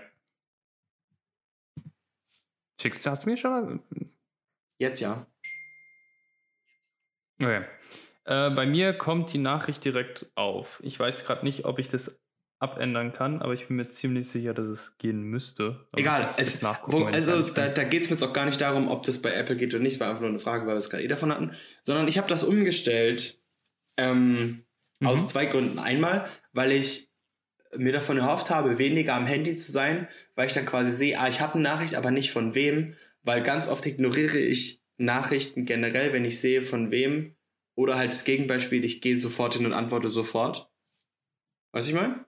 Schickst 2.82 3.06
du, 3.06 3.10
hast 3.10 3.24
du 3.24 3.30
mir 3.30 3.38
schon? 3.38 3.82
Jetzt 4.78 5.00
ja. 5.00 5.26
Okay. 7.40 7.66
Äh, 8.26 8.50
bei 8.50 8.66
mir 8.66 8.94
kommt 8.94 9.32
die 9.32 9.38
Nachricht 9.38 9.86
direkt 9.86 10.30
auf. 10.36 10.82
Ich 10.84 11.00
weiß 11.00 11.26
gerade 11.26 11.46
nicht, 11.46 11.64
ob 11.66 11.80
ich 11.80 11.88
das 11.88 12.20
abändern 12.60 13.14
kann, 13.14 13.42
aber 13.42 13.54
ich 13.54 13.68
bin 13.68 13.78
mir 13.78 13.88
ziemlich 13.88 14.30
sicher, 14.30 14.54
dass 14.54 14.68
es 14.68 14.98
gehen 14.98 15.22
müsste. 15.22 15.88
Aber 15.92 16.00
Egal, 16.00 16.30
es, 16.38 16.64
wo, 16.88 17.04
also 17.06 17.42
da, 17.42 17.68
da 17.68 17.84
geht 17.84 18.02
es 18.02 18.10
mir 18.10 18.16
jetzt 18.16 18.24
auch 18.24 18.34
gar 18.34 18.46
nicht 18.46 18.60
darum, 18.60 18.88
ob 18.88 19.04
das 19.04 19.22
bei 19.22 19.32
Apple 19.32 19.56
geht 19.56 19.74
oder 19.76 19.84
nicht, 19.84 20.00
war 20.00 20.10
einfach 20.10 20.22
nur 20.22 20.32
eine 20.32 20.40
Frage, 20.40 20.66
weil 20.66 20.74
wir 20.74 20.80
es 20.80 20.90
gerade 20.90 21.04
eh 21.04 21.08
davon 21.08 21.32
hatten, 21.32 21.52
sondern 21.84 22.08
ich 22.08 22.18
habe 22.18 22.28
das 22.28 22.44
umgestellt 22.44 23.40
ähm, 23.98 24.64
mhm. 25.00 25.08
aus 25.08 25.28
zwei 25.28 25.46
Gründen. 25.46 25.78
Einmal, 25.78 26.28
weil 26.52 26.72
ich 26.72 27.12
mir 27.76 27.92
davon 27.92 28.18
erhofft 28.18 28.50
habe, 28.50 28.80
weniger 28.80 29.14
am 29.14 29.28
Handy 29.28 29.56
zu 29.56 29.72
sein, 29.72 30.08
weil 30.36 30.48
ich 30.48 30.54
dann 30.54 30.66
quasi 30.66 30.92
sehe, 30.92 31.20
ah, 31.20 31.28
ich 31.28 31.42
habe 31.42 31.56
eine 31.56 31.64
Nachricht, 31.64 31.94
aber 31.94 32.10
nicht 32.10 32.32
von 32.32 32.56
wem, 32.56 32.96
weil 33.22 33.44
ganz 33.44 33.68
oft 33.68 33.86
ignoriere 33.86 34.40
ich 34.40 34.82
Nachrichten 34.98 35.66
generell, 35.66 36.12
wenn 36.12 36.26
ich 36.26 36.40
sehe, 36.40 36.64
von 36.64 36.90
wem. 36.90 37.36
Oder 37.76 37.98
halt 37.98 38.12
das 38.12 38.24
Gegenbeispiel, 38.24 38.84
ich 38.84 39.02
gehe 39.02 39.18
sofort 39.18 39.54
hin 39.54 39.68
und 39.68 39.74
antworte 39.74 40.10
sofort. 40.10 40.72
Was 41.72 41.88
ich 41.88 41.94
meine? 41.94 42.26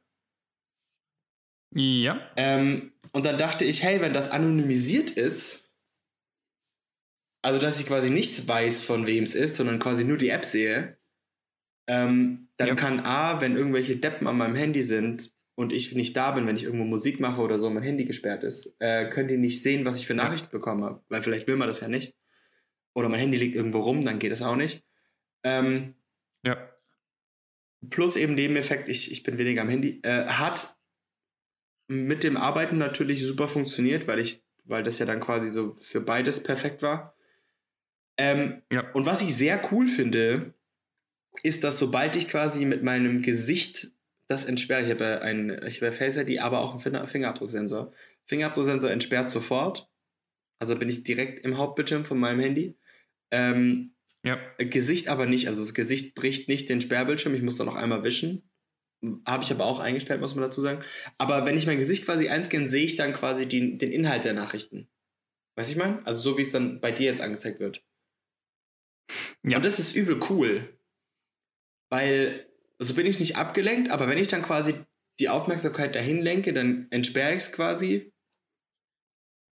Ja. 1.72 2.20
Ähm, 2.36 2.94
und 3.12 3.26
dann 3.26 3.38
dachte 3.38 3.66
ich, 3.66 3.84
hey, 3.84 4.02
wenn 4.02 4.14
das 4.14 4.32
anonymisiert 4.32 5.12
ist, 5.12 5.70
also 7.42 7.60
dass 7.60 7.80
ich 7.80 7.88
quasi 7.88 8.10
nichts 8.10 8.48
weiß, 8.48 8.82
von 8.82 9.08
wem 9.08 9.24
es 9.24 9.36
ist, 9.36 9.56
sondern 9.56 9.80
quasi 9.80 10.04
nur 10.04 10.18
die 10.18 10.30
App 10.30 10.46
sehe, 10.46 10.98
ähm, 11.88 12.50
dann 12.58 12.68
ja. 12.70 12.76
kann 12.76 13.00
A, 13.00 13.42
wenn 13.42 13.56
irgendwelche 13.56 13.96
Deppen 13.96 14.28
an 14.28 14.38
meinem 14.38 14.56
Handy 14.56 14.84
sind 14.84 15.32
und 15.56 15.74
ich 15.74 15.96
nicht 15.96 16.16
da 16.16 16.32
bin, 16.32 16.46
wenn 16.46 16.56
ich 16.56 16.64
irgendwo 16.64 16.86
Musik 16.86 17.20
mache 17.20 17.42
oder 17.42 17.58
so, 17.58 17.70
mein 17.70 17.84
Handy 17.84 18.06
gesperrt 18.06 18.44
ist, 18.44 18.76
äh, 18.80 19.10
können 19.10 19.28
die 19.28 19.38
nicht 19.38 19.64
sehen, 19.64 19.86
was 19.86 20.00
ich 20.00 20.06
für 20.06 20.14
Nachrichten 20.14 20.52
bekomme. 20.52 21.02
Weil 21.10 21.22
vielleicht 21.22 21.48
will 21.48 21.56
man 21.56 21.68
das 21.68 21.80
ja 21.80 21.88
nicht. 21.88 22.16
Oder 22.94 23.10
mein 23.10 23.20
Handy 23.20 23.38
liegt 23.38 23.56
irgendwo 23.56 23.80
rum, 23.80 24.02
dann 24.02 24.20
geht 24.20 24.32
das 24.32 24.42
auch 24.42 24.56
nicht. 24.56 24.84
Ähm, 25.44 25.96
ja. 26.46 26.58
Plus 27.90 28.18
eben 28.18 28.36
Nebeneffekt, 28.36 28.90
ich, 28.90 29.12
ich 29.12 29.24
bin 29.24 29.38
weniger 29.38 29.62
am 29.62 29.70
Handy, 29.70 30.00
äh, 30.04 30.26
hat 30.26 30.78
mit 31.90 32.24
dem 32.24 32.38
Arbeiten 32.38 32.78
natürlich 32.78 33.26
super 33.26 33.48
funktioniert, 33.48 34.08
weil 34.08 34.20
ich, 34.20 34.44
weil 34.64 34.84
das 34.84 35.00
ja 35.00 35.06
dann 35.06 35.20
quasi 35.20 35.50
so 35.50 35.76
für 35.76 36.00
beides 36.00 36.42
perfekt 36.42 36.82
war. 36.84 37.16
Ähm, 38.18 38.62
ja. 38.72 38.90
Und 38.92 39.06
was 39.06 39.22
ich 39.22 39.36
sehr 39.36 39.60
cool 39.72 39.88
finde, 39.88 40.54
ist, 41.42 41.64
dass 41.64 41.80
sobald 41.80 42.16
ich 42.16 42.30
quasi 42.30 42.66
mit 42.66 42.84
meinem 42.84 43.22
Gesicht 43.22 43.92
das 44.28 44.46
entsperre, 44.46 44.84
ich 44.84 44.92
habe 44.92 45.04
ja 45.04 45.20
ein, 45.20 45.50
ich 45.66 45.78
habe 45.78 45.88
ja 45.88 45.92
Face 45.92 46.18
ID, 46.18 46.40
aber 46.40 46.60
auch 46.60 46.86
einen 46.86 47.08
Fingerabdrucksensor. 47.08 47.92
Fingerabdrucksensor 48.26 48.92
entsperrt 48.92 49.32
sofort. 49.32 49.90
Also 50.60 50.76
bin 50.78 50.90
ich 50.90 51.04
direkt 51.04 51.44
im 51.44 51.58
Hauptbildschirm 51.58 52.06
von 52.06 52.20
meinem 52.20 52.40
Handy. 52.40 52.78
Ähm, 53.32 53.96
ja. 54.24 54.38
Gesicht 54.58 55.08
aber 55.08 55.26
nicht. 55.26 55.48
Also 55.48 55.64
das 55.64 55.74
Gesicht 55.74 56.14
bricht 56.14 56.50
nicht 56.50 56.70
den 56.70 56.82
Sperrbildschirm. 56.82 57.34
Ich 57.34 57.42
muss 57.42 57.58
da 57.58 57.64
noch 57.64 57.76
einmal 57.76 58.04
wischen. 58.04 58.49
Habe 59.26 59.44
ich 59.44 59.52
aber 59.52 59.66
auch 59.66 59.80
eingestellt, 59.80 60.20
muss 60.20 60.36
man 60.36 60.44
dazu 60.44 60.62
sagen. 60.62 60.84
Aber 61.18 61.46
wenn 61.46 61.58
ich 61.58 61.66
mein 61.66 61.78
Gesicht 61.78 62.06
quasi 62.06 62.28
einscanne, 62.28 62.68
sehe 62.68 62.86
ich 62.86 62.96
dann 62.96 63.14
quasi 63.14 63.46
die, 63.46 63.78
den 63.78 63.92
Inhalt 63.92 64.26
der 64.26 64.34
Nachrichten. 64.34 64.90
Weißt 65.56 65.70
du, 65.70 65.74
ich 65.74 65.80
meine? 65.80 66.06
Also 66.06 66.22
so 66.22 66.38
wie 66.38 66.42
es 66.42 66.52
dann 66.52 66.82
bei 66.82 66.92
dir 66.92 67.06
jetzt 67.06 67.22
angezeigt 67.22 67.60
wird. 67.60 67.84
Ja. 69.44 69.58
Und 69.58 69.66
das 69.66 69.80
ist 69.80 69.96
übel 69.96 70.20
cool. 70.30 70.78
Weil, 71.90 72.48
so 72.78 72.94
bin 72.94 73.06
ich 73.06 73.20
nicht 73.20 73.38
abgelenkt, 73.38 73.90
aber 73.90 74.08
wenn 74.08 74.18
ich 74.18 74.28
dann 74.28 74.44
quasi 74.44 74.76
die 75.20 75.30
Aufmerksamkeit 75.30 75.96
dahin 75.96 76.22
lenke, 76.22 76.54
dann 76.54 76.88
entsperre 76.92 77.32
ich 77.32 77.44
es 77.44 77.52
quasi 77.52 78.14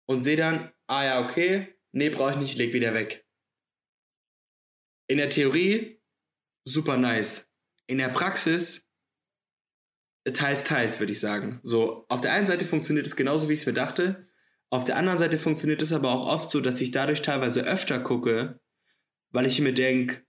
und 0.07 0.21
sehe 0.21 0.37
dann, 0.37 0.71
ah 0.87 1.03
ja, 1.03 1.25
okay, 1.25 1.75
nee, 1.91 2.09
brauche 2.09 2.31
ich 2.31 2.37
nicht, 2.37 2.57
leg 2.57 2.73
wieder 2.73 2.93
weg. 2.93 3.25
In 5.09 5.17
der 5.17 5.29
Theorie 5.29 6.01
super 6.65 6.97
nice. 6.97 7.49
In 7.87 7.97
der 7.97 8.09
Praxis 8.09 8.86
teils, 10.33 10.63
teils, 10.63 10.99
würde 10.99 11.11
ich 11.11 11.19
sagen. 11.19 11.59
So, 11.63 12.05
auf 12.09 12.21
der 12.21 12.33
einen 12.33 12.45
Seite 12.45 12.65
funktioniert 12.65 13.07
es 13.07 13.15
genauso, 13.15 13.49
wie 13.49 13.53
ich 13.53 13.61
es 13.61 13.65
mir 13.65 13.73
dachte. 13.73 14.27
Auf 14.69 14.83
der 14.83 14.97
anderen 14.97 15.17
Seite 15.17 15.37
funktioniert 15.37 15.81
es 15.81 15.93
aber 15.93 16.11
auch 16.11 16.27
oft 16.27 16.51
so, 16.51 16.59
dass 16.59 16.81
ich 16.81 16.91
dadurch 16.91 17.21
teilweise 17.21 17.63
öfter 17.63 17.99
gucke, 17.99 18.59
weil 19.31 19.45
ich 19.45 19.59
mir 19.59 19.73
denke, 19.73 20.25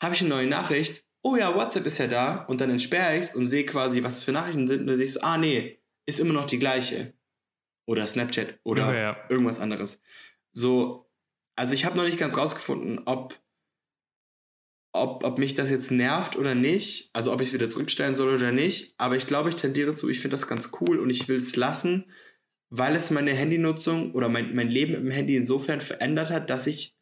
habe 0.00 0.14
ich 0.14 0.20
eine 0.20 0.30
neue 0.30 0.46
Nachricht? 0.46 1.04
Oh 1.22 1.34
ja, 1.34 1.54
WhatsApp 1.54 1.86
ist 1.86 1.98
ja 1.98 2.06
da. 2.06 2.44
Und 2.44 2.60
dann 2.60 2.70
entsperre 2.70 3.16
ich 3.16 3.22
es 3.22 3.34
und 3.34 3.46
sehe 3.46 3.66
quasi, 3.66 4.04
was 4.04 4.18
es 4.18 4.24
für 4.24 4.32
Nachrichten 4.32 4.66
sind. 4.66 4.82
Und 4.82 4.86
dann 4.86 4.96
sehe 4.96 5.06
ich 5.06 5.12
so, 5.12 5.20
ah 5.20 5.38
nee, 5.38 5.80
ist 6.06 6.20
immer 6.20 6.32
noch 6.32 6.46
die 6.46 6.58
gleiche. 6.58 7.14
Oder 7.86 8.06
Snapchat 8.06 8.60
oder 8.64 8.92
ja, 8.92 9.00
ja. 9.00 9.16
irgendwas 9.28 9.58
anderes. 9.58 10.00
So, 10.52 11.10
also 11.56 11.74
ich 11.74 11.84
habe 11.84 11.96
noch 11.96 12.04
nicht 12.04 12.18
ganz 12.18 12.36
rausgefunden, 12.36 13.00
ob 13.06 13.34
ob, 14.92 15.24
ob 15.24 15.38
mich 15.38 15.54
das 15.54 15.70
jetzt 15.70 15.90
nervt 15.90 16.36
oder 16.36 16.54
nicht, 16.54 17.10
also 17.12 17.32
ob 17.32 17.40
ich 17.40 17.48
es 17.48 17.54
wieder 17.54 17.70
zurückstellen 17.70 18.14
soll 18.14 18.34
oder 18.34 18.52
nicht, 18.52 18.94
aber 18.98 19.16
ich 19.16 19.26
glaube, 19.26 19.50
ich 19.50 19.56
tendiere 19.56 19.94
zu, 19.94 20.08
ich 20.08 20.20
finde 20.20 20.34
das 20.34 20.48
ganz 20.48 20.72
cool 20.80 20.98
und 20.98 21.10
ich 21.10 21.28
will 21.28 21.36
es 21.36 21.56
lassen, 21.56 22.10
weil 22.70 22.96
es 22.96 23.10
meine 23.10 23.32
Handynutzung 23.32 24.12
oder 24.14 24.28
mein, 24.28 24.54
mein 24.54 24.68
Leben 24.68 24.94
im 24.94 25.10
Handy 25.10 25.36
insofern 25.36 25.80
verändert 25.80 26.30
hat, 26.30 26.50
dass 26.50 26.66
ich 26.66 26.96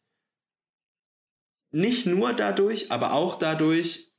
nicht 1.71 2.05
nur 2.05 2.33
dadurch, 2.33 2.91
aber 2.91 3.13
auch 3.13 3.37
dadurch 3.37 4.13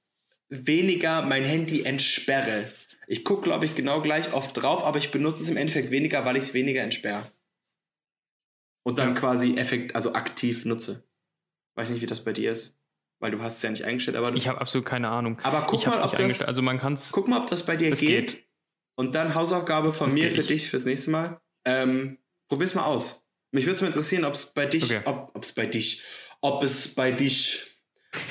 weniger 0.49 1.23
mein 1.23 1.45
Handy 1.45 1.83
entsperre. 1.83 2.71
Ich 3.07 3.25
gucke, 3.25 3.43
glaube 3.43 3.65
ich, 3.65 3.75
genau 3.75 4.03
gleich 4.03 4.33
oft 4.33 4.57
drauf, 4.57 4.85
aber 4.85 4.99
ich 4.99 5.11
benutze 5.11 5.43
es 5.43 5.49
im 5.49 5.57
Endeffekt 5.57 5.91
weniger, 5.91 6.25
weil 6.25 6.37
ich 6.37 6.45
es 6.45 6.55
weniger 6.55 6.83
entsperre. 6.83 7.25
Und 8.83 8.99
dann 8.99 9.15
quasi 9.15 9.57
effekt, 9.57 9.95
also 9.95 10.15
aktiv 10.15 10.65
nutze. 10.65 11.05
Weiß 11.75 11.91
nicht, 11.91 12.03
wie 12.03 12.07
das 12.07 12.25
bei 12.25 12.33
dir 12.33 12.53
ist. 12.53 12.78
Weil 13.21 13.33
du 13.33 13.43
hast 13.43 13.57
es 13.57 13.63
ja 13.63 13.71
nicht 13.71 13.85
eingestellt, 13.85 14.17
aber 14.17 14.33
Ich 14.35 14.47
habe 14.47 14.61
absolut 14.61 14.87
keine 14.87 15.09
Ahnung. 15.09 15.39
Aber 15.43 15.67
guck 15.69 15.85
mal, 15.87 16.01
ob 16.03 16.15
das, 16.15 16.41
also 16.41 16.63
man 16.63 16.79
kann's, 16.79 17.11
guck 17.11 17.27
mal, 17.27 17.41
ob 17.41 17.49
das 17.49 17.65
bei 17.67 17.77
dir 17.77 17.91
das 17.91 18.01
geht. 18.01 18.33
geht. 18.33 18.45
Und 18.95 19.15
dann 19.15 19.35
Hausaufgabe 19.35 19.93
von 19.93 20.09
das 20.09 20.15
mir 20.15 20.31
für 20.31 20.43
dich 20.43 20.71
fürs 20.71 20.85
nächste 20.85 21.11
Mal. 21.11 21.41
Ähm, 21.65 22.19
probier's 22.49 22.75
mal 22.75 22.85
aus. 22.85 23.27
Mich 23.51 23.65
würde 23.65 23.77
es 23.77 23.81
mal 23.81 23.87
interessieren, 23.89 24.25
ob 24.25 24.35
es 24.35 24.47
bei 24.47 24.67
dich, 24.67 24.85
okay. 24.85 25.01
ob 25.05 25.43
es 25.43 25.53
bei 25.53 25.67
dich, 25.67 26.03
ob 26.41 26.63
es 26.63 26.95
bei 26.95 27.13
dich, 27.13 27.79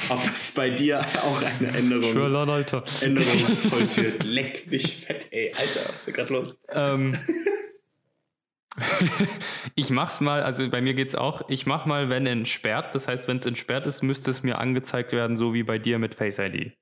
ob 0.10 0.20
es 0.32 0.52
bei 0.52 0.70
dir 0.70 1.00
auch 1.24 1.42
eine 1.42 1.70
Änderung, 1.70 2.12
Schwörland, 2.12 2.52
Alter. 2.52 2.84
Änderung 3.02 3.38
vollführt. 3.70 4.24
Leck 4.24 4.70
mich 4.70 4.96
fett, 4.98 5.28
ey, 5.32 5.54
Alter, 5.58 5.82
was 5.90 6.00
ist 6.00 6.08
da 6.08 6.12
gerade 6.12 6.34
los? 6.34 6.58
Ähm, 6.70 7.18
ich 9.76 9.90
mach's 9.90 10.22
mal, 10.22 10.44
also 10.44 10.70
bei 10.70 10.82
mir 10.82 10.94
geht's 10.94 11.16
auch, 11.16 11.50
ich 11.50 11.66
mach 11.66 11.86
mal, 11.86 12.10
wenn 12.10 12.26
entsperrt, 12.26 12.94
das 12.94 13.08
heißt, 13.08 13.28
wenn 13.28 13.38
es 13.38 13.46
entsperrt 13.46 13.86
ist, 13.86 14.04
müsste 14.04 14.32
es 14.32 14.44
mir 14.44 14.60
angezeigt 14.60 15.14
werden, 15.14 15.36
so 15.36 15.54
wie 15.54 15.64
bei 15.64 15.80
dir 15.80 16.00
mit 16.00 16.16
Face 16.16 16.40
ID. 16.40 16.74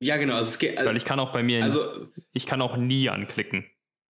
Ja, 0.00 0.16
genau, 0.18 0.36
also 0.36 0.48
es 0.48 0.58
geht. 0.58 0.76
Also, 0.76 0.90
Weil 0.90 0.96
ich 0.96 1.04
kann 1.04 1.18
auch 1.18 1.32
bei 1.32 1.42
mir, 1.42 1.62
also, 1.62 2.08
ich 2.32 2.46
kann 2.46 2.60
auch 2.60 2.76
nie 2.76 3.08
anklicken. 3.08 3.66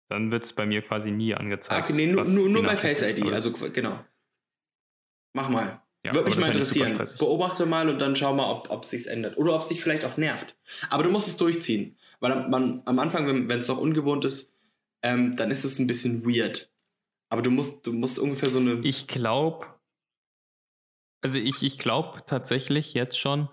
Dann 0.09 0.31
wird 0.31 0.43
es 0.43 0.53
bei 0.53 0.65
mir 0.65 0.81
quasi 0.81 1.11
nie 1.11 1.33
angezeigt. 1.33 1.83
okay, 1.83 1.93
nee, 1.93 2.07
nur, 2.07 2.25
nur, 2.25 2.49
nur 2.49 2.63
bei 2.63 2.77
Face. 2.77 3.01
ID, 3.01 3.31
also 3.31 3.51
genau. 3.51 3.99
Mach 5.33 5.49
mal. 5.49 5.81
Ja, 6.05 6.13
Würde 6.13 6.29
mich 6.29 6.37
mal 6.37 6.47
interessieren. 6.47 7.01
Beobachte 7.17 7.65
mal 7.65 7.89
und 7.89 7.99
dann 7.99 8.15
schau 8.15 8.33
mal, 8.35 8.51
ob, 8.51 8.69
ob 8.69 8.85
sich's 8.85 9.07
ändert. 9.07 9.37
Oder 9.37 9.55
ob 9.55 9.61
es 9.61 9.69
dich 9.69 9.81
vielleicht 9.81 10.05
auch 10.05 10.17
nervt. 10.17 10.55
Aber 10.91 11.01
du 11.01 11.09
musst 11.09 11.27
es 11.27 11.37
durchziehen. 11.37 11.97
Weil 12.19 12.47
man 12.47 12.83
am 12.85 12.99
Anfang, 12.99 13.49
wenn 13.49 13.59
es 13.59 13.67
noch 13.67 13.79
ungewohnt 13.79 14.23
ist, 14.23 14.53
ähm, 15.01 15.35
dann 15.35 15.49
ist 15.49 15.63
es 15.63 15.79
ein 15.79 15.87
bisschen 15.87 16.23
weird. 16.23 16.71
Aber 17.29 17.41
du 17.41 17.51
musst, 17.51 17.85
du 17.87 17.93
musst 17.93 18.19
ungefähr 18.19 18.49
so 18.49 18.59
eine. 18.59 18.73
Ich 18.81 19.07
glaube, 19.07 19.67
also 21.23 21.37
ich, 21.37 21.63
ich 21.63 21.77
glaube 21.79 22.19
tatsächlich 22.25 22.93
jetzt 22.93 23.19
schon, 23.19 23.49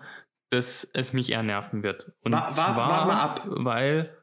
dass 0.51 0.85
es 0.85 1.13
mich 1.13 1.31
eher 1.31 1.43
nerven 1.43 1.83
wird. 1.83 2.13
Und 2.23 2.33
Wa- 2.33 2.47
wa- 2.47 2.51
zwar, 2.51 2.77
wart 2.77 3.07
mal 3.07 3.21
ab. 3.21 3.43
Weil. 3.47 4.19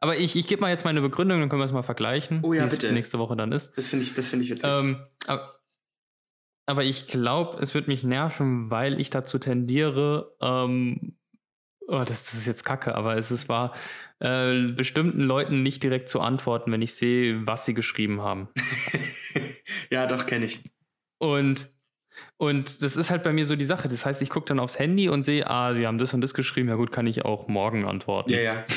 Aber 0.00 0.16
ich, 0.18 0.36
ich 0.36 0.46
gebe 0.46 0.60
mal 0.60 0.70
jetzt 0.70 0.84
meine 0.84 1.00
Begründung, 1.00 1.40
dann 1.40 1.48
können 1.48 1.60
wir 1.60 1.64
es 1.66 1.72
mal 1.72 1.82
vergleichen, 1.82 2.40
Oh 2.44 2.52
ja, 2.52 2.62
wie 2.64 2.66
es 2.68 2.72
bitte. 2.78 2.92
nächste 2.92 3.18
Woche 3.18 3.34
dann 3.36 3.52
ist. 3.52 3.76
Das 3.76 3.88
finde 3.88 4.04
ich, 4.04 4.14
das 4.14 4.28
finde 4.28 4.44
ich 4.44 4.50
witzig. 4.50 4.70
Ähm, 4.70 5.06
aber, 5.26 5.50
aber 6.66 6.84
ich 6.84 7.06
glaube, 7.08 7.60
es 7.62 7.74
wird 7.74 7.88
mich 7.88 8.04
nerven, 8.04 8.70
weil 8.70 9.00
ich 9.00 9.08
dazu 9.10 9.38
tendiere, 9.38 10.36
ähm, 10.40 11.18
oh, 11.88 12.04
das, 12.06 12.24
das 12.24 12.34
ist 12.34 12.46
jetzt 12.46 12.64
kacke, 12.64 12.94
aber 12.94 13.16
es 13.16 13.30
ist 13.30 13.48
wahr, 13.48 13.74
äh, 14.20 14.68
bestimmten 14.72 15.20
Leuten 15.22 15.62
nicht 15.62 15.82
direkt 15.82 16.08
zu 16.08 16.20
antworten, 16.20 16.72
wenn 16.72 16.82
ich 16.82 16.94
sehe, 16.94 17.46
was 17.46 17.64
sie 17.66 17.74
geschrieben 17.74 18.20
haben. 18.22 18.48
ja, 19.90 20.06
doch, 20.06 20.26
kenne 20.26 20.46
ich. 20.46 20.62
Und, 21.18 21.68
und 22.38 22.82
das 22.82 22.96
ist 22.96 23.10
halt 23.10 23.22
bei 23.22 23.32
mir 23.32 23.46
so 23.46 23.56
die 23.56 23.64
Sache. 23.64 23.88
Das 23.88 24.04
heißt, 24.06 24.20
ich 24.22 24.30
gucke 24.30 24.46
dann 24.46 24.58
aufs 24.60 24.78
Handy 24.78 25.08
und 25.08 25.22
sehe, 25.22 25.48
ah, 25.48 25.74
sie 25.74 25.86
haben 25.86 25.98
das 25.98 26.12
und 26.14 26.20
das 26.20 26.34
geschrieben. 26.34 26.68
Ja 26.68 26.74
gut, 26.76 26.92
kann 26.92 27.06
ich 27.06 27.24
auch 27.24 27.48
morgen 27.48 27.84
antworten. 27.86 28.32
Ja, 28.32 28.40
ja. 28.40 28.64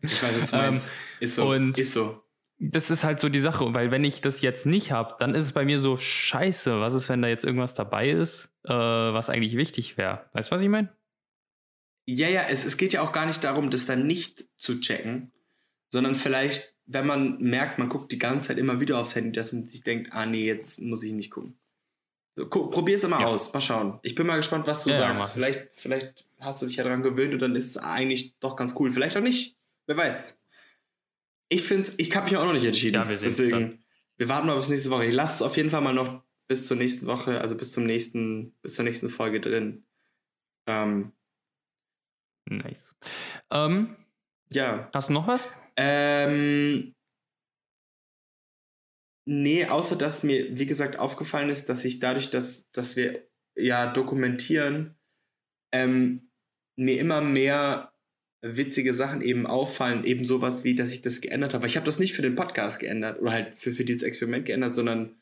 Ich 0.00 0.22
weiß, 0.22 0.36
was 0.36 0.50
du 0.52 0.56
Ähm, 0.58 0.80
ist 1.20 1.34
so. 1.34 1.50
und- 1.50 1.76
ist 1.76 1.92
so. 1.92 2.22
das 2.60 2.90
ist 2.90 3.02
halt 3.04 3.18
so 3.20 3.28
die 3.28 3.40
Sache, 3.40 3.72
weil 3.74 3.90
wenn 3.90 4.04
ich 4.04 4.20
das 4.20 4.42
jetzt 4.42 4.64
nicht 4.66 4.90
habe, 4.92 5.14
dann 5.18 5.34
ist 5.34 5.44
es 5.44 5.52
bei 5.52 5.64
mir 5.64 5.78
so 5.78 5.96
scheiße. 5.96 6.80
Was 6.80 6.94
ist, 6.94 7.08
wenn 7.08 7.20
da 7.22 7.28
jetzt 7.28 7.44
irgendwas 7.44 7.74
dabei 7.74 8.08
ist, 8.10 8.56
äh, 8.64 8.72
was 8.72 9.28
eigentlich 9.30 9.56
wichtig 9.56 9.96
wäre? 9.98 10.24
Weißt 10.32 10.50
du, 10.50 10.54
was 10.56 10.62
ich 10.62 10.68
meine? 10.68 10.88
Ja, 12.10 12.28
ja, 12.28 12.44
es, 12.48 12.64
es 12.64 12.76
geht 12.78 12.92
ja 12.94 13.02
auch 13.02 13.12
gar 13.12 13.26
nicht 13.26 13.44
darum, 13.44 13.68
das 13.70 13.84
dann 13.84 14.06
nicht 14.06 14.46
zu 14.56 14.80
checken, 14.80 15.30
sondern 15.90 16.14
vielleicht, 16.14 16.74
wenn 16.86 17.06
man 17.06 17.38
merkt, 17.38 17.78
man 17.78 17.90
guckt 17.90 18.12
die 18.12 18.18
ganze 18.18 18.48
Zeit 18.48 18.56
immer 18.58 18.80
wieder 18.80 18.98
aufs 18.98 19.14
Handy, 19.14 19.32
dass 19.32 19.52
man 19.52 19.66
sich 19.66 19.82
denkt, 19.82 20.12
ah 20.14 20.24
nee, 20.24 20.46
jetzt 20.46 20.80
muss 20.80 21.02
ich 21.02 21.12
nicht 21.12 21.30
gucken. 21.30 21.58
So, 22.34 22.46
gu 22.48 22.70
Probier 22.70 22.96
es 22.96 23.04
immer 23.04 23.20
Ja. 23.20 23.26
aus, 23.26 23.52
mal 23.52 23.60
schauen. 23.60 23.98
Ich 24.02 24.14
bin 24.14 24.26
mal 24.26 24.36
gespannt, 24.38 24.66
was 24.66 24.84
du 24.84 24.90
Ja, 24.90 24.96
ja, 24.96 25.00
sagst. 25.16 25.24
ich. 25.26 25.32
vielleicht, 25.34 25.68
vielleicht 25.72 26.24
hast 26.38 26.62
du 26.62 26.66
dich 26.66 26.76
ja 26.76 26.84
daran 26.84 27.02
gewöhnt 27.02 27.34
und 27.34 27.40
dann 27.42 27.54
ist 27.56 27.66
es 27.66 27.76
eigentlich 27.76 28.38
doch 28.38 28.56
ganz 28.56 28.74
cool. 28.78 28.90
Vielleicht 28.90 29.16
auch 29.16 29.20
nicht. 29.22 29.56
Wer 29.86 29.96
weiß. 29.98 30.40
Ich 31.50 31.62
finde, 31.62 31.90
ich 31.98 32.14
habe 32.16 32.24
mich 32.26 32.36
auch 32.38 32.44
noch 32.44 32.52
nicht 32.54 32.64
entschieden. 32.64 32.94
Ja, 32.94 33.08
wir 33.08 33.18
sehen's 33.18 33.36
Deswegen, 33.36 33.58
dann. 33.58 33.84
wir 34.16 34.28
warten 34.28 34.46
mal 34.46 34.56
bis 34.56 34.68
nächste 34.70 34.90
Woche. 34.90 35.04
Ich 35.06 35.14
lasse 35.14 35.34
es 35.36 35.42
auf 35.42 35.56
jeden 35.58 35.68
Fall 35.70 35.80
mal 35.82 35.92
noch 35.94 36.22
bis 36.46 36.66
zur 36.66 36.76
nächsten 36.78 37.06
Woche, 37.06 37.40
also 37.40 37.54
bis 37.56 37.72
zum 37.72 37.84
nächsten, 37.84 38.52
bis 38.62 38.76
zur 38.76 38.84
nächsten 38.86 39.08
Folge 39.10 39.40
drin. 39.40 39.84
Ähm, 40.66 41.12
Nice. 42.50 42.96
Ähm, 43.50 43.96
ja. 44.52 44.90
hast 44.94 45.08
du 45.08 45.12
noch 45.12 45.26
was? 45.26 45.48
Ähm, 45.76 46.94
nee, 49.26 49.66
außer 49.66 49.96
dass 49.96 50.22
mir, 50.22 50.58
wie 50.58 50.66
gesagt, 50.66 50.98
aufgefallen 50.98 51.50
ist, 51.50 51.68
dass 51.68 51.84
ich 51.84 52.00
dadurch, 52.00 52.30
dass, 52.30 52.70
dass 52.72 52.96
wir 52.96 53.28
ja 53.56 53.92
dokumentieren, 53.92 54.96
ähm, 55.72 56.30
mir 56.76 56.98
immer 57.00 57.20
mehr 57.20 57.92
witzige 58.40 58.94
Sachen 58.94 59.20
eben 59.20 59.46
auffallen, 59.46 60.04
eben 60.04 60.24
sowas 60.24 60.62
wie, 60.64 60.74
dass 60.74 60.92
ich 60.92 61.02
das 61.02 61.20
geändert 61.20 61.54
habe. 61.54 61.66
Ich 61.66 61.76
habe 61.76 61.86
das 61.86 61.98
nicht 61.98 62.14
für 62.14 62.22
den 62.22 62.36
Podcast 62.36 62.78
geändert 62.78 63.20
oder 63.20 63.32
halt 63.32 63.56
für, 63.56 63.72
für 63.72 63.84
dieses 63.84 64.04
Experiment 64.04 64.46
geändert, 64.46 64.74
sondern 64.74 65.20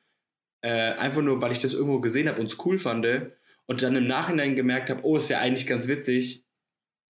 äh, 0.62 0.92
einfach 0.92 1.22
nur, 1.22 1.40
weil 1.40 1.52
ich 1.52 1.58
das 1.58 1.72
irgendwo 1.72 2.00
gesehen 2.00 2.28
habe 2.28 2.40
und 2.40 2.46
es 2.46 2.64
cool 2.64 2.78
fand 2.78 3.06
und 3.66 3.82
dann 3.82 3.96
im 3.96 4.06
Nachhinein 4.06 4.54
gemerkt 4.54 4.90
habe, 4.90 5.04
oh, 5.04 5.16
ist 5.16 5.30
ja 5.30 5.40
eigentlich 5.40 5.66
ganz 5.66 5.88
witzig 5.88 6.45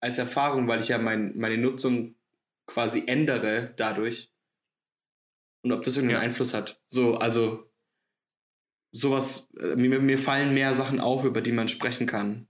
als 0.05 0.17
Erfahrung, 0.19 0.67
weil 0.67 0.79
ich 0.79 0.87
ja 0.89 0.97
mein, 0.99 1.35
meine 1.35 1.57
Nutzung 1.57 2.15
quasi 2.67 3.03
ändere 3.07 3.73
dadurch. 3.75 4.31
Und 5.63 5.71
ob 5.71 5.81
das 5.83 5.95
irgendeinen 5.97 6.21
Ja. 6.21 6.25
Einfluss 6.27 6.53
hat. 6.53 6.79
So, 6.89 7.15
also 7.17 7.69
sowas, 8.91 9.49
äh, 9.59 9.75
mir, 9.75 9.99
mir 9.99 10.17
fallen 10.19 10.53
mehr 10.53 10.73
Sachen 10.75 10.99
auf, 10.99 11.23
über 11.25 11.41
die 11.41 11.51
man 11.51 11.67
sprechen 11.67 12.05
kann. 12.07 12.47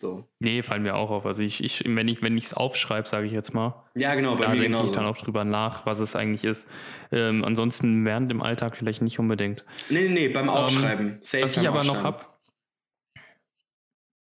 So. 0.00 0.28
Nee, 0.40 0.62
fallen 0.62 0.82
mir 0.82 0.94
auch 0.94 1.10
auf. 1.10 1.24
Also 1.24 1.42
ich, 1.42 1.62
ich 1.64 1.82
wenn 1.86 2.08
ich 2.08 2.20
wenn 2.20 2.36
ich 2.36 2.44
es 2.44 2.54
aufschreibe, 2.54 3.08
sage 3.08 3.26
ich 3.26 3.32
jetzt 3.32 3.54
mal, 3.54 3.82
Ja, 3.94 4.14
genau, 4.14 4.34
bei 4.36 4.44
da 4.44 4.48
mir 4.50 4.56
denke 4.56 4.68
genauso. 4.68 4.86
ich 4.86 4.92
dann 4.92 5.06
auch 5.06 5.16
drüber 5.16 5.44
nach, 5.44 5.86
was 5.86 6.00
es 6.00 6.14
eigentlich 6.16 6.44
ist. 6.44 6.66
Ähm, 7.12 7.44
ansonsten 7.44 8.04
während 8.04 8.30
dem 8.30 8.42
Alltag 8.42 8.76
vielleicht 8.76 9.00
nicht 9.00 9.18
unbedingt. 9.18 9.64
Nee, 9.88 10.02
nee, 10.02 10.08
nee, 10.08 10.28
beim 10.28 10.50
Aufschreiben. 10.50 11.18
Safe 11.22 11.38
Ähm, 11.42 11.44
Was 11.44 11.56
ich 11.56 11.66
aber 11.68 11.84
noch 11.84 11.96
Aufschreiben. 11.96 12.04
habe, 12.04 12.26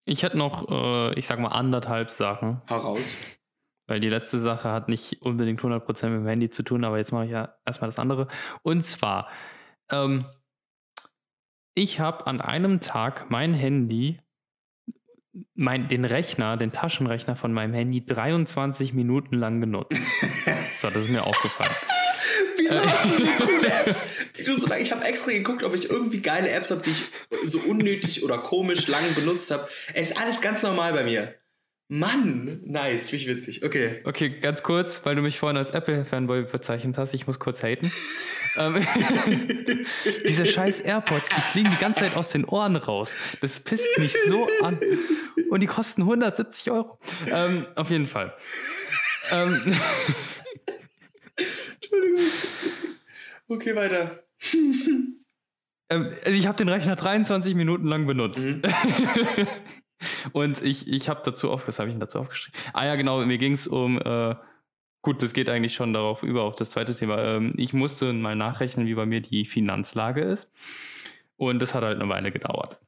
ich 0.05 0.23
hätte 0.23 0.37
noch, 0.37 0.69
äh, 0.69 1.13
ich 1.17 1.25
sag 1.25 1.39
mal, 1.39 1.49
anderthalb 1.49 2.11
Sachen, 2.11 2.61
Hau 2.69 2.77
raus. 2.77 3.15
weil 3.87 3.99
die 3.99 4.09
letzte 4.09 4.39
Sache 4.39 4.71
hat 4.71 4.89
nicht 4.89 5.21
unbedingt 5.21 5.61
100% 5.61 6.09
mit 6.09 6.19
dem 6.19 6.27
Handy 6.27 6.49
zu 6.49 6.63
tun, 6.63 6.83
aber 6.83 6.97
jetzt 6.97 7.11
mache 7.11 7.25
ich 7.25 7.31
ja 7.31 7.55
erstmal 7.65 7.87
das 7.87 7.99
andere. 7.99 8.27
Und 8.63 8.81
zwar, 8.81 9.29
ähm, 9.89 10.25
ich 11.75 11.99
habe 11.99 12.27
an 12.27 12.41
einem 12.41 12.81
Tag 12.81 13.29
mein 13.29 13.53
Handy, 13.53 14.19
mein, 15.55 15.89
den 15.89 16.05
Rechner, 16.05 16.57
den 16.57 16.71
Taschenrechner 16.71 17.35
von 17.35 17.53
meinem 17.53 17.73
Handy 17.73 18.05
23 18.05 18.93
Minuten 18.93 19.35
lang 19.35 19.61
genutzt. 19.61 19.99
so, 20.79 20.89
das 20.89 20.97
ist 20.97 21.09
mir 21.09 21.23
aufgefallen. 21.23 21.73
Wieso 22.73 22.83
Äh. 22.83 22.87
hast 22.87 23.05
du 23.05 23.23
so 23.23 23.29
coole 23.45 23.67
Apps, 23.67 23.99
die 24.37 24.43
du 24.43 24.53
so 24.57 24.67
lange. 24.67 24.81
Ich 24.81 24.91
habe 24.91 25.03
extra 25.05 25.31
geguckt, 25.31 25.63
ob 25.63 25.75
ich 25.75 25.89
irgendwie 25.89 26.21
geile 26.21 26.49
Apps 26.49 26.71
habe, 26.71 26.81
die 26.81 26.91
ich 26.91 27.03
so 27.45 27.59
unnötig 27.59 28.23
oder 28.23 28.37
komisch 28.39 28.87
lang 28.87 29.03
benutzt 29.15 29.51
habe. 29.51 29.67
Es 29.93 30.09
ist 30.11 30.21
alles 30.21 30.41
ganz 30.41 30.63
normal 30.63 30.93
bei 30.93 31.03
mir. 31.03 31.35
Mann, 31.89 32.61
nice, 32.65 33.11
wie 33.11 33.27
witzig. 33.27 33.63
Okay. 33.63 34.01
Okay, 34.05 34.29
ganz 34.29 34.63
kurz, 34.63 35.01
weil 35.03 35.15
du 35.15 35.21
mich 35.21 35.37
vorhin 35.37 35.57
als 35.57 35.71
Apple-Fanboy 35.71 36.43
bezeichnet 36.43 36.97
hast, 36.97 37.13
ich 37.13 37.27
muss 37.27 37.39
kurz 37.39 37.61
haten. 37.61 37.91
ähm, 38.57 38.87
diese 40.25 40.45
scheiß 40.45 40.79
AirPods, 40.79 41.27
die 41.29 41.41
fliegen 41.51 41.69
die 41.71 41.77
ganze 41.77 41.99
Zeit 41.99 42.15
aus 42.15 42.29
den 42.29 42.45
Ohren 42.45 42.77
raus. 42.77 43.11
Das 43.41 43.59
pisst 43.59 43.99
mich 43.99 44.15
so 44.27 44.47
an. 44.63 44.79
Und 45.49 45.59
die 45.59 45.67
kosten 45.67 46.01
170 46.03 46.71
Euro. 46.71 46.97
Ähm, 47.29 47.67
auf 47.75 47.89
jeden 47.91 48.07
Fall. 48.07 48.33
Ähm, 49.31 49.61
Entschuldigung. 51.75 52.23
Okay, 53.53 53.75
weiter. 53.75 54.23
ähm, 54.53 55.13
also 55.89 56.31
ich 56.31 56.47
habe 56.47 56.57
den 56.57 56.69
Rechner 56.69 56.95
23 56.95 57.53
Minuten 57.53 57.85
lang 57.85 58.07
benutzt. 58.07 58.39
Mhm. 58.39 58.63
Und 60.33 60.63
ich, 60.63 60.91
ich 60.91 61.07
habe 61.07 61.21
dazu 61.23 61.51
auf, 61.51 61.67
was 61.67 61.77
habe 61.77 61.89
ich 61.89 61.93
denn 61.93 61.99
dazu 61.99 62.19
aufgeschrieben? 62.19 62.59
Ah 62.73 62.85
ja, 62.85 62.95
genau, 62.95 63.23
mir 63.23 63.37
ging 63.37 63.53
es 63.53 63.67
um, 63.67 64.01
äh, 64.01 64.35
gut, 65.03 65.21
das 65.21 65.33
geht 65.33 65.49
eigentlich 65.49 65.75
schon 65.75 65.93
darauf 65.93 66.23
über, 66.23 66.43
auf 66.43 66.55
das 66.55 66.71
zweite 66.71 66.95
Thema. 66.95 67.19
Ähm, 67.19 67.53
ich 67.57 67.73
musste 67.73 68.11
mal 68.11 68.35
nachrechnen, 68.35 68.87
wie 68.87 68.95
bei 68.95 69.05
mir 69.05 69.21
die 69.21 69.45
Finanzlage 69.45 70.21
ist. 70.21 70.51
Und 71.37 71.59
das 71.59 71.75
hat 71.75 71.83
halt 71.83 72.01
eine 72.01 72.09
Weile 72.09 72.31
gedauert. 72.31 72.79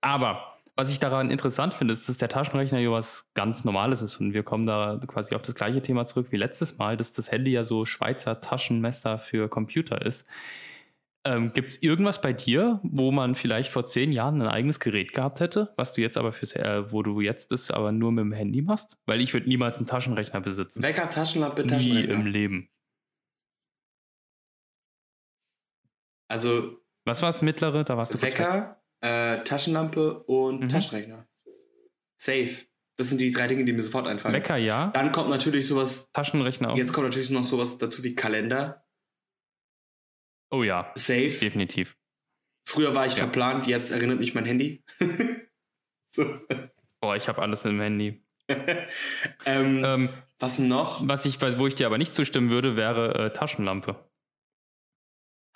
Aber 0.00 0.57
was 0.78 0.92
ich 0.92 1.00
daran 1.00 1.32
interessant 1.32 1.74
finde, 1.74 1.92
ist, 1.92 2.08
dass 2.08 2.18
der 2.18 2.28
Taschenrechner 2.28 2.78
ja 2.78 2.92
was 2.92 3.28
ganz 3.34 3.64
Normales 3.64 4.00
ist. 4.00 4.18
Und 4.20 4.32
wir 4.32 4.44
kommen 4.44 4.64
da 4.64 5.00
quasi 5.08 5.34
auf 5.34 5.42
das 5.42 5.56
gleiche 5.56 5.82
Thema 5.82 6.06
zurück 6.06 6.28
wie 6.30 6.36
letztes 6.36 6.78
Mal, 6.78 6.96
dass 6.96 7.12
das 7.12 7.32
Handy 7.32 7.50
ja 7.50 7.64
so 7.64 7.84
Schweizer 7.84 8.40
Taschenmesser 8.40 9.18
für 9.18 9.48
Computer 9.48 10.00
ist. 10.06 10.24
Ähm, 11.24 11.50
Gibt 11.52 11.70
es 11.70 11.82
irgendwas 11.82 12.20
bei 12.20 12.32
dir, 12.32 12.78
wo 12.84 13.10
man 13.10 13.34
vielleicht 13.34 13.72
vor 13.72 13.86
zehn 13.86 14.12
Jahren 14.12 14.40
ein 14.40 14.46
eigenes 14.46 14.78
Gerät 14.78 15.14
gehabt 15.14 15.40
hätte, 15.40 15.72
was 15.74 15.94
du 15.94 16.00
jetzt 16.00 16.16
aber 16.16 16.32
fürs, 16.32 16.52
äh, 16.52 16.92
wo 16.92 17.02
du 17.02 17.20
jetzt 17.20 17.50
das 17.50 17.72
aber 17.72 17.90
nur 17.90 18.12
mit 18.12 18.22
dem 18.22 18.32
Handy 18.32 18.62
machst? 18.62 18.98
Weil 19.04 19.20
ich 19.20 19.34
würde 19.34 19.48
niemals 19.48 19.78
einen 19.78 19.86
Taschenrechner 19.86 20.40
besitzen. 20.40 20.80
Wecker, 20.80 21.10
Taschenlampe, 21.10 21.62
Nie 21.64 21.70
Taschenrechner. 21.70 22.14
im 22.14 22.26
Leben. 22.26 22.70
Also 26.30 26.78
Was 27.04 27.20
war 27.22 27.30
das 27.30 27.42
mittlere? 27.42 27.84
Da 27.84 27.96
warst 27.96 28.14
du. 28.14 28.22
Wecker, 28.22 28.77
äh, 29.00 29.42
Taschenlampe 29.44 30.22
und 30.24 30.60
Mhm. 30.60 30.68
Taschenrechner. 30.68 31.26
Safe. 32.16 32.50
Das 32.96 33.08
sind 33.08 33.20
die 33.20 33.30
drei 33.30 33.46
Dinge, 33.46 33.64
die 33.64 33.72
mir 33.72 33.82
sofort 33.82 34.08
einfallen. 34.08 34.34
Wecker, 34.34 34.56
ja. 34.56 34.88
Dann 34.88 35.12
kommt 35.12 35.30
natürlich 35.30 35.66
sowas, 35.68 36.10
Taschenrechner 36.12 36.70
auch. 36.72 36.76
jetzt 36.76 36.92
kommt 36.92 37.06
natürlich 37.06 37.30
noch 37.30 37.44
sowas 37.44 37.78
dazu 37.78 38.02
wie 38.02 38.14
Kalender. 38.16 38.84
Oh 40.50 40.62
ja, 40.64 40.90
Safe. 40.96 41.30
definitiv. 41.30 41.94
Früher 42.66 42.94
war 42.94 43.06
ich 43.06 43.12
ja. 43.12 43.18
verplant, 43.20 43.66
jetzt 43.66 43.90
erinnert 43.90 44.18
mich 44.18 44.34
mein 44.34 44.44
Handy. 44.46 44.84
so. 46.10 46.40
Boah, 47.00 47.16
ich 47.16 47.28
habe 47.28 47.40
alles 47.40 47.64
im 47.64 47.80
Handy. 47.80 48.24
ähm, 49.46 49.84
ähm, 49.84 50.08
was 50.38 50.58
noch? 50.58 51.06
Was 51.06 51.24
ich, 51.26 51.40
wo 51.40 51.66
ich 51.66 51.74
dir 51.74 51.86
aber 51.86 51.98
nicht 51.98 52.14
zustimmen 52.14 52.50
würde, 52.50 52.76
wäre 52.76 53.14
äh, 53.26 53.32
Taschenlampe. 53.32 54.10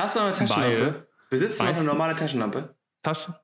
Hast 0.01 0.17
du 0.17 0.21
noch 0.21 0.27
eine 0.27 0.37
Taschenlampe? 0.37 0.95
Weil, 0.95 1.09
Besitzt 1.31 1.61
du 1.61 1.65
noch 1.65 1.75
eine 1.75 1.85
normale 1.85 2.15
Taschenlampe? 2.15 2.77
Taschen? 3.03 3.35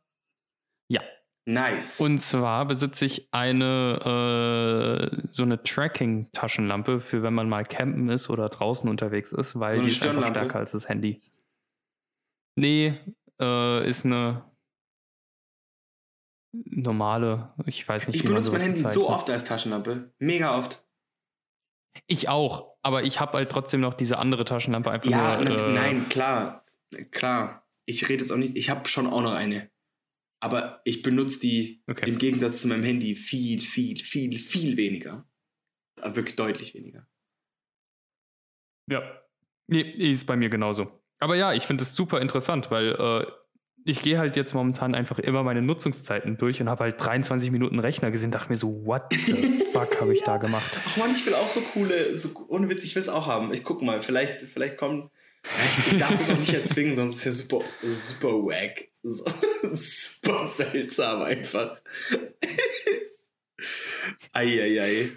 Ja. 0.91 1.03
Nice. 1.47 2.01
Und 2.01 2.21
zwar 2.21 2.67
besitze 2.67 3.07
ich 3.07 3.33
eine 3.33 5.11
äh, 5.11 5.27
so 5.33 5.43
eine 5.43 5.63
Tracking-Taschenlampe 5.63 7.01
für 7.01 7.23
wenn 7.23 7.35
man 7.35 7.49
mal 7.49 7.65
campen 7.65 8.09
ist 8.11 8.29
oder 8.29 8.49
draußen 8.49 8.89
unterwegs 8.89 9.33
ist, 9.33 9.59
weil 9.59 9.73
so 9.73 9.83
die 9.83 9.89
ist 9.89 10.05
einfach 10.05 10.29
stärker 10.29 10.59
als 10.59 10.73
das 10.73 10.89
Handy. 10.89 11.23
Nee, 12.57 12.99
äh, 13.41 13.89
ist 13.89 14.05
eine 14.05 14.45
normale, 16.53 17.53
ich 17.67 17.89
weiß 17.89 18.09
nicht. 18.09 18.17
Ich 18.17 18.25
benutze 18.25 18.53
mein 18.53 18.61
Handy 18.61 18.81
so 18.81 19.09
oft 19.09 19.31
als 19.31 19.45
Taschenlampe. 19.45 20.13
Mega 20.19 20.59
oft. 20.59 20.85
Ich 22.07 22.29
auch, 22.29 22.77
aber 22.83 23.03
ich 23.03 23.21
habe 23.21 23.35
halt 23.35 23.51
trotzdem 23.51 23.81
noch 23.81 23.95
diese 23.95 24.19
andere 24.19 24.45
Taschenlampe 24.45 24.91
einfach 24.91 25.11
ja, 25.11 25.41
nur. 25.41 25.59
Äh, 25.59 25.73
nein, 25.73 26.09
klar, 26.09 26.63
klar. 27.11 27.68
Ich 27.89 28.09
rede 28.09 28.23
jetzt 28.23 28.31
auch 28.31 28.37
nicht, 28.37 28.57
ich 28.57 28.71
habe 28.71 28.89
schon 28.89 29.07
auch 29.07 29.23
noch 29.23 29.33
eine. 29.33 29.71
Aber 30.41 30.81
ich 30.85 31.03
benutze 31.03 31.41
die 31.41 31.83
okay. 31.89 32.09
im 32.09 32.19
Gegensatz 32.19 32.61
zu 32.61 32.69
meinem 32.69 32.85
Handy 32.85 33.15
viel, 33.15 33.59
viel, 33.59 33.97
viel, 33.97 34.39
viel 34.39 34.77
weniger. 34.77 35.29
Wirklich 36.01 36.37
deutlich 36.37 36.75
weniger. 36.75 37.09
Ja. 38.89 39.03
Nee, 39.67 39.83
ist 39.83 40.27
bei 40.27 40.37
mir 40.37 40.49
genauso. 40.49 41.03
Aber 41.19 41.35
ja, 41.35 41.53
ich 41.53 41.65
finde 41.65 41.83
es 41.83 41.95
super 41.95 42.21
interessant, 42.21 42.71
weil 42.71 42.93
äh, 42.93 43.27
ich 43.85 44.03
gehe 44.03 44.19
halt 44.19 44.37
jetzt 44.37 44.55
momentan 44.55 44.95
einfach 44.95 45.19
immer 45.19 45.43
meine 45.43 45.63
Nutzungszeiten 45.63 46.37
durch 46.37 46.61
und 46.61 46.69
habe 46.69 46.85
halt 46.85 47.05
23 47.05 47.51
Minuten 47.51 47.79
Rechner 47.79 48.11
gesehen, 48.11 48.31
dachte 48.31 48.51
mir 48.51 48.57
so, 48.57 48.85
what 48.85 49.13
the 49.13 49.19
fuck 49.73 50.01
habe 50.01 50.15
ich 50.15 50.21
ja. 50.21 50.27
da 50.27 50.37
gemacht? 50.37 50.71
Ach 50.87 50.97
man, 50.99 51.11
ich 51.13 51.25
will 51.27 51.35
auch 51.35 51.49
so 51.49 51.61
coole, 51.61 52.15
so, 52.15 52.31
ohne 52.49 52.69
Witz, 52.69 52.85
ich 52.85 52.95
will 52.95 53.03
es 53.03 53.09
auch 53.09 53.27
haben. 53.27 53.53
Ich 53.53 53.65
gucke 53.65 53.85
mal, 53.85 54.03
vielleicht, 54.03 54.43
vielleicht 54.43 54.77
kommen. 54.77 55.11
Ich, 55.87 55.93
ich 55.93 55.99
darf 55.99 56.13
das 56.13 56.31
auch 56.31 56.39
nicht 56.39 56.53
erzwingen, 56.53 56.97
sonst 56.97 57.17
ist 57.17 57.25
ja 57.25 57.33
super, 57.33 57.65
super 57.83 58.33
wack. 58.45 58.89
So, 59.03 59.25
super 59.73 60.47
seltsam 60.47 61.23
einfach. 61.23 61.81
Eieiei. 64.33 65.11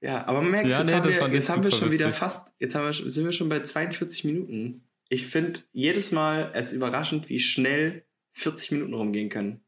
Ja, 0.00 0.26
aber 0.26 0.42
Max, 0.42 0.70
ja, 0.70 0.78
jetzt, 0.80 0.86
nee, 0.86 0.94
haben, 0.94 1.08
wir, 1.08 1.34
jetzt 1.34 1.48
haben 1.48 1.64
wir 1.64 1.70
schon 1.70 1.90
wieder 1.90 2.12
fast, 2.12 2.54
jetzt 2.60 2.74
haben 2.74 2.84
wir, 2.84 2.92
sind 2.92 3.24
wir 3.24 3.32
schon 3.32 3.48
bei 3.48 3.60
42 3.60 4.24
Minuten. 4.24 4.88
Ich 5.08 5.26
finde 5.26 5.60
jedes 5.72 6.12
Mal 6.12 6.50
es 6.54 6.72
überraschend, 6.72 7.28
wie 7.28 7.40
schnell 7.40 8.04
40 8.32 8.72
Minuten 8.72 8.94
rumgehen 8.94 9.28
können. 9.28 9.63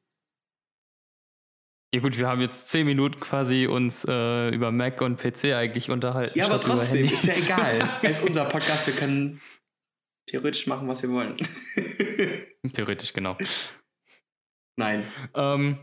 Ja 1.96 2.02
gut, 2.02 2.18
wir 2.18 2.28
haben 2.28 2.42
jetzt 2.42 2.68
10 2.68 2.84
Minuten 2.84 3.18
quasi 3.20 3.66
uns 3.66 4.04
äh, 4.06 4.50
über 4.50 4.70
Mac 4.70 5.00
und 5.00 5.16
PC 5.16 5.54
eigentlich 5.54 5.90
unterhalten. 5.90 6.38
Ja, 6.38 6.44
aber 6.44 6.60
trotzdem, 6.60 7.06
ist 7.06 7.24
ja 7.24 7.32
egal. 7.32 8.00
es 8.02 8.18
ist 8.18 8.26
unser 8.26 8.44
Podcast, 8.44 8.86
wir 8.86 8.92
können 8.92 9.40
theoretisch 10.26 10.66
machen, 10.66 10.88
was 10.88 11.02
wir 11.02 11.08
wollen. 11.08 11.38
theoretisch, 12.74 13.14
genau. 13.14 13.38
Nein. 14.76 15.10
Ähm, 15.32 15.78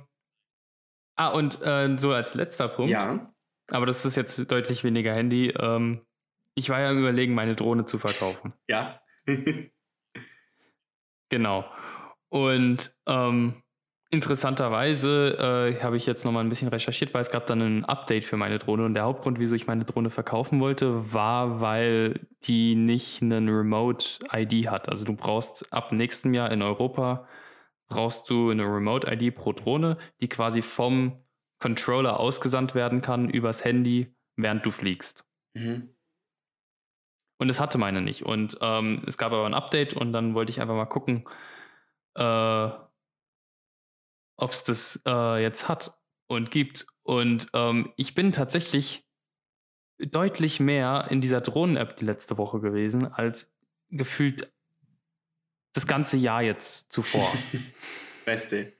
ah, 1.15 1.29
und 1.29 1.59
äh, 1.63 1.97
so 1.97 2.11
als 2.11 2.35
letzter 2.35 2.67
Punkt. 2.67 2.91
Ja. 2.91 3.33
Aber 3.71 3.87
das 3.87 4.05
ist 4.05 4.15
jetzt 4.15 4.51
deutlich 4.51 4.83
weniger 4.83 5.15
Handy. 5.15 5.47
Ähm, 5.59 6.05
ich 6.53 6.69
war 6.69 6.79
ja 6.79 6.89
am 6.91 6.99
Überlegen, 6.99 7.33
meine 7.33 7.55
Drohne 7.55 7.87
zu 7.87 7.97
verkaufen. 7.97 8.53
Ja. 8.69 9.01
genau. 11.29 11.65
Und 12.29 12.95
ähm, 13.07 13.62
interessanterweise 14.13 15.73
äh, 15.75 15.81
habe 15.81 15.97
ich 15.97 16.05
jetzt 16.05 16.23
nochmal 16.23 16.43
ein 16.43 16.49
bisschen 16.49 16.67
recherchiert, 16.67 17.13
weil 17.13 17.23
es 17.23 17.31
gab 17.31 17.47
dann 17.47 17.61
ein 17.61 17.85
Update 17.85 18.23
für 18.23 18.37
meine 18.37 18.59
Drohne. 18.59 18.85
Und 18.85 18.93
der 18.93 19.03
Hauptgrund, 19.03 19.39
wieso 19.39 19.55
ich 19.55 19.65
meine 19.65 19.85
Drohne 19.85 20.11
verkaufen 20.11 20.59
wollte, 20.59 21.11
war, 21.11 21.59
weil 21.59 22.19
die 22.43 22.75
nicht 22.75 23.23
einen 23.23 23.49
Remote-ID 23.49 24.69
hat. 24.69 24.87
Also 24.87 25.03
du 25.03 25.15
brauchst 25.15 25.73
ab 25.73 25.91
nächstem 25.91 26.33
Jahr 26.33 26.51
in 26.51 26.61
Europa 26.61 27.27
brauchst 27.89 28.29
du 28.29 28.49
eine 28.49 28.63
Remote-ID 28.63 29.35
pro 29.35 29.51
Drohne, 29.53 29.97
die 30.21 30.29
quasi 30.29 30.61
vom 30.61 31.23
Controller 31.59 32.19
ausgesandt 32.19 32.75
werden 32.75 33.01
kann 33.01 33.29
übers 33.29 33.63
Handy, 33.63 34.15
während 34.35 34.65
du 34.65 34.71
fliegst. 34.71 35.25
Mhm. 35.53 35.89
Und 37.39 37.49
es 37.49 37.59
hatte 37.59 37.77
meine 37.77 38.01
nicht. 38.01 38.23
Und 38.23 38.57
ähm, 38.61 39.03
es 39.07 39.17
gab 39.17 39.31
aber 39.31 39.45
ein 39.45 39.53
Update 39.53 39.93
und 39.93 40.13
dann 40.13 40.33
wollte 40.33 40.51
ich 40.51 40.61
einfach 40.61 40.75
mal 40.75 40.85
gucken, 40.85 41.25
äh, 42.15 42.69
ob 44.37 44.51
es 44.51 44.63
das 44.63 45.01
äh, 45.07 45.41
jetzt 45.41 45.67
hat 45.67 45.97
und 46.27 46.51
gibt. 46.51 46.85
Und 47.03 47.47
ähm, 47.53 47.93
ich 47.97 48.15
bin 48.15 48.31
tatsächlich 48.31 49.05
deutlich 49.99 50.59
mehr 50.59 51.07
in 51.09 51.21
dieser 51.21 51.41
Drohnen-App 51.41 51.97
die 51.97 52.05
letzte 52.05 52.37
Woche 52.37 52.59
gewesen, 52.59 53.05
als 53.05 53.53
gefühlt 53.89 54.51
das 55.73 55.87
ganze 55.87 56.17
Jahr 56.17 56.41
jetzt 56.41 56.91
zuvor. 56.91 57.31
Beste. 58.25 58.73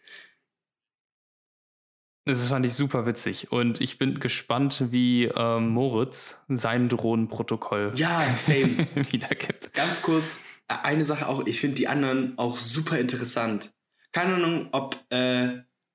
Das 2.25 2.47
fand 2.47 2.65
ich 2.65 2.73
super 2.73 3.05
witzig. 3.05 3.51
Und 3.51 3.81
ich 3.81 3.97
bin 3.97 4.19
gespannt, 4.19 4.91
wie 4.91 5.25
ähm, 5.25 5.69
Moritz 5.69 6.37
sein 6.47 6.87
Drohnenprotokoll 6.87 7.91
ja, 7.95 8.31
same. 8.31 8.87
wiedergibt. 9.11 9.73
Ganz 9.73 10.01
kurz, 10.01 10.39
äh, 10.69 10.75
eine 10.83 11.03
Sache 11.03 11.27
auch, 11.27 11.45
ich 11.45 11.59
finde 11.59 11.75
die 11.75 11.89
anderen 11.89 12.37
auch 12.37 12.57
super 12.57 12.97
interessant. 12.97 13.73
Keine 14.13 14.35
Ahnung, 14.35 14.69
ob, 14.71 14.97
äh, 15.09 15.49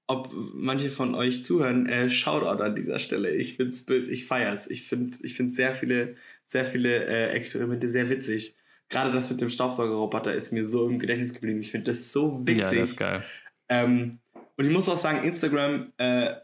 ob 0.06 0.30
manche 0.34 0.90
von 0.90 1.14
euch 1.14 1.44
zuhören. 1.44 1.86
Äh, 1.86 2.10
Shoutout 2.10 2.62
an 2.62 2.74
dieser 2.74 2.98
Stelle. 2.98 3.34
Ich 3.34 3.56
finde 3.56 3.70
es 3.70 3.84
böse, 3.86 4.10
ich 4.10 4.26
feier's. 4.26 4.68
Ich 4.68 4.86
finde 4.86 5.16
ich 5.22 5.34
find 5.34 5.54
sehr 5.54 5.74
viele, 5.74 6.16
sehr 6.44 6.66
viele 6.66 7.06
äh, 7.06 7.30
Experimente 7.30 7.88
sehr 7.88 8.10
witzig. 8.10 8.56
Gerade 8.90 9.12
das 9.12 9.30
mit 9.30 9.40
dem 9.40 9.50
Staubsaugerroboter 9.50 10.34
ist 10.34 10.52
mir 10.52 10.66
so 10.66 10.88
im 10.88 10.98
Gedächtnis 10.98 11.32
geblieben. 11.32 11.60
Ich 11.60 11.70
finde 11.70 11.92
das 11.92 12.12
so 12.12 12.40
witzig. 12.46 12.58
Ja, 12.58 12.80
das 12.80 12.90
ist 12.90 12.96
geil. 12.96 13.24
Ähm, 13.68 14.18
und 14.56 14.66
ich 14.66 14.72
muss 14.72 14.88
auch 14.88 14.96
sagen, 14.96 15.26
Instagram 15.26 15.92
äh, 15.98 16.34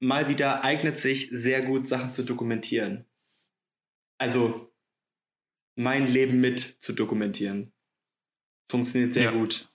mal 0.00 0.28
wieder 0.28 0.64
eignet 0.64 0.98
sich 0.98 1.28
sehr 1.30 1.62
gut, 1.62 1.86
Sachen 1.86 2.12
zu 2.12 2.24
dokumentieren. 2.24 3.04
Also 4.18 4.72
mein 5.76 6.08
Leben 6.08 6.40
mit 6.40 6.60
zu 6.60 6.92
dokumentieren. 6.92 7.72
Funktioniert 8.68 9.14
sehr 9.14 9.24
ja. 9.24 9.30
gut. 9.30 9.69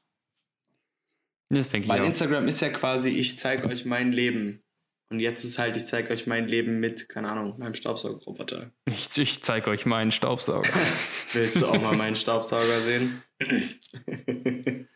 Das 1.50 1.70
denke 1.70 1.86
ich 1.86 1.92
Weil 1.92 2.02
auch. 2.02 2.06
Instagram 2.06 2.48
ist 2.48 2.62
ja 2.62 2.70
quasi, 2.70 3.10
ich 3.10 3.38
zeige 3.38 3.68
euch 3.68 3.86
mein 3.86 4.12
Leben. 4.12 4.62
Und 5.10 5.20
jetzt 5.20 5.44
ist 5.44 5.60
halt, 5.60 5.78
ich 5.78 5.86
zeige 5.86 6.12
euch 6.12 6.26
mein 6.26 6.48
Leben 6.48 6.80
mit, 6.80 7.08
keine 7.10 7.30
Ahnung, 7.30 7.60
meinem 7.60 7.76
Staubsaugerroboter. 7.76 8.72
Ich, 8.86 9.16
ich 9.18 9.44
zeige 9.44 9.70
euch 9.70 9.86
meinen 9.86 10.12
Staubsauger. 10.12 10.68
Willst 11.34 11.62
du 11.62 11.68
auch 11.68 11.80
mal 11.80 11.96
meinen 11.96 12.16
Staubsauger 12.16 12.82
sehen? 12.82 13.22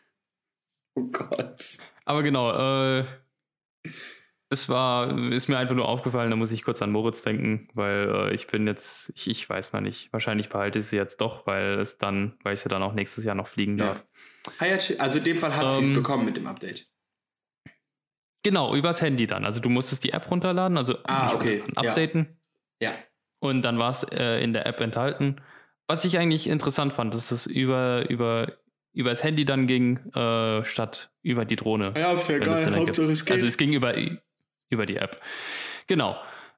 oh 0.96 1.02
Gott. 1.12 1.62
Aber 2.04 2.24
genau, 2.24 2.98
äh, 2.98 3.04
es 4.52 4.68
war, 4.68 5.16
ist 5.32 5.48
mir 5.48 5.58
einfach 5.58 5.76
nur 5.76 5.88
aufgefallen, 5.88 6.30
da 6.30 6.36
muss 6.36 6.50
ich 6.50 6.64
kurz 6.64 6.82
an 6.82 6.90
Moritz 6.90 7.22
denken, 7.22 7.68
weil 7.74 8.08
äh, 8.08 8.34
ich 8.34 8.48
bin 8.48 8.66
jetzt, 8.66 9.12
ich, 9.14 9.30
ich 9.30 9.48
weiß 9.48 9.72
noch 9.72 9.80
nicht, 9.80 10.12
wahrscheinlich 10.12 10.48
behalte 10.48 10.80
ich 10.80 10.86
sie 10.86 10.96
jetzt 10.96 11.20
doch, 11.20 11.46
weil 11.46 11.78
es 11.78 11.98
dann, 11.98 12.36
weil 12.42 12.54
ich 12.54 12.60
sie 12.60 12.68
dann 12.68 12.82
auch 12.82 12.94
nächstes 12.94 13.24
Jahr 13.24 13.36
noch 13.36 13.46
fliegen 13.46 13.76
darf. 13.76 13.98
Ja. 13.98 14.04
Also 14.98 15.18
in 15.18 15.24
dem 15.24 15.38
Fall 15.38 15.56
hat 15.56 15.64
ähm, 15.64 15.70
sie 15.70 15.90
es 15.90 15.94
bekommen 15.94 16.24
mit 16.24 16.36
dem 16.36 16.46
Update. 16.46 16.88
Genau, 18.42 18.74
übers 18.74 19.02
Handy 19.02 19.26
dann. 19.26 19.44
Also 19.44 19.60
du 19.60 19.68
musstest 19.68 20.02
die 20.04 20.12
App 20.12 20.30
runterladen, 20.30 20.78
also 20.78 20.96
ah, 21.04 21.34
okay. 21.34 21.62
updaten. 21.76 22.40
Ja. 22.80 22.92
ja. 22.92 22.98
Und 23.38 23.62
dann 23.62 23.78
war 23.78 23.90
es 23.90 24.02
äh, 24.04 24.42
in 24.42 24.52
der 24.52 24.66
App 24.66 24.80
enthalten. 24.80 25.36
Was 25.88 26.04
ich 26.04 26.18
eigentlich 26.18 26.46
interessant 26.46 26.92
fand, 26.92 27.14
dass 27.14 27.32
es 27.32 27.46
über, 27.46 28.08
über 28.08 28.60
über 28.92 29.10
das 29.10 29.22
Handy 29.22 29.44
dann 29.44 29.66
ging, 29.66 29.98
äh, 30.14 30.64
statt 30.64 31.10
über 31.22 31.44
die 31.44 31.56
Drohne. 31.56 31.92
Ja, 31.96 32.12
ist 32.12 32.28
ja 32.28 32.38
geil. 32.38 32.76
Hauptsache 32.76 33.06
es 33.06 33.24
geht. 33.24 33.34
Also 33.34 33.46
es 33.46 33.56
ging 33.56 33.72
über, 33.72 33.94
über 34.68 34.86
die 34.86 34.96
App. 34.96 35.20
Genau. 35.86 36.16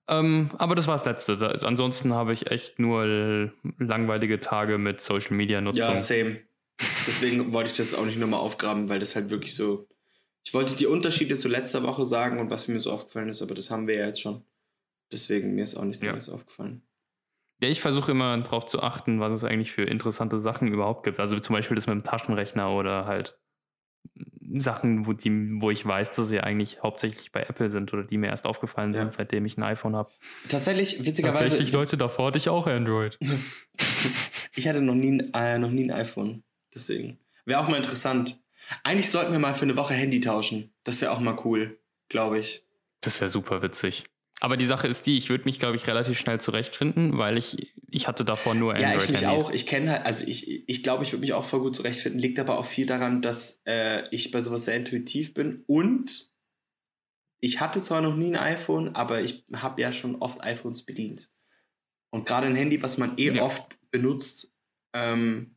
Ähm, 0.08 0.50
aber 0.58 0.74
das 0.74 0.86
war 0.86 0.94
das 0.94 1.04
Letzte. 1.04 1.36
Das, 1.36 1.62
ansonsten 1.64 2.12
habe 2.14 2.32
ich 2.32 2.50
echt 2.50 2.78
nur 2.78 3.52
langweilige 3.78 4.40
Tage 4.40 4.78
mit 4.78 5.00
Social 5.00 5.36
Media 5.36 5.60
Nutzung. 5.60 5.80
Ja, 5.80 5.98
same. 5.98 6.40
Deswegen 7.06 7.52
wollte 7.52 7.70
ich 7.70 7.76
das 7.76 7.94
auch 7.94 8.04
nicht 8.04 8.18
nochmal 8.18 8.40
aufgraben, 8.40 8.88
weil 8.88 8.98
das 8.98 9.14
halt 9.16 9.30
wirklich 9.30 9.54
so. 9.54 9.88
Ich 10.44 10.52
wollte 10.54 10.74
die 10.74 10.86
Unterschiede 10.86 11.36
zu 11.36 11.48
letzter 11.48 11.82
Woche 11.84 12.04
sagen 12.04 12.40
und 12.40 12.50
was 12.50 12.66
mir 12.66 12.80
so 12.80 12.90
aufgefallen 12.90 13.28
ist, 13.28 13.42
aber 13.42 13.54
das 13.54 13.70
haben 13.70 13.86
wir 13.86 13.96
ja 13.96 14.06
jetzt 14.06 14.20
schon. 14.20 14.44
Deswegen 15.12 15.54
mir 15.54 15.62
ist 15.62 15.76
auch 15.76 15.84
nichts 15.84 16.02
ja. 16.02 16.12
Neues 16.12 16.28
aufgefallen. 16.28 16.82
Ja, 17.62 17.68
ich 17.68 17.80
versuche 17.80 18.10
immer 18.10 18.36
darauf 18.38 18.66
zu 18.66 18.82
achten, 18.82 19.20
was 19.20 19.32
es 19.32 19.44
eigentlich 19.44 19.70
für 19.70 19.84
interessante 19.84 20.40
Sachen 20.40 20.66
überhaupt 20.66 21.04
gibt. 21.04 21.20
Also 21.20 21.38
zum 21.38 21.54
Beispiel 21.54 21.76
das 21.76 21.86
mit 21.86 21.94
dem 21.94 22.02
Taschenrechner 22.02 22.72
oder 22.72 23.06
halt 23.06 23.38
Sachen, 24.54 25.06
wo, 25.06 25.12
die, 25.12 25.30
wo 25.60 25.70
ich 25.70 25.86
weiß, 25.86 26.10
dass 26.10 26.28
sie 26.28 26.40
eigentlich 26.40 26.82
hauptsächlich 26.82 27.32
bei 27.32 27.42
Apple 27.42 27.70
sind 27.70 27.92
oder 27.92 28.04
die 28.04 28.18
mir 28.18 28.26
erst 28.28 28.44
aufgefallen 28.44 28.92
sind, 28.94 29.06
ja. 29.06 29.10
seitdem 29.12 29.46
ich 29.46 29.56
ein 29.56 29.62
iPhone 29.62 29.96
habe. 29.96 30.10
Tatsächlich, 30.48 31.06
witzigerweise. 31.06 31.44
Tatsächlich, 31.44 31.72
Leute, 31.72 31.96
davor 31.96 32.26
hatte 32.26 32.38
ich 32.38 32.48
auch 32.48 32.66
Android. 32.66 33.18
ich 34.56 34.68
hatte 34.68 34.80
noch 34.82 34.94
nie, 34.94 35.30
äh, 35.32 35.58
noch 35.58 35.70
nie 35.70 35.84
ein 35.84 35.92
iPhone. 35.92 36.42
Deswegen. 36.74 37.18
Wäre 37.44 37.60
auch 37.60 37.68
mal 37.68 37.76
interessant. 37.76 38.40
Eigentlich 38.84 39.10
sollten 39.10 39.32
wir 39.32 39.38
mal 39.38 39.54
für 39.54 39.62
eine 39.62 39.76
Woche 39.76 39.94
Handy 39.94 40.20
tauschen. 40.20 40.72
Das 40.84 41.00
wäre 41.00 41.12
auch 41.12 41.20
mal 41.20 41.38
cool, 41.44 41.78
glaube 42.08 42.38
ich. 42.38 42.64
Das 43.00 43.20
wäre 43.20 43.28
super 43.28 43.62
witzig. 43.62 44.04
Aber 44.40 44.56
die 44.56 44.66
Sache 44.66 44.88
ist 44.88 45.06
die, 45.06 45.18
ich 45.18 45.28
würde 45.28 45.44
mich, 45.44 45.60
glaube 45.60 45.76
ich, 45.76 45.86
relativ 45.86 46.18
schnell 46.18 46.40
zurechtfinden, 46.40 47.16
weil 47.16 47.38
ich, 47.38 47.74
ich 47.88 48.08
hatte 48.08 48.24
davor 48.24 48.54
nur 48.54 48.74
Android. 48.74 48.92
Ja, 48.92 49.00
ich 49.00 49.08
mich 49.08 49.26
auch. 49.26 49.52
Ich 49.52 49.66
kenne 49.66 49.92
halt, 49.92 50.06
also 50.06 50.24
ich, 50.26 50.68
ich 50.68 50.82
glaube, 50.82 51.04
ich 51.04 51.12
würde 51.12 51.20
mich 51.20 51.32
auch 51.32 51.44
voll 51.44 51.60
gut 51.60 51.76
zurechtfinden. 51.76 52.20
Liegt 52.20 52.40
aber 52.40 52.58
auch 52.58 52.64
viel 52.64 52.86
daran, 52.86 53.22
dass 53.22 53.62
äh, 53.66 54.02
ich 54.10 54.32
bei 54.32 54.40
sowas 54.40 54.64
sehr 54.64 54.74
intuitiv 54.74 55.34
bin 55.34 55.62
und 55.66 56.32
ich 57.38 57.60
hatte 57.60 57.82
zwar 57.82 58.00
noch 58.00 58.16
nie 58.16 58.36
ein 58.36 58.54
iPhone, 58.54 58.94
aber 58.94 59.20
ich 59.20 59.44
habe 59.52 59.82
ja 59.82 59.92
schon 59.92 60.16
oft 60.16 60.42
iPhones 60.44 60.84
bedient. 60.84 61.30
Und 62.10 62.26
gerade 62.26 62.46
ein 62.46 62.56
Handy, 62.56 62.82
was 62.82 62.98
man 62.98 63.18
eh 63.18 63.34
ja. 63.34 63.42
oft 63.42 63.78
benutzt, 63.90 64.52
ähm, 64.92 65.56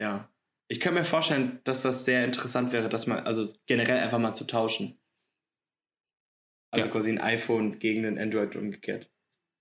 ja. 0.00 0.28
Ich 0.68 0.80
könnte 0.80 0.98
mir 0.98 1.04
vorstellen, 1.04 1.60
dass 1.64 1.82
das 1.82 2.04
sehr 2.04 2.24
interessant 2.24 2.72
wäre, 2.72 2.88
dass 2.88 3.06
man, 3.06 3.20
also 3.20 3.54
generell 3.66 4.00
einfach 4.00 4.18
mal 4.18 4.34
zu 4.34 4.44
tauschen. 4.44 4.98
Also 6.72 6.88
ja. 6.88 6.92
quasi 6.92 7.10
ein 7.10 7.20
iPhone 7.20 7.78
gegen 7.78 8.04
ein 8.04 8.18
Android 8.18 8.56
umgekehrt. 8.56 9.08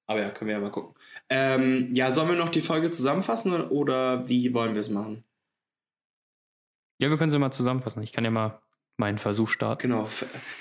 Aber 0.07 0.21
ja, 0.21 0.29
können 0.29 0.49
wir 0.49 0.55
ja 0.55 0.61
mal 0.61 0.71
gucken. 0.71 0.95
Ähm, 1.29 1.93
ja, 1.93 2.11
sollen 2.11 2.29
wir 2.29 2.35
noch 2.35 2.49
die 2.49 2.61
Folge 2.61 2.91
zusammenfassen 2.91 3.53
oder 3.69 4.27
wie 4.27 4.53
wollen 4.53 4.73
wir 4.73 4.79
es 4.79 4.89
machen? 4.89 5.23
Ja, 7.01 7.09
wir 7.09 7.17
können 7.17 7.31
sie 7.31 7.39
mal 7.39 7.51
zusammenfassen. 7.51 8.01
Ich 8.03 8.13
kann 8.13 8.23
ja 8.23 8.31
mal 8.31 8.61
meinen 8.97 9.17
Versuch 9.17 9.49
starten. 9.49 9.81
Genau, 9.81 10.07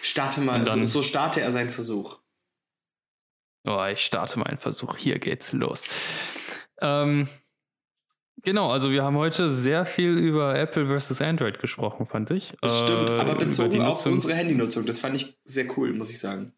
starte 0.03 0.41
mal. 0.41 0.67
So, 0.67 0.85
so 0.85 1.03
starte 1.03 1.41
er 1.41 1.53
seinen 1.53 1.71
Versuch. 1.71 2.19
Oh, 3.67 3.85
ich 3.85 4.05
starte 4.05 4.39
meinen 4.39 4.59
Versuch. 4.59 4.97
Hier 4.97 5.19
geht's 5.19 5.53
los. 5.53 5.85
Ähm, 6.81 7.29
Genau, 8.45 8.71
also 8.71 8.91
wir 8.91 9.03
haben 9.03 9.17
heute 9.17 9.49
sehr 9.51 9.87
viel 9.87 10.19
über 10.19 10.59
Apple 10.59 10.87
versus 10.87 11.23
Android 11.23 11.59
gesprochen, 11.59 12.07
fand 12.07 12.31
ich. 12.31 12.55
Das 12.61 12.79
stimmt, 12.81 13.09
äh, 13.09 13.19
aber 13.19 13.37
bezogen 13.37 13.81
auf 13.81 14.05
unsere 14.05 14.35
Handynutzung. 14.35 14.85
Das 14.85 14.99
fand 14.99 15.17
ich 15.17 15.39
sehr 15.45 15.67
cool, 15.77 15.95
muss 15.95 16.11
ich 16.11 16.19
sagen. 16.19 16.53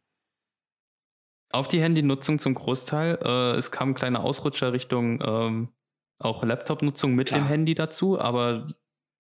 Auf 1.50 1.68
die 1.68 1.80
Handynutzung 1.80 2.40
zum 2.40 2.54
Großteil. 2.54 3.18
Äh, 3.22 3.56
es 3.56 3.70
kam 3.70 3.90
ein 3.90 3.94
kleiner 3.94 4.24
Ausrutscher 4.24 4.72
Richtung 4.72 5.20
ähm, 5.24 5.68
auch 6.18 6.42
Laptop-Nutzung 6.42 7.14
mit 7.14 7.28
Klar. 7.28 7.40
dem 7.40 7.46
Handy 7.46 7.74
dazu, 7.74 8.18
aber 8.18 8.66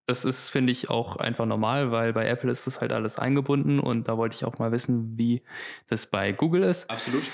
das 0.06 0.24
ist, 0.24 0.50
finde 0.50 0.72
ich, 0.72 0.88
auch 0.88 1.16
einfach 1.16 1.46
normal, 1.46 1.90
weil 1.90 2.12
bei 2.12 2.26
Apple 2.26 2.50
ist 2.50 2.66
das 2.66 2.80
halt 2.80 2.92
alles 2.92 3.18
eingebunden 3.18 3.80
und 3.80 4.08
da 4.08 4.16
wollte 4.16 4.36
ich 4.36 4.44
auch 4.44 4.58
mal 4.58 4.72
wissen, 4.72 5.18
wie 5.18 5.42
das 5.88 6.06
bei 6.06 6.32
Google 6.32 6.62
ist. 6.62 6.88
Absolut. 6.90 7.24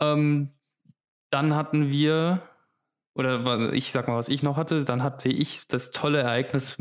Ähm, 0.00 0.50
dann 1.30 1.54
hatten 1.54 1.90
wir 1.90 2.42
oder 3.14 3.72
ich 3.72 3.90
sag 3.92 4.08
mal, 4.08 4.16
was 4.16 4.28
ich 4.28 4.42
noch 4.42 4.56
hatte, 4.56 4.84
dann 4.84 5.02
hatte 5.02 5.28
ich 5.28 5.66
das 5.68 5.90
tolle 5.90 6.20
Ereignis, 6.20 6.76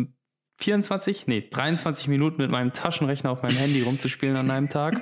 24, 0.59 1.27
nee, 1.27 1.47
23 1.49 2.07
Minuten 2.07 2.41
mit 2.41 2.49
meinem 2.49 2.73
Taschenrechner 2.73 3.29
auf 3.29 3.43
meinem 3.43 3.57
Handy 3.57 3.83
rumzuspielen 3.83 4.35
an 4.35 4.49
einem 4.49 4.69
Tag. 4.69 5.01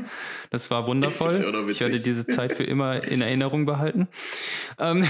Das 0.49 0.69
war 0.69 0.85
wundervoll. 0.85 1.35
Ich 1.69 1.79
werde 1.79 2.01
diese 2.01 2.25
Zeit 2.25 2.53
für 2.53 2.63
immer 2.63 3.03
in 3.03 3.21
Erinnerung 3.21 3.65
behalten. 3.65 4.09
Ähm, 4.79 5.07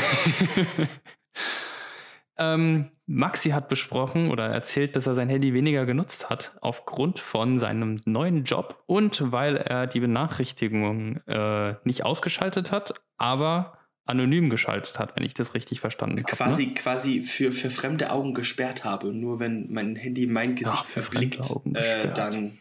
ähm, 2.38 2.92
Maxi 3.08 3.50
hat 3.52 3.70
besprochen 3.70 4.30
oder 4.30 4.46
erzählt, 4.46 4.96
dass 4.96 5.08
er 5.08 5.16
sein 5.16 5.30
Handy 5.30 5.54
weniger 5.54 5.86
genutzt 5.86 6.30
hat 6.30 6.56
aufgrund 6.62 7.20
von 7.20 7.60
seinem 7.60 8.00
neuen 8.06 8.44
Job 8.44 8.84
und 8.86 9.32
weil 9.32 9.58
er 9.58 9.88
die 9.88 10.00
Benachrichtigung 10.00 11.18
äh, 11.28 11.76
nicht 11.84 12.06
ausgeschaltet 12.06 12.72
hat, 12.72 12.94
aber 13.18 13.74
anonym 14.06 14.50
geschaltet 14.50 15.00
hat, 15.00 15.16
wenn 15.16 15.24
ich 15.24 15.34
das 15.34 15.54
richtig 15.54 15.80
verstanden 15.80 16.18
habe. 16.18 16.36
Quasi, 16.36 16.68
ne? 16.68 16.74
quasi 16.76 17.24
für, 17.24 17.52
für 17.52 17.70
fremde 17.70 18.12
Augen 18.12 18.34
gesperrt 18.34 18.84
habe. 18.84 19.14
Nur 19.14 19.40
wenn 19.40 19.72
mein 19.72 19.96
Handy 19.96 20.28
mein 20.28 20.56
Gesicht 20.56 20.78
Ach, 20.78 20.86
verblickt, 20.86 21.40
äh, 21.74 22.14
dann 22.14 22.60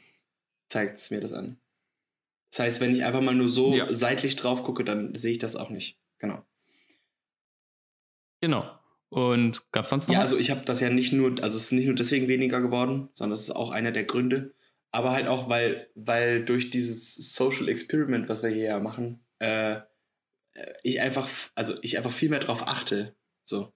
zeigt 0.68 0.96
es 0.96 1.10
mir 1.10 1.20
das 1.20 1.32
an. 1.32 1.58
Das 2.50 2.60
heißt, 2.60 2.80
wenn 2.80 2.92
ich 2.92 3.04
einfach 3.04 3.20
mal 3.20 3.34
nur 3.34 3.48
so 3.48 3.74
ja. 3.74 3.92
seitlich 3.92 4.36
drauf 4.36 4.62
gucke, 4.62 4.84
dann 4.84 5.14
sehe 5.14 5.32
ich 5.32 5.38
das 5.38 5.56
auch 5.56 5.70
nicht. 5.70 5.98
Genau. 6.18 6.44
Genau. 8.40 8.70
Und 9.10 9.70
gab 9.70 9.84
es 9.84 9.90
sonst 9.90 10.08
noch? 10.08 10.14
Ja, 10.14 10.20
was? 10.20 10.26
also 10.26 10.38
ich 10.38 10.50
habe 10.50 10.62
das 10.64 10.80
ja 10.80 10.90
nicht 10.90 11.12
nur, 11.12 11.34
also 11.42 11.56
es 11.56 11.64
ist 11.64 11.72
nicht 11.72 11.86
nur 11.86 11.94
deswegen 11.94 12.28
weniger 12.28 12.60
geworden, 12.60 13.08
sondern 13.12 13.34
es 13.34 13.42
ist 13.42 13.50
auch 13.50 13.70
einer 13.70 13.92
der 13.92 14.04
Gründe. 14.04 14.54
Aber 14.90 15.12
halt 15.12 15.26
auch, 15.26 15.48
weil, 15.48 15.88
weil 15.94 16.44
durch 16.44 16.70
dieses 16.70 17.14
Social 17.34 17.68
Experiment, 17.68 18.28
was 18.28 18.42
wir 18.42 18.50
hier 18.50 18.64
ja 18.64 18.80
machen, 18.80 19.24
äh, 19.40 19.72
äh, 19.72 19.80
ich 20.82 21.00
einfach, 21.00 21.28
also 21.54 21.76
ich 21.82 21.96
einfach 21.96 22.12
viel 22.12 22.30
mehr 22.30 22.40
drauf 22.40 22.66
achte. 22.66 23.16
So. 23.44 23.72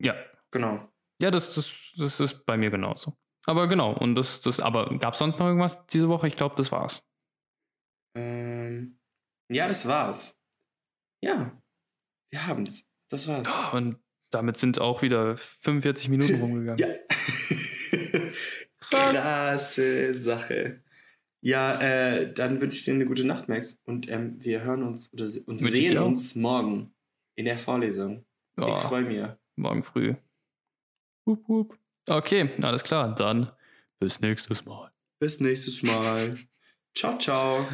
Ja. 0.00 0.14
Genau. 0.50 0.88
Ja, 1.20 1.30
das, 1.30 1.54
das, 1.54 1.70
das 1.96 2.20
ist 2.20 2.44
bei 2.44 2.56
mir 2.56 2.70
genauso. 2.70 3.16
Aber 3.46 3.66
genau, 3.68 3.92
und 3.96 4.14
das, 4.14 4.40
das, 4.40 4.60
aber 4.60 4.98
gab 4.98 5.14
es 5.14 5.18
sonst 5.18 5.38
noch 5.38 5.46
irgendwas 5.46 5.86
diese 5.86 6.08
Woche? 6.08 6.28
Ich 6.28 6.36
glaube, 6.36 6.54
das 6.56 6.70
war's. 6.70 7.02
Ähm, 8.16 9.00
ja, 9.50 9.66
das 9.68 9.86
war's. 9.86 10.40
Ja, 11.22 11.60
wir 12.30 12.46
haben's. 12.46 12.86
Das 13.08 13.26
war's. 13.26 13.48
Und 13.72 13.98
damit 14.30 14.56
sind 14.56 14.80
auch 14.80 15.02
wieder 15.02 15.36
45 15.36 16.08
Minuten 16.08 16.40
rumgegangen. 16.40 16.78
ja. 16.78 16.88
Krasse 18.80 20.14
Sache. 20.14 20.81
Ja, 21.44 21.80
äh, 21.80 22.32
dann 22.32 22.60
wünsche 22.60 22.76
ich 22.76 22.84
dir 22.84 22.94
eine 22.94 23.04
gute 23.04 23.26
Nacht, 23.26 23.48
Max. 23.48 23.80
Und 23.84 24.08
ähm, 24.08 24.36
wir 24.38 24.62
hören 24.62 24.84
uns 24.84 25.12
oder 25.12 25.26
und 25.46 25.58
sehen 25.60 25.98
uns 25.98 26.36
morgen 26.36 26.94
in 27.34 27.46
der 27.46 27.58
Vorlesung. 27.58 28.24
Oh, 28.56 28.74
ich 28.76 28.82
freue 28.82 29.02
mich. 29.02 29.26
Morgen 29.56 29.82
früh. 29.82 30.14
Hup, 31.26 31.46
hup. 31.48 31.78
Okay, 32.08 32.50
alles 32.62 32.84
klar. 32.84 33.14
Dann 33.14 33.50
bis 33.98 34.20
nächstes 34.20 34.64
Mal. 34.64 34.92
Bis 35.18 35.40
nächstes 35.40 35.82
Mal. 35.82 36.38
ciao, 36.94 37.18
ciao. 37.18 37.66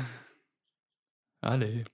Alle. 1.40 1.84